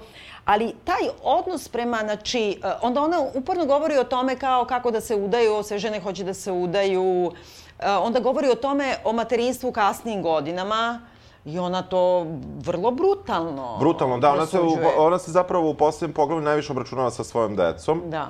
Ali 0.48 0.72
taj 0.84 1.08
odnos 1.22 1.68
prema, 1.68 1.98
znači, 2.04 2.60
e, 2.64 2.70
onda 2.82 3.02
ona 3.02 3.20
uporno 3.34 3.66
govori 3.66 3.98
o 3.98 4.04
tome 4.04 4.36
kao 4.36 4.64
kako 4.64 4.90
da 4.90 5.00
se 5.00 5.16
udaju, 5.16 5.62
sve 5.62 5.78
žene 5.78 6.00
hoće 6.00 6.24
da 6.24 6.34
se 6.34 6.52
udaju, 6.52 7.32
e, 7.78 7.90
onda 7.90 8.20
govori 8.20 8.48
o 8.48 8.54
tome, 8.54 8.94
o 9.04 9.12
materinstvu 9.12 9.72
kasnim 9.72 10.22
godinama, 10.22 11.00
I 11.44 11.58
ona 11.58 11.82
to 11.82 12.26
vrlo 12.60 12.90
brutalno 12.90 13.76
Brutalno, 13.80 14.18
da. 14.18 14.32
Ona 14.32 14.46
se, 14.46 14.58
ona 14.96 15.18
se 15.18 15.30
zapravo 15.30 15.70
u 15.70 15.74
posljednjem 15.74 16.14
pogledu 16.14 16.42
najviše 16.42 16.72
obračunava 16.72 17.10
sa 17.10 17.24
svojom 17.24 17.56
decom. 17.56 18.02
Da. 18.06 18.26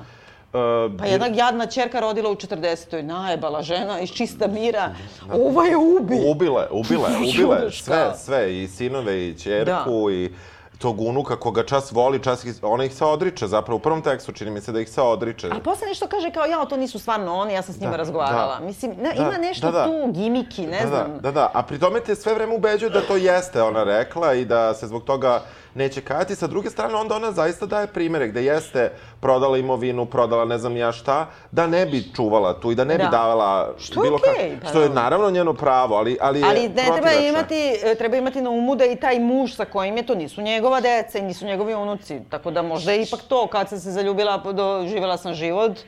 Uh, 0.52 0.92
pa 0.98 1.06
jedna 1.06 1.26
jadna 1.26 1.66
čerka 1.66 2.00
rodila 2.00 2.30
u 2.30 2.34
40. 2.34 3.02
Najebala 3.02 3.62
žena 3.62 4.00
iz 4.00 4.10
čista 4.10 4.46
mira. 4.46 4.94
Ovo 5.32 5.62
je 5.62 5.76
ubi. 5.76 6.20
Ubile, 6.30 6.68
ubile, 6.70 7.08
ubile. 7.18 7.70
Sve, 7.84 8.12
sve. 8.16 8.62
I 8.62 8.68
sinove, 8.68 9.28
i 9.28 9.38
čerku, 9.38 10.08
da. 10.08 10.14
i 10.14 10.30
tog 10.78 11.00
unuka 11.00 11.36
koga 11.36 11.62
čas 11.66 11.92
voli, 11.92 12.22
čas 12.22 12.44
ih, 12.44 12.54
ona 12.62 12.84
ih 12.84 12.94
se 12.94 13.04
odriče, 13.04 13.46
zapravo 13.46 13.76
u 13.76 13.80
prvom 13.80 14.02
tekstu 14.02 14.32
čini 14.32 14.50
mi 14.50 14.60
se 14.60 14.72
da 14.72 14.80
ih 14.80 14.90
se 14.90 15.02
odriče. 15.02 15.48
A 15.52 15.60
posle 15.64 15.86
nešto 15.86 16.06
kaže 16.06 16.30
kao, 16.30 16.44
ja, 16.44 16.64
to 16.64 16.76
nisu 16.76 16.98
stvarno 16.98 17.34
oni, 17.34 17.54
ja 17.54 17.62
sam 17.62 17.74
s 17.74 17.80
njima 17.80 17.90
da, 17.90 17.96
razgovarala. 17.96 18.58
Da, 18.58 18.66
Mislim, 18.66 18.90
ne, 18.90 19.14
da, 19.14 19.22
ima 19.22 19.38
nešto 19.38 19.70
da, 19.70 19.78
da. 19.78 19.84
tu, 19.84 20.12
gimiki, 20.12 20.66
ne 20.66 20.80
da, 20.80 20.86
znam. 20.86 21.12
Da, 21.14 21.20
da, 21.20 21.30
da, 21.30 21.50
a 21.54 21.62
pri 21.62 21.78
tome 21.78 22.00
te 22.00 22.14
sve 22.14 22.34
vreme 22.34 22.54
ubeđuju 22.54 22.90
da 22.90 23.00
to 23.00 23.16
jeste 23.16 23.62
ona 23.62 23.84
rekla 23.84 24.34
i 24.34 24.44
da 24.44 24.74
se 24.74 24.86
zbog 24.86 25.04
toga 25.04 25.42
neće 25.74 26.00
kajati. 26.00 26.34
Sa 26.34 26.46
druge 26.46 26.70
strane, 26.70 26.94
onda 26.94 27.16
ona 27.16 27.32
zaista 27.32 27.66
daje 27.66 27.86
primere 27.86 28.28
gde 28.28 28.44
jeste 28.44 28.92
prodala 29.20 29.58
imovinu, 29.58 30.06
prodala 30.06 30.44
ne 30.44 30.58
znam 30.58 30.76
ja 30.76 30.92
šta, 30.92 31.26
da 31.50 31.66
ne 31.66 31.86
bi 31.86 32.04
čuvala 32.16 32.60
tu 32.60 32.72
i 32.72 32.74
da 32.74 32.84
ne 32.84 32.98
da. 32.98 33.04
bi 33.04 33.10
davala 33.10 33.74
što 33.78 34.00
bilo 34.00 34.18
okay, 34.18 34.58
kako. 34.58 34.70
Što 34.70 34.82
je 34.82 34.88
naravno 34.88 35.30
njeno 35.30 35.54
pravo, 35.54 35.96
ali, 35.96 36.18
ali 36.20 36.40
je 36.40 36.46
Ali 36.46 36.68
ne 36.68 36.84
treba 36.92 37.12
imati, 37.12 37.74
treba 37.98 38.16
imati 38.16 38.40
na 38.40 38.50
umu 38.50 38.76
da 38.76 38.84
i 38.84 38.96
taj 38.96 39.18
muž 39.18 39.54
sa 39.54 39.64
kojim 39.64 39.96
je 39.96 40.06
to 40.06 40.14
nisu 40.14 40.42
njegova 40.42 40.80
deca 40.80 41.18
i 41.18 41.22
nisu 41.22 41.46
njegovi 41.46 41.74
unuci. 41.74 42.20
Tako 42.30 42.50
da 42.50 42.62
možda 42.62 42.92
je 42.92 43.02
ipak 43.02 43.20
to, 43.28 43.46
kad 43.46 43.68
sam 43.68 43.78
se 43.78 43.90
zaljubila, 43.90 44.38
doživjela 44.52 45.16
sam 45.18 45.34
život, 45.34 45.78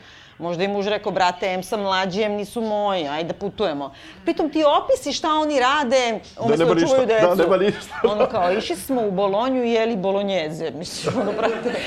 Možda 0.40 0.64
i 0.64 0.68
muž 0.68 0.86
rekao, 0.86 1.12
brate, 1.12 1.46
em 1.46 1.62
sam 1.62 1.80
mlađi, 1.80 2.22
em 2.22 2.32
nisu 2.32 2.60
moji, 2.60 3.08
ajde 3.08 3.32
da 3.32 3.38
putujemo. 3.38 3.92
Pritom 4.24 4.50
ti 4.50 4.64
opisi 4.64 5.12
šta 5.12 5.28
oni 5.34 5.60
rade, 5.60 6.20
umesto 6.40 6.64
da, 6.64 6.74
da 6.74 6.80
čuvaju 6.80 7.06
decu. 7.06 7.26
Da, 7.26 7.34
nema 7.34 7.56
ništa. 7.56 8.00
Ono 8.12 8.26
kao, 8.26 8.52
išli 8.52 8.76
smo 8.76 9.02
u 9.02 9.10
Bolonju 9.10 9.64
i 9.64 9.72
jeli 9.72 9.96
bolonjeze, 9.96 10.70
mislim, 10.78 11.14
ono, 11.20 11.32
brate. 11.32 11.80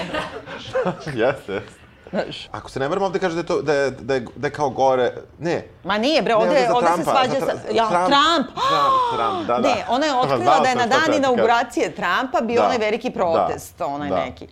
jeste, 1.20 1.54
jeste. 1.54 1.84
Znaš. 2.10 2.49
Ako 2.51 2.70
se 2.70 2.80
ne 2.80 2.88
varam, 2.88 3.04
ovde 3.04 3.20
kaže 3.20 3.36
da 3.36 3.41
je, 3.41 3.45
to, 3.45 3.62
da 3.62 3.74
je, 3.74 3.91
da 3.91 4.14
je, 4.14 4.26
da 4.36 4.47
je 4.47 4.51
kao 4.51 4.70
gore... 4.70 5.14
Ne. 5.39 5.68
Ma 5.84 5.97
nije, 5.97 6.22
bre, 6.22 6.36
ovde, 6.36 6.54
ne, 6.54 6.74
ovde, 6.74 6.89
ovde 6.89 7.04
se 7.04 7.04
svađa 7.04 7.39
sa... 7.39 7.74
Ja, 7.74 7.88
Trump! 7.88 8.08
Trump, 8.08 8.47
Trump, 8.70 9.16
Trump 9.16 9.47
da, 9.47 9.54
da. 9.54 9.76
Ne, 9.76 9.86
ona 9.89 10.06
je 10.06 10.14
otkrila 10.14 10.60
da 10.60 10.70
je 10.70 10.76
na 10.76 10.86
dan 10.86 11.14
inauguracije 11.18 11.95
Trumpa 11.95 12.41
bio 12.41 12.62
da. 12.62 12.66
onaj 12.66 12.78
veliki 12.78 13.12
protest, 13.12 13.78
da. 13.78 13.86
onaj 13.86 14.10
da. 14.10 14.16
neki 14.16 14.47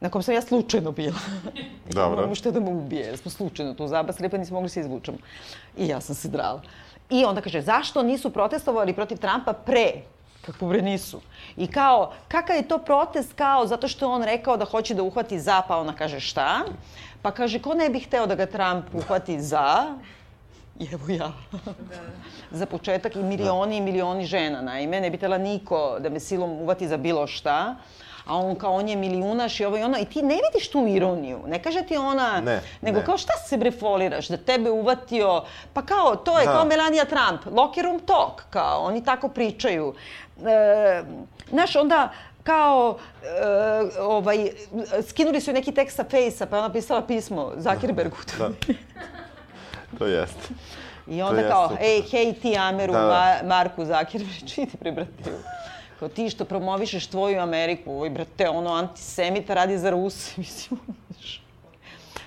na 0.00 0.08
kom 0.08 0.22
sam 0.22 0.34
ja 0.34 0.42
slučajno 0.42 0.92
bila. 0.92 1.18
Dobro. 1.90 2.24
Ono 2.24 2.34
što 2.34 2.50
da 2.50 2.60
me 2.60 2.70
ubije, 2.70 3.06
jer 3.06 3.18
smo 3.18 3.30
slučajno 3.30 3.74
tu 3.74 3.86
zabasili, 3.86 4.28
pa 4.28 4.38
nismo 4.38 4.54
mogli 4.54 4.68
se 4.68 4.80
izvučemo. 4.80 5.18
I 5.76 5.88
ja 5.88 6.00
sam 6.00 6.14
se 6.14 6.28
drala. 6.28 6.62
I 7.10 7.24
onda 7.24 7.40
kaže, 7.40 7.60
zašto 7.60 8.02
nisu 8.02 8.30
protestovali 8.30 8.92
protiv 8.92 9.18
Trumpa 9.18 9.52
pre? 9.52 9.92
Kako 10.46 10.66
bre 10.66 10.82
nisu. 10.82 11.20
I 11.56 11.66
kao, 11.66 12.12
kakav 12.28 12.56
je 12.56 12.68
to 12.68 12.78
protest 12.78 13.32
kao, 13.32 13.66
zato 13.66 13.88
što 13.88 14.10
on 14.10 14.22
rekao 14.22 14.56
da 14.56 14.64
hoće 14.64 14.94
da 14.94 15.02
uhvati 15.02 15.40
za, 15.40 15.62
pa 15.68 15.76
ona 15.76 15.96
kaže 15.96 16.20
šta? 16.20 16.60
Pa 17.22 17.30
kaže, 17.30 17.58
ko 17.58 17.74
ne 17.74 17.88
bi 17.88 18.00
hteo 18.00 18.26
da 18.26 18.34
ga 18.34 18.46
Trump 18.46 18.84
uhvati 18.94 19.40
za? 19.40 19.94
I 20.78 20.88
evo 20.92 21.04
ja. 21.08 21.32
Da. 21.52 21.72
za 22.58 22.66
početak 22.66 23.16
i 23.16 23.22
milioni 23.22 23.76
i 23.76 23.80
milioni 23.80 24.24
žena, 24.24 24.62
naime. 24.62 25.00
Ne 25.00 25.10
bi 25.10 25.18
tela 25.18 25.38
niko 25.38 25.98
da 25.98 26.08
me 26.08 26.20
silom 26.20 26.50
uvati 26.50 26.88
za 26.88 26.96
bilo 26.96 27.26
šta 27.26 27.76
a 28.30 28.36
on 28.36 28.54
kao 28.54 28.74
on 28.74 28.88
je 28.88 28.96
milijunaš 28.96 29.60
i 29.60 29.64
ovo 29.64 29.78
i 29.78 29.82
ono 29.82 29.98
i 29.98 30.04
ti 30.04 30.22
ne 30.22 30.34
vidiš 30.34 30.70
tu 30.70 30.86
ironiju. 30.86 31.38
Ne 31.46 31.62
kaže 31.62 31.82
ti 31.82 31.96
ona, 31.96 32.40
ne, 32.40 32.60
nego 32.80 32.98
ne. 32.98 33.04
kao 33.04 33.18
šta 33.18 33.32
se 33.48 33.56
bre 33.56 33.70
foliraš, 33.70 34.28
da 34.28 34.36
tebe 34.36 34.70
uvatio, 34.70 35.42
pa 35.72 35.82
kao 35.82 36.16
to 36.16 36.38
je 36.38 36.46
da. 36.46 36.52
kao 36.52 36.64
Melania 36.64 37.04
Trump, 37.04 37.56
locker 37.56 37.84
room 37.84 38.00
talk, 38.00 38.42
kao 38.50 38.80
oni 38.82 39.04
tako 39.04 39.28
pričaju. 39.28 39.94
E, 40.46 41.02
znaš, 41.50 41.76
onda 41.76 42.08
kao, 42.42 42.98
e, 43.22 44.00
ovaj, 44.00 44.50
skinuli 45.08 45.40
su 45.40 45.52
neki 45.52 45.72
tekst 45.72 45.96
sa 45.96 46.04
Fejsa, 46.10 46.46
pa 46.46 46.56
je 46.56 46.62
ona 46.62 46.72
pisala 46.72 47.02
pismo 47.02 47.52
Zakirbergu. 47.56 48.16
Da. 48.38 48.50
to 49.98 50.06
jeste. 50.06 50.54
I 51.06 51.22
onda 51.22 51.48
kao, 51.48 51.70
ej, 51.80 52.02
hej 52.10 52.32
ti 52.34 52.56
Ameru, 52.56 52.92
da, 52.92 53.00
da. 53.00 53.06
Ma, 53.06 53.48
Marku 53.48 53.84
Zakirbergu, 53.84 54.46
idi 54.56 54.76
prebrati 54.76 55.30
kao 56.00 56.08
ti 56.08 56.30
što 56.30 56.44
promovišeš 56.44 57.06
tvoju 57.06 57.40
Ameriku, 57.40 58.00
oj 58.00 58.10
brate, 58.10 58.48
ono 58.48 58.72
antisemita 58.72 59.54
radi 59.54 59.78
za 59.78 59.90
Rusi, 59.90 60.34
mislim. 60.40 60.80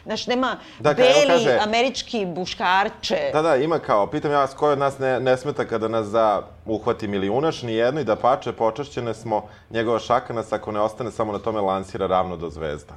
Znaš, 0.06 0.28
nema 0.28 0.58
da, 0.80 0.94
beli 0.94 1.28
kaže, 1.28 1.58
američki 1.62 2.26
buškarče. 2.26 3.30
Da, 3.34 3.42
da, 3.42 3.56
ima 3.56 3.80
kao, 3.80 4.08
pitam 4.08 4.32
ja 4.32 4.40
vas, 4.40 4.54
ko 4.54 4.70
od 4.70 4.80
nas 4.80 5.00
ne, 5.00 5.20
ne 5.20 5.38
smeta 5.38 5.66
kada 5.66 5.88
nas 5.88 6.08
za 6.08 6.42
uhvati 6.66 7.08
milijunaš, 7.08 7.62
ni 7.62 7.74
jedno 7.74 8.02
i 8.02 8.04
da 8.04 8.16
pače, 8.16 8.52
počašćene 8.52 9.14
smo, 9.14 9.48
njegova 9.70 10.00
šaka 10.00 10.34
nas 10.34 10.52
ako 10.54 10.72
ne 10.72 10.80
ostane 10.80 11.12
samo 11.12 11.32
na 11.32 11.40
tome 11.40 11.62
lansira 11.62 12.08
ravno 12.08 12.38
do 12.38 12.50
zvezda. 12.50 12.94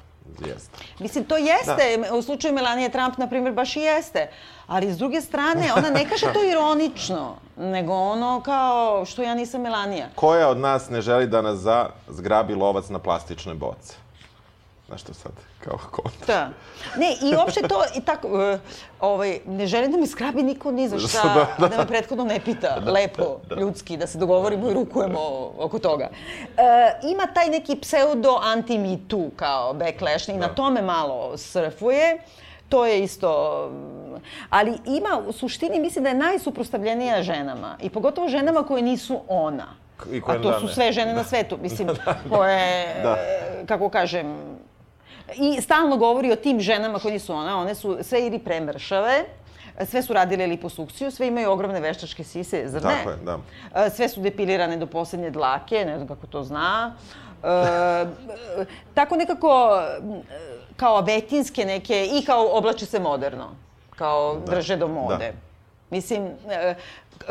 Jeste. 0.47 0.78
Mislim, 0.99 1.24
to 1.24 1.37
jeste. 1.37 2.09
Da. 2.09 2.14
U 2.14 2.22
slučaju 2.22 2.55
Melanie 2.55 2.89
Trump, 2.89 3.18
na 3.18 3.28
primjer, 3.28 3.55
baš 3.55 3.76
i 3.76 3.80
jeste. 3.80 4.30
Ali 4.66 4.93
s 4.93 4.99
druge 4.99 5.20
strane, 5.20 5.72
ona 5.76 5.91
ne 5.91 6.09
kaže 6.09 6.32
to 6.32 6.45
ironično, 6.51 7.37
nego 7.57 7.93
ono 7.93 8.41
kao 8.45 9.05
što 9.05 9.22
ja 9.22 9.34
nisam 9.34 9.61
Melanija. 9.61 10.09
Koja 10.14 10.49
od 10.49 10.59
nas 10.59 10.91
ne 10.91 11.01
želi 11.01 11.26
da 11.26 11.43
nas 11.43 11.59
za 11.59 11.89
zgrabi 12.09 12.55
lovac 12.55 12.89
na 12.89 12.99
plastičnoj 12.99 13.55
boce? 13.55 14.05
Znaš 14.87 15.01
što 15.01 15.14
sad, 15.14 15.32
kao 15.64 15.78
kontra. 15.91 16.26
Da. 16.26 16.51
Ne, 16.97 17.16
i 17.22 17.37
uopšte 17.37 17.68
to, 17.68 17.82
i 17.97 18.01
tako, 18.01 18.28
uh, 18.28 18.61
ovaj, 19.01 19.41
ne 19.47 19.66
želim 19.66 19.93
da 19.93 19.99
mi 19.99 20.07
skrabi 20.07 20.43
niko 20.43 20.70
ni 20.70 20.89
za 20.89 20.99
šta, 20.99 21.22
da, 21.22 21.68
da. 21.68 21.68
da 21.68 21.82
me 21.82 21.87
prethodno 21.87 22.24
ne 22.24 22.41
pita, 22.41 22.80
da, 22.80 22.93
lepo, 22.93 23.41
da, 23.49 23.55
da. 23.55 23.61
ljudski, 23.61 23.97
da 23.97 24.07
se 24.07 24.18
dogovorimo 24.18 24.70
i 24.70 24.74
rukujemo 24.74 25.53
oko 25.59 25.78
toga. 25.78 26.09
Uh, 26.11 27.11
ima 27.11 27.26
taj 27.26 27.49
neki 27.49 27.76
pseudo 27.76 28.41
anti-me 28.43 28.99
too, 29.09 29.30
kao 29.37 29.74
backlash, 29.74 30.28
i 30.28 30.32
da. 30.32 30.39
na 30.39 30.49
tome 30.49 30.82
malo 30.82 31.39
surfuje. 31.39 32.18
To 32.68 32.87
je 32.87 33.03
isto... 33.03 33.70
Ali 34.51 34.78
ima, 34.87 35.22
u 35.28 35.32
suštini, 35.32 35.80
mislim 35.80 36.05
da 36.05 36.11
je 36.11 36.14
najsuprostavljenija 36.14 37.22
ženama. 37.22 37.76
I 37.82 37.91
pogotovo 37.91 38.28
ženama 38.28 38.62
koje 38.62 38.82
nisu 38.82 39.20
ona. 39.28 39.66
I 40.12 40.20
koje 40.20 40.39
A 40.39 40.43
to 40.43 40.61
su 40.61 40.68
sve 40.68 40.93
žene 40.93 41.12
da. 41.12 41.18
na 41.18 41.24
svetu, 41.24 41.59
mislim, 41.62 41.89
da, 42.05 42.14
koje, 42.30 43.01
da. 43.03 43.16
kako 43.66 43.89
kažem, 43.89 44.37
I 45.34 45.60
stalno 45.62 45.96
govori 45.96 46.32
o 46.32 46.36
tim 46.36 46.60
ženama 46.60 46.98
koje 46.98 47.12
nisu 47.12 47.34
ona, 47.34 47.58
one 47.60 47.74
su 47.74 47.98
sve 48.02 48.26
ili 48.26 48.38
premršave, 48.38 49.24
sve 49.84 50.02
su 50.02 50.12
radile 50.12 50.46
liposukciju, 50.46 51.10
sve 51.10 51.26
imaju 51.26 51.50
ogromne 51.50 51.80
veštačke 51.80 52.24
sise, 52.24 52.68
zar 52.68 52.84
ne? 52.84 52.96
Tako 52.98 53.10
je, 53.10 53.16
da. 53.16 53.38
E, 53.74 53.90
sve 53.90 54.08
su 54.08 54.20
depilirane 54.20 54.76
do 54.76 54.86
poslednje 54.86 55.30
dlake, 55.30 55.84
ne 55.84 55.96
znam 55.96 56.08
kako 56.08 56.26
to 56.26 56.42
zna. 56.42 56.94
E, 57.42 58.06
tako 58.94 59.16
nekako, 59.16 59.82
kao 60.76 61.00
vetinske 61.00 61.64
neke, 61.64 62.08
i 62.12 62.24
kao 62.24 62.48
oblače 62.52 62.86
se 62.86 62.98
moderno, 62.98 63.50
kao 63.96 64.34
da. 64.34 64.52
drže 64.52 64.76
do 64.76 64.88
mode. 64.88 65.32
Da. 65.32 65.46
Mislim, 65.90 66.26
e, 66.50 66.74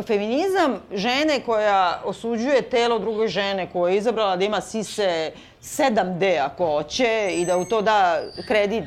feminizam 0.07 0.81
žene 0.91 1.39
koja 1.45 2.01
osuđuje 2.05 2.61
telo 2.61 2.99
druge 2.99 3.27
žene 3.27 3.69
koja 3.71 3.91
je 3.91 3.97
izabrala 3.97 4.35
da 4.35 4.45
ima 4.45 4.61
sise 4.61 5.31
7D 5.65 6.39
ako 6.41 6.65
hoće 6.65 7.29
i 7.37 7.45
da 7.45 7.57
u 7.57 7.65
to 7.65 7.81
da 7.81 8.21
kredit 8.47 8.83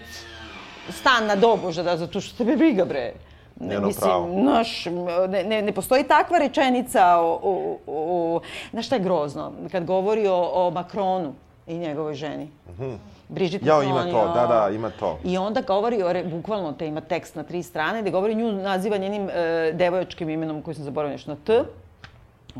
stan 0.90 1.26
na 1.26 1.36
doboža 1.36 1.82
da 1.82 1.96
zato 1.96 2.20
što 2.20 2.36
tebe 2.36 2.56
briga 2.56 2.84
bre. 2.84 3.12
Ne, 3.60 3.80
mislim, 3.80 4.44
naš, 4.44 4.84
ne, 5.28 5.44
ne, 5.44 5.62
ne 5.62 5.72
postoji 5.72 6.04
takva 6.04 6.38
rečenica 6.38 7.16
o, 7.16 7.40
o, 7.42 7.78
o, 7.86 8.40
znaš 8.70 8.86
šta 8.86 8.96
je 8.96 9.02
grozno? 9.02 9.52
Kad 9.72 9.84
govori 9.84 10.26
o, 10.28 10.50
o 10.54 10.70
Makronu 10.70 11.34
i 11.66 11.78
njegovoj 11.78 12.14
ženi. 12.14 12.44
Mm 12.44 12.82
-hmm. 12.82 12.96
Brigitte 13.28 13.68
Jao, 13.68 13.82
ima 13.82 14.02
to, 14.02 14.32
da, 14.34 14.46
da, 14.46 14.74
ima 14.74 14.90
to. 14.90 15.18
I 15.24 15.38
onda 15.38 15.60
govori, 15.60 16.02
o, 16.02 16.24
bukvalno 16.24 16.72
te 16.72 16.86
ima 16.86 17.00
tekst 17.00 17.34
na 17.34 17.42
tri 17.42 17.62
strane, 17.62 18.02
gde 18.02 18.10
govori 18.10 18.34
nju, 18.34 18.52
naziva 18.52 18.96
njenim 18.96 19.28
e, 19.28 19.72
devojačkim 19.72 20.30
imenom 20.30 20.62
koji 20.62 20.74
sam 20.74 20.84
zaboravila 20.84 21.12
nešto 21.12 21.30
na 21.30 21.36
T. 21.44 21.64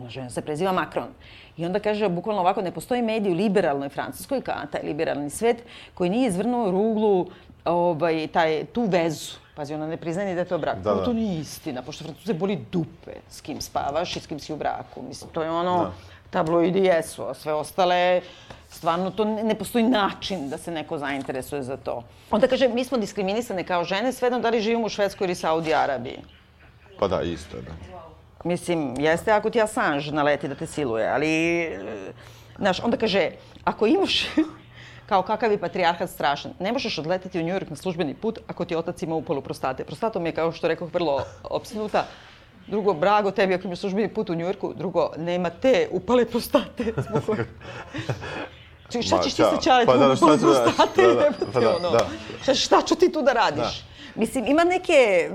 Ona 0.00 0.10
žena 0.10 0.30
se 0.30 0.42
preziva 0.42 0.72
Macron. 0.72 1.08
I 1.56 1.66
onda 1.66 1.80
kaže, 1.80 2.08
bukvalno 2.08 2.40
ovako, 2.40 2.62
ne 2.62 2.70
postoji 2.70 3.02
medij 3.02 3.32
u 3.32 3.34
liberalnoj 3.34 3.88
Francuskoj, 3.88 4.40
kao 4.40 4.66
taj 4.72 4.82
liberalni 4.82 5.30
svet, 5.30 5.62
koji 5.94 6.10
nije 6.10 6.28
izvrnuo 6.28 6.70
ruglu 6.70 7.26
ovaj, 7.64 8.26
taj, 8.32 8.64
tu 8.72 8.84
vezu. 8.88 9.32
Pazi, 9.54 9.74
ona 9.74 9.86
ne 9.86 9.96
priznaje 9.96 10.34
da 10.34 10.40
je 10.40 10.48
to 10.48 10.58
brak. 10.58 10.78
Da, 10.78 10.94
da. 10.94 11.04
To 11.04 11.12
nije 11.12 11.40
istina, 11.40 11.82
pošto 11.82 12.04
Francuze 12.04 12.34
boli 12.34 12.58
dupe 12.72 13.12
s 13.28 13.40
kim 13.40 13.60
spavaš 13.60 14.16
i 14.16 14.20
s 14.20 14.26
kim 14.26 14.38
si 14.38 14.52
u 14.52 14.56
braku. 14.56 15.02
Mislim, 15.02 15.30
to 15.32 15.42
je 15.42 15.50
ono, 15.50 15.82
da. 15.82 15.92
tabloidi 16.30 16.84
jesu, 16.84 17.22
a 17.22 17.34
sve 17.34 17.52
ostale 17.54 18.20
Stvarno, 18.70 19.10
to 19.10 19.24
ne 19.24 19.54
postoji 19.54 19.84
način 19.84 20.48
da 20.50 20.58
se 20.58 20.70
neko 20.70 20.98
zainteresuje 20.98 21.62
za 21.62 21.76
to. 21.76 22.02
Onda 22.30 22.46
kaže, 22.46 22.68
mi 22.68 22.84
smo 22.84 22.98
diskriminisane 22.98 23.64
kao 23.64 23.84
žene, 23.84 24.12
svejedno 24.12 24.40
da 24.40 24.50
li 24.50 24.60
živimo 24.60 24.86
u 24.86 24.88
Švedskoj 24.88 25.24
ili 25.24 25.34
Saudi 25.34 25.74
Arabiji. 25.74 26.18
Pa 26.98 27.08
da, 27.08 27.22
isto 27.22 27.56
je, 27.56 27.62
da. 27.62 27.97
Mislim, 28.44 28.94
jeste 28.98 29.32
ako 29.32 29.50
ti 29.50 29.62
Assange 29.62 30.10
naleti 30.10 30.48
da 30.48 30.54
te 30.54 30.66
siluje, 30.66 31.08
ali... 31.08 31.62
E, 31.62 32.12
znaš, 32.58 32.80
onda 32.80 32.96
kaže, 32.96 33.30
ako 33.64 33.86
imaš 33.86 34.26
kao 35.08 35.22
kakav 35.22 35.52
je 35.52 35.58
patrijarhat 35.58 36.10
strašan. 36.10 36.52
Ne 36.58 36.72
možeš 36.72 36.98
odleteti 36.98 37.38
u 37.38 37.42
Njujork 37.42 37.70
na 37.70 37.76
službeni 37.76 38.14
put 38.14 38.38
ako 38.46 38.64
ti 38.64 38.76
otac 38.76 39.02
ima 39.02 39.14
upalu 39.14 39.42
prostate. 39.42 39.84
Prostatom 39.84 40.26
je, 40.26 40.32
kao 40.32 40.52
što 40.52 40.68
rekao, 40.68 40.88
vrlo 40.92 41.24
opsinuta. 41.44 42.04
Drugo, 42.66 42.94
brago 42.94 43.30
tebi 43.30 43.54
ako 43.54 43.66
imaš 43.66 43.78
službeni 43.78 44.14
put 44.14 44.30
u 44.30 44.34
Njujorku. 44.34 44.74
Drugo, 44.76 45.10
nema 45.16 45.50
te 45.50 45.88
upale 45.90 46.24
prostate. 46.24 46.84
Čekaj, 48.90 49.02
šta 49.02 49.22
ćeš 49.22 49.34
ti 49.34 49.42
sa 49.42 49.60
čaletom 49.62 49.98
pa, 49.98 50.06
da, 50.06 50.16
šta 50.16 50.38
ću 50.38 50.44
prostate? 50.44 51.02
Da, 51.02 51.14
da, 51.14 51.30
pa 51.52 51.60
da, 51.60 51.88
da. 51.90 52.06
Šta, 52.42 52.54
šta 52.54 52.82
ću 52.82 52.94
ti 52.94 53.12
tu 53.12 53.22
da 53.22 53.32
radiš? 53.32 53.80
Da. 53.80 54.20
Mislim, 54.20 54.46
ima 54.46 54.64
neke, 54.64 55.30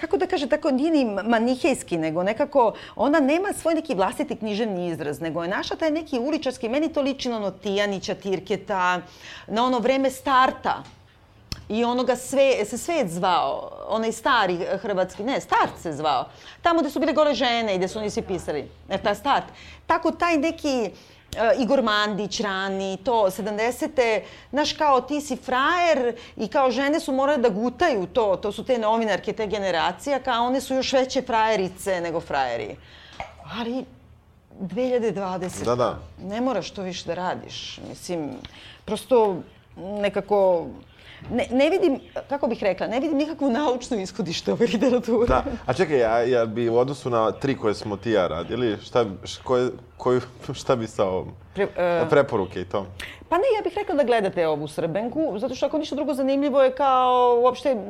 kako 0.00 0.16
da 0.16 0.26
kaže, 0.26 0.48
tako 0.48 0.70
nije 0.70 0.90
ni 0.90 1.04
manihejski, 1.24 1.98
nego 1.98 2.22
nekako, 2.22 2.72
ona 2.96 3.20
nema 3.20 3.52
svoj 3.52 3.74
neki 3.74 3.94
vlastiti 3.94 4.36
književni 4.36 4.88
izraz, 4.88 5.20
nego 5.20 5.42
je 5.42 5.48
naša 5.48 5.76
taj 5.76 5.90
neki 5.90 6.18
uličarski, 6.18 6.68
meni 6.68 6.92
to 6.92 7.02
liči 7.02 7.28
na 7.28 7.36
ono 7.36 7.50
Tijanića, 7.50 8.14
Tirketa, 8.14 9.00
na 9.46 9.64
ono 9.64 9.78
vreme 9.78 10.10
starta 10.10 10.82
i 11.68 11.84
onoga 11.84 12.16
sve, 12.16 12.64
se 12.64 12.78
svet 12.78 13.10
zvao, 13.10 13.70
onaj 13.88 14.12
stari 14.12 14.58
hrvatski, 14.82 15.22
ne, 15.22 15.40
start 15.40 15.72
se 15.82 15.92
zvao. 15.92 16.28
Tamo 16.62 16.80
gde 16.80 16.90
su 16.90 17.00
bile 17.00 17.12
gole 17.12 17.34
žene 17.34 17.74
i 17.74 17.78
gde 17.78 17.88
su 17.88 17.98
oni 17.98 18.10
svi 18.10 18.22
pisali, 18.22 18.68
e, 18.88 18.98
ta 18.98 19.14
start. 19.14 19.44
Tako 19.86 20.10
taj 20.10 20.36
neki, 20.36 20.90
Igor 21.58 21.82
Mandić 21.82 22.40
rani, 22.40 22.98
to, 23.04 23.12
70. 23.12 24.20
Znaš, 24.50 24.72
kao 24.72 25.00
ti 25.00 25.20
si 25.20 25.36
frajer 25.36 26.16
i 26.36 26.48
kao 26.48 26.70
žene 26.70 27.00
su 27.00 27.12
morale 27.12 27.38
da 27.38 27.48
gutaju 27.48 28.06
to, 28.06 28.36
to 28.36 28.52
su 28.52 28.64
te 28.64 28.78
novinarke, 28.78 29.32
te 29.32 29.46
generacija, 29.46 30.18
kao 30.18 30.46
one 30.46 30.60
su 30.60 30.74
još 30.74 30.92
veće 30.92 31.22
frajerice 31.22 32.00
nego 32.00 32.20
frajeri. 32.20 32.76
Ali 33.58 33.84
2020. 34.60 35.64
Da, 35.64 35.74
da. 35.74 35.98
Ne 36.22 36.40
moraš 36.40 36.70
to 36.70 36.82
više 36.82 37.04
da 37.06 37.14
radiš. 37.14 37.80
Mislim, 37.88 38.30
prosto 38.84 39.36
nekako 39.76 40.66
ne, 41.30 41.46
ne 41.50 41.70
vidim, 41.70 42.00
kako 42.28 42.46
bih 42.46 42.62
rekla, 42.62 42.86
ne 42.86 43.00
vidim 43.00 43.18
nikakvu 43.18 43.50
naučnu 43.50 43.98
ishodište 43.98 44.52
ove 44.52 44.66
literature. 44.66 45.26
Da, 45.28 45.44
a 45.66 45.72
čekaj, 45.72 45.98
ja, 45.98 46.18
ja 46.20 46.46
bi 46.46 46.68
u 46.68 46.76
odnosu 46.76 47.10
na 47.10 47.32
tri 47.32 47.56
koje 47.56 47.74
smo 47.74 47.96
ti 47.96 48.10
ja 48.10 48.26
radili, 48.26 48.76
šta, 48.78 49.04
š, 49.24 49.38
koje, 49.38 49.68
koju, 49.96 50.20
šta 50.54 50.76
bi 50.76 50.86
sa 50.86 51.04
ovom? 51.04 51.28
Pre, 51.54 51.68
e, 51.76 52.06
Preporuke 52.10 52.60
i 52.60 52.64
to. 52.64 52.86
Pa 53.28 53.36
ne, 53.36 53.44
ja 53.56 53.62
bih 53.64 53.72
rekla 53.76 53.94
da 53.94 54.04
gledate 54.04 54.46
ovu 54.48 54.68
Srbenku, 54.68 55.34
zato 55.38 55.54
što 55.54 55.66
ako 55.66 55.78
ništa 55.78 55.94
drugo 55.94 56.14
zanimljivo 56.14 56.62
je 56.62 56.72
kao 56.72 57.40
uopšte 57.42 57.72
uh, 57.72 57.80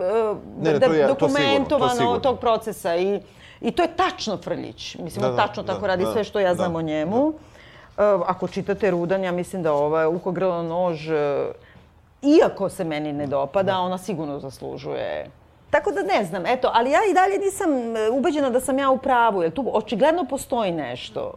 Ne, 0.58 0.72
ne, 0.72 0.78
da, 0.78 0.86
to 0.86 0.92
je- 0.92 1.02
to 1.02 1.08
dokumentovano 1.10 1.58
sigurno, 1.58 1.88
to 1.88 1.88
sigurno. 1.90 2.20
tog 2.20 2.38
procesa 2.38 2.96
i, 2.96 3.20
i 3.60 3.70
to 3.70 3.82
je 3.82 3.88
tačno 3.88 4.36
Frljić. 4.36 4.96
Mislim, 4.96 5.22
Da, 5.22 5.28
on 5.28 5.36
da, 5.36 5.42
tačno 5.42 5.62
da, 5.62 5.72
tako 5.72 5.86
radi 5.86 6.04
da, 6.04 6.12
sve 6.12 6.24
što 6.24 6.40
ja 6.40 6.54
znam 6.54 6.72
da, 6.72 6.78
o 6.78 6.82
njemu. 6.82 7.26
Uh, 7.26 7.34
ako 8.26 8.48
čitate 8.48 8.90
Rudan, 8.90 9.24
ja 9.24 9.32
mislim 9.32 9.62
da 9.62 9.72
ova 9.72 10.08
Uko 10.08 10.32
grlo 10.32 10.62
nož, 10.62 11.08
uh, 11.08 11.14
iako 12.22 12.68
se 12.68 12.84
meni 12.84 13.12
ne 13.12 13.26
dopada, 13.26 13.78
ona 13.78 13.98
sigurno 13.98 14.40
zaslužuje 14.40 15.30
Tako 15.70 15.90
da 15.92 16.02
ne 16.02 16.24
znam, 16.24 16.46
eto, 16.46 16.70
ali 16.74 16.90
ja 16.90 17.00
i 17.10 17.14
dalje 17.14 17.38
nisam 17.38 17.96
e, 17.96 18.10
ubeđena 18.10 18.50
da 18.50 18.60
sam 18.60 18.78
ja 18.78 18.90
u 18.90 18.98
pravu, 18.98 19.42
jer 19.42 19.52
tu 19.52 19.70
očigledno 19.72 20.24
postoji 20.30 20.72
nešto. 20.72 21.32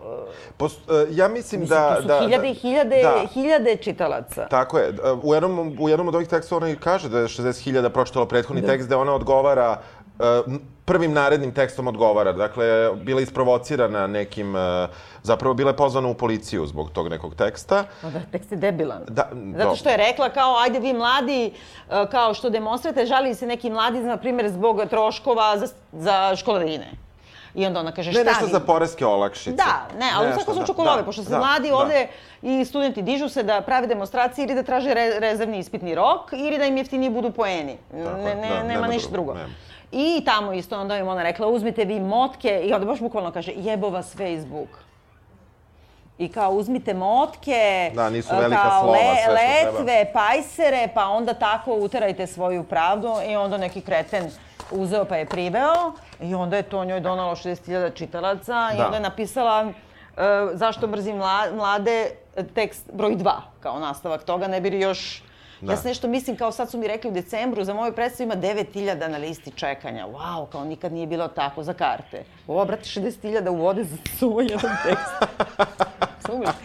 Pos, 0.57 0.73
e, 0.73 0.77
ja 1.09 1.27
mislim, 1.27 1.61
Mislim, 1.61 1.79
da... 1.79 1.95
tu 1.95 2.01
su 2.01 2.07
da, 2.07 2.19
hiljade 2.19 2.43
da, 2.43 2.47
i 2.47 2.53
hiljade, 2.53 3.01
da. 3.03 3.27
hiljade 3.33 3.75
čitalaca. 3.75 4.47
Tako 4.47 4.77
je. 4.77 4.93
U 5.23 5.33
jednom, 5.33 5.77
u 5.79 5.89
jednom 5.89 6.07
od 6.07 6.15
ovih 6.15 6.27
tekstova 6.27 6.57
ona 6.57 6.69
i 6.69 6.75
kaže 6.75 7.09
da 7.09 7.19
je 7.19 7.27
60.000 7.27 7.89
pročitalo 7.89 8.25
prethodni 8.25 8.65
tekst, 8.65 8.89
da 8.89 8.97
ona 8.97 9.13
odgovara 9.13 9.81
e, 10.19 10.23
prvim 10.91 11.13
narednim 11.13 11.53
tekstom 11.53 11.87
odgovara. 11.87 12.33
Dakle, 12.33 12.91
bila 12.95 13.19
je 13.19 13.23
isprovocirana 13.23 14.07
nekim, 14.07 14.55
e, 14.55 14.87
zapravo 15.23 15.53
bila 15.53 15.71
je 15.71 15.77
pozvana 15.77 16.07
u 16.07 16.13
policiju 16.13 16.65
zbog 16.67 16.91
tog 16.91 17.07
nekog 17.07 17.35
teksta. 17.35 17.85
Pa 18.01 18.09
da, 18.09 18.19
tekst 18.31 18.51
je 18.51 18.57
debilan. 18.57 19.05
Da, 19.07 19.29
Zato 19.57 19.75
što 19.75 19.89
je 19.89 19.97
rekla 19.97 20.29
kao, 20.29 20.57
ajde 20.59 20.79
vi 20.79 20.93
mladi, 20.93 21.45
e, 21.45 21.51
kao 22.11 22.33
što 22.33 22.49
demonstrate, 22.49 23.05
žali 23.05 23.35
se 23.35 23.47
neki 23.47 23.69
mladi, 23.69 23.99
na 23.99 24.17
primjer, 24.17 24.49
zbog 24.49 24.81
troškova 24.89 25.57
za, 25.57 25.67
za 25.91 26.35
školarine. 26.35 26.91
I 27.55 27.65
onda 27.65 27.79
ona 27.79 27.91
kaže, 27.91 28.11
Ne, 28.11 28.21
šta 28.21 28.23
nešto 28.23 28.45
vi? 28.45 28.51
za 28.51 28.59
poreske 28.59 29.05
olakšice. 29.05 29.51
Da, 29.51 29.87
ne, 29.99 30.11
ali 30.15 30.25
u 30.25 30.29
Nešto, 30.29 30.39
svakom 30.43 30.53
da, 30.53 30.65
slučaju 30.65 30.75
kolove, 30.75 31.01
da, 31.01 31.05
pošto 31.05 31.23
se 31.23 31.29
da, 31.29 31.37
mladi 31.37 31.69
da. 31.69 31.75
ovde 31.75 32.07
i 32.41 32.65
studenti 32.65 33.01
dižu 33.01 33.29
se 33.29 33.43
da 33.43 33.61
prave 33.61 33.87
demonstracije 33.87 34.45
ili 34.45 34.55
da 34.55 34.63
traže 34.63 34.93
re, 34.93 35.19
rezervni 35.19 35.59
ispitni 35.59 35.95
rok 35.95 36.33
ili 36.33 36.57
da 36.57 36.65
im 36.65 36.77
jeftiniji 36.77 37.09
budu 37.09 37.31
poeni. 37.31 37.77
Tako 37.91 38.17
ne, 38.17 38.35
ne, 38.35 38.49
da, 38.49 38.55
nema, 38.55 38.63
nema 38.63 38.87
ništa 38.87 39.11
drugo, 39.11 39.33
drugo. 39.33 39.39
nema. 39.39 39.70
I 39.93 40.21
tamo 40.25 40.53
isto 40.53 40.79
onda 40.79 40.97
im 40.97 41.07
ona 41.07 41.23
rekla, 41.23 41.47
uzmite 41.47 41.85
vi 41.85 41.99
motke 41.99 42.61
i 42.61 42.73
onda 42.73 42.85
baš 42.85 42.99
bukvalno 42.99 43.31
kaže, 43.31 43.51
jebo 43.55 43.89
vas 43.89 44.07
Facebook. 44.07 44.69
I 46.17 46.29
kao 46.29 46.51
uzmite 46.51 46.93
motke, 46.93 47.91
Da, 47.93 48.09
nisu 48.09 48.33
e, 48.33 48.37
velika 48.37 48.61
kao 48.61 48.81
slova, 48.81 48.97
sve 48.97 49.15
što 49.15 49.35
treba. 49.35 49.77
letve, 49.79 50.13
pajsere, 50.13 50.87
pa 50.93 51.05
onda 51.05 51.33
tako 51.33 51.73
uterajte 51.73 52.27
svoju 52.27 52.63
pravdu 52.63 53.07
i 53.27 53.35
onda 53.35 53.57
neki 53.57 53.81
kreten 53.81 54.31
uzeo 54.71 55.05
pa 55.05 55.15
je 55.15 55.25
priveo 55.25 55.91
i 56.21 56.35
onda 56.35 56.57
je 56.57 56.63
to 56.63 56.85
njoj 56.85 56.99
donalo 56.99 57.35
60.000 57.35 57.93
čitalaca 57.95 58.69
i 58.73 58.77
Da. 58.77 58.85
onda 58.85 58.97
je 58.97 59.01
napisala 59.01 59.61
e, 59.61 59.71
zašto 60.53 60.87
mrzim 60.87 61.15
mla- 61.15 61.51
mlade 61.51 62.11
tekst 62.53 62.89
broj 62.93 63.15
2 63.15 63.31
kao 63.59 63.79
nastavak 63.79 64.23
toga, 64.23 64.47
ne 64.47 64.61
bi 64.61 64.79
još 64.79 65.23
Da. 65.61 65.71
Ja 65.73 65.77
sam 65.77 65.87
nešto 65.87 66.07
mislim, 66.07 66.35
kao 66.35 66.51
sad 66.51 66.71
su 66.71 66.77
mi 66.77 66.87
rekli 66.87 67.09
u 67.09 67.13
decembru, 67.13 67.63
za 67.63 67.73
moju 67.73 67.93
predstavu 67.93 68.25
ima 68.25 68.35
9000 68.35 69.07
na 69.07 69.17
listi 69.17 69.51
čekanja. 69.51 70.07
Wow, 70.07 70.49
kao 70.49 70.65
nikad 70.65 70.93
nije 70.93 71.07
bilo 71.07 71.27
tako 71.27 71.63
za 71.63 71.73
karte. 71.73 72.23
Ovo, 72.47 72.65
brate, 72.65 72.83
60.000 72.83 73.49
u 73.49 73.55
vode 73.55 73.83
za 73.83 73.97
svoj 74.17 74.45
jedan 74.51 74.71
tekst. 74.83 75.37
Razumeš? 76.31 76.55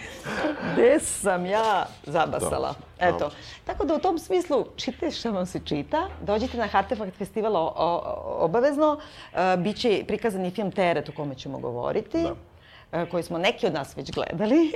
Gde 0.72 1.00
sam 1.00 1.46
ja 1.46 1.86
zabasala? 2.04 2.68
Dobro, 2.68 2.86
Eto. 2.98 3.18
dobro. 3.18 3.36
Tako 3.64 3.84
da 3.84 3.94
u 3.94 3.98
tom 3.98 4.18
smislu 4.18 4.64
čitajte 4.76 5.16
šta 5.16 5.30
vam 5.30 5.46
se 5.46 5.60
čita, 5.64 6.08
dođite 6.22 6.56
na 6.56 6.68
Artefakt 6.72 7.16
festival 7.16 7.56
o, 7.56 7.72
o, 7.76 8.00
obavezno. 8.44 8.98
E, 9.34 9.56
biće 9.56 10.04
prikazan 10.06 10.44
i 10.44 10.50
film 10.50 10.72
Teret 10.72 11.08
o 11.08 11.12
kome 11.12 11.34
ćemo 11.34 11.58
govoriti. 11.58 12.22
Da. 12.22 12.34
E, 12.92 13.06
koji 13.06 13.22
smo 13.22 13.38
neki 13.38 13.66
od 13.66 13.72
nas 13.72 13.96
već 13.96 14.10
gledali 14.10 14.72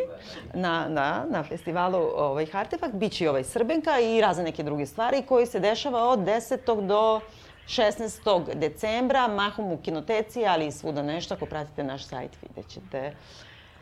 na, 0.55 0.89
na, 0.89 1.27
na 1.31 1.43
festivalu 1.43 2.11
ovaj, 2.17 2.47
Artefakt. 2.53 2.95
Biće 2.95 3.25
i 3.25 3.29
ovaj 3.29 3.45
Srbenka 3.45 4.01
i 4.01 4.21
razne 4.21 4.45
neke 4.45 4.63
druge 4.63 4.87
stvari 4.87 5.23
koji 5.29 5.47
se 5.47 5.61
dešava 5.61 6.09
od 6.09 6.19
10. 6.19 6.87
do 6.87 7.21
16. 7.67 8.55
decembra, 8.55 9.29
mahom 9.29 9.73
u 9.73 9.79
kinoteci, 9.83 10.47
ali 10.47 10.67
i 10.67 10.73
svuda 10.73 11.03
nešto. 11.03 11.35
Ako 11.35 11.47
pratite 11.47 11.85
naš 11.85 12.05
sajt, 12.05 12.31
vidjet 12.43 12.69
ćete. 12.69 13.15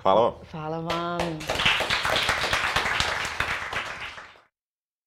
Hvala 0.03 0.21
vam. 0.21 0.33
Hvala 0.51 0.79
vam. 0.79 1.39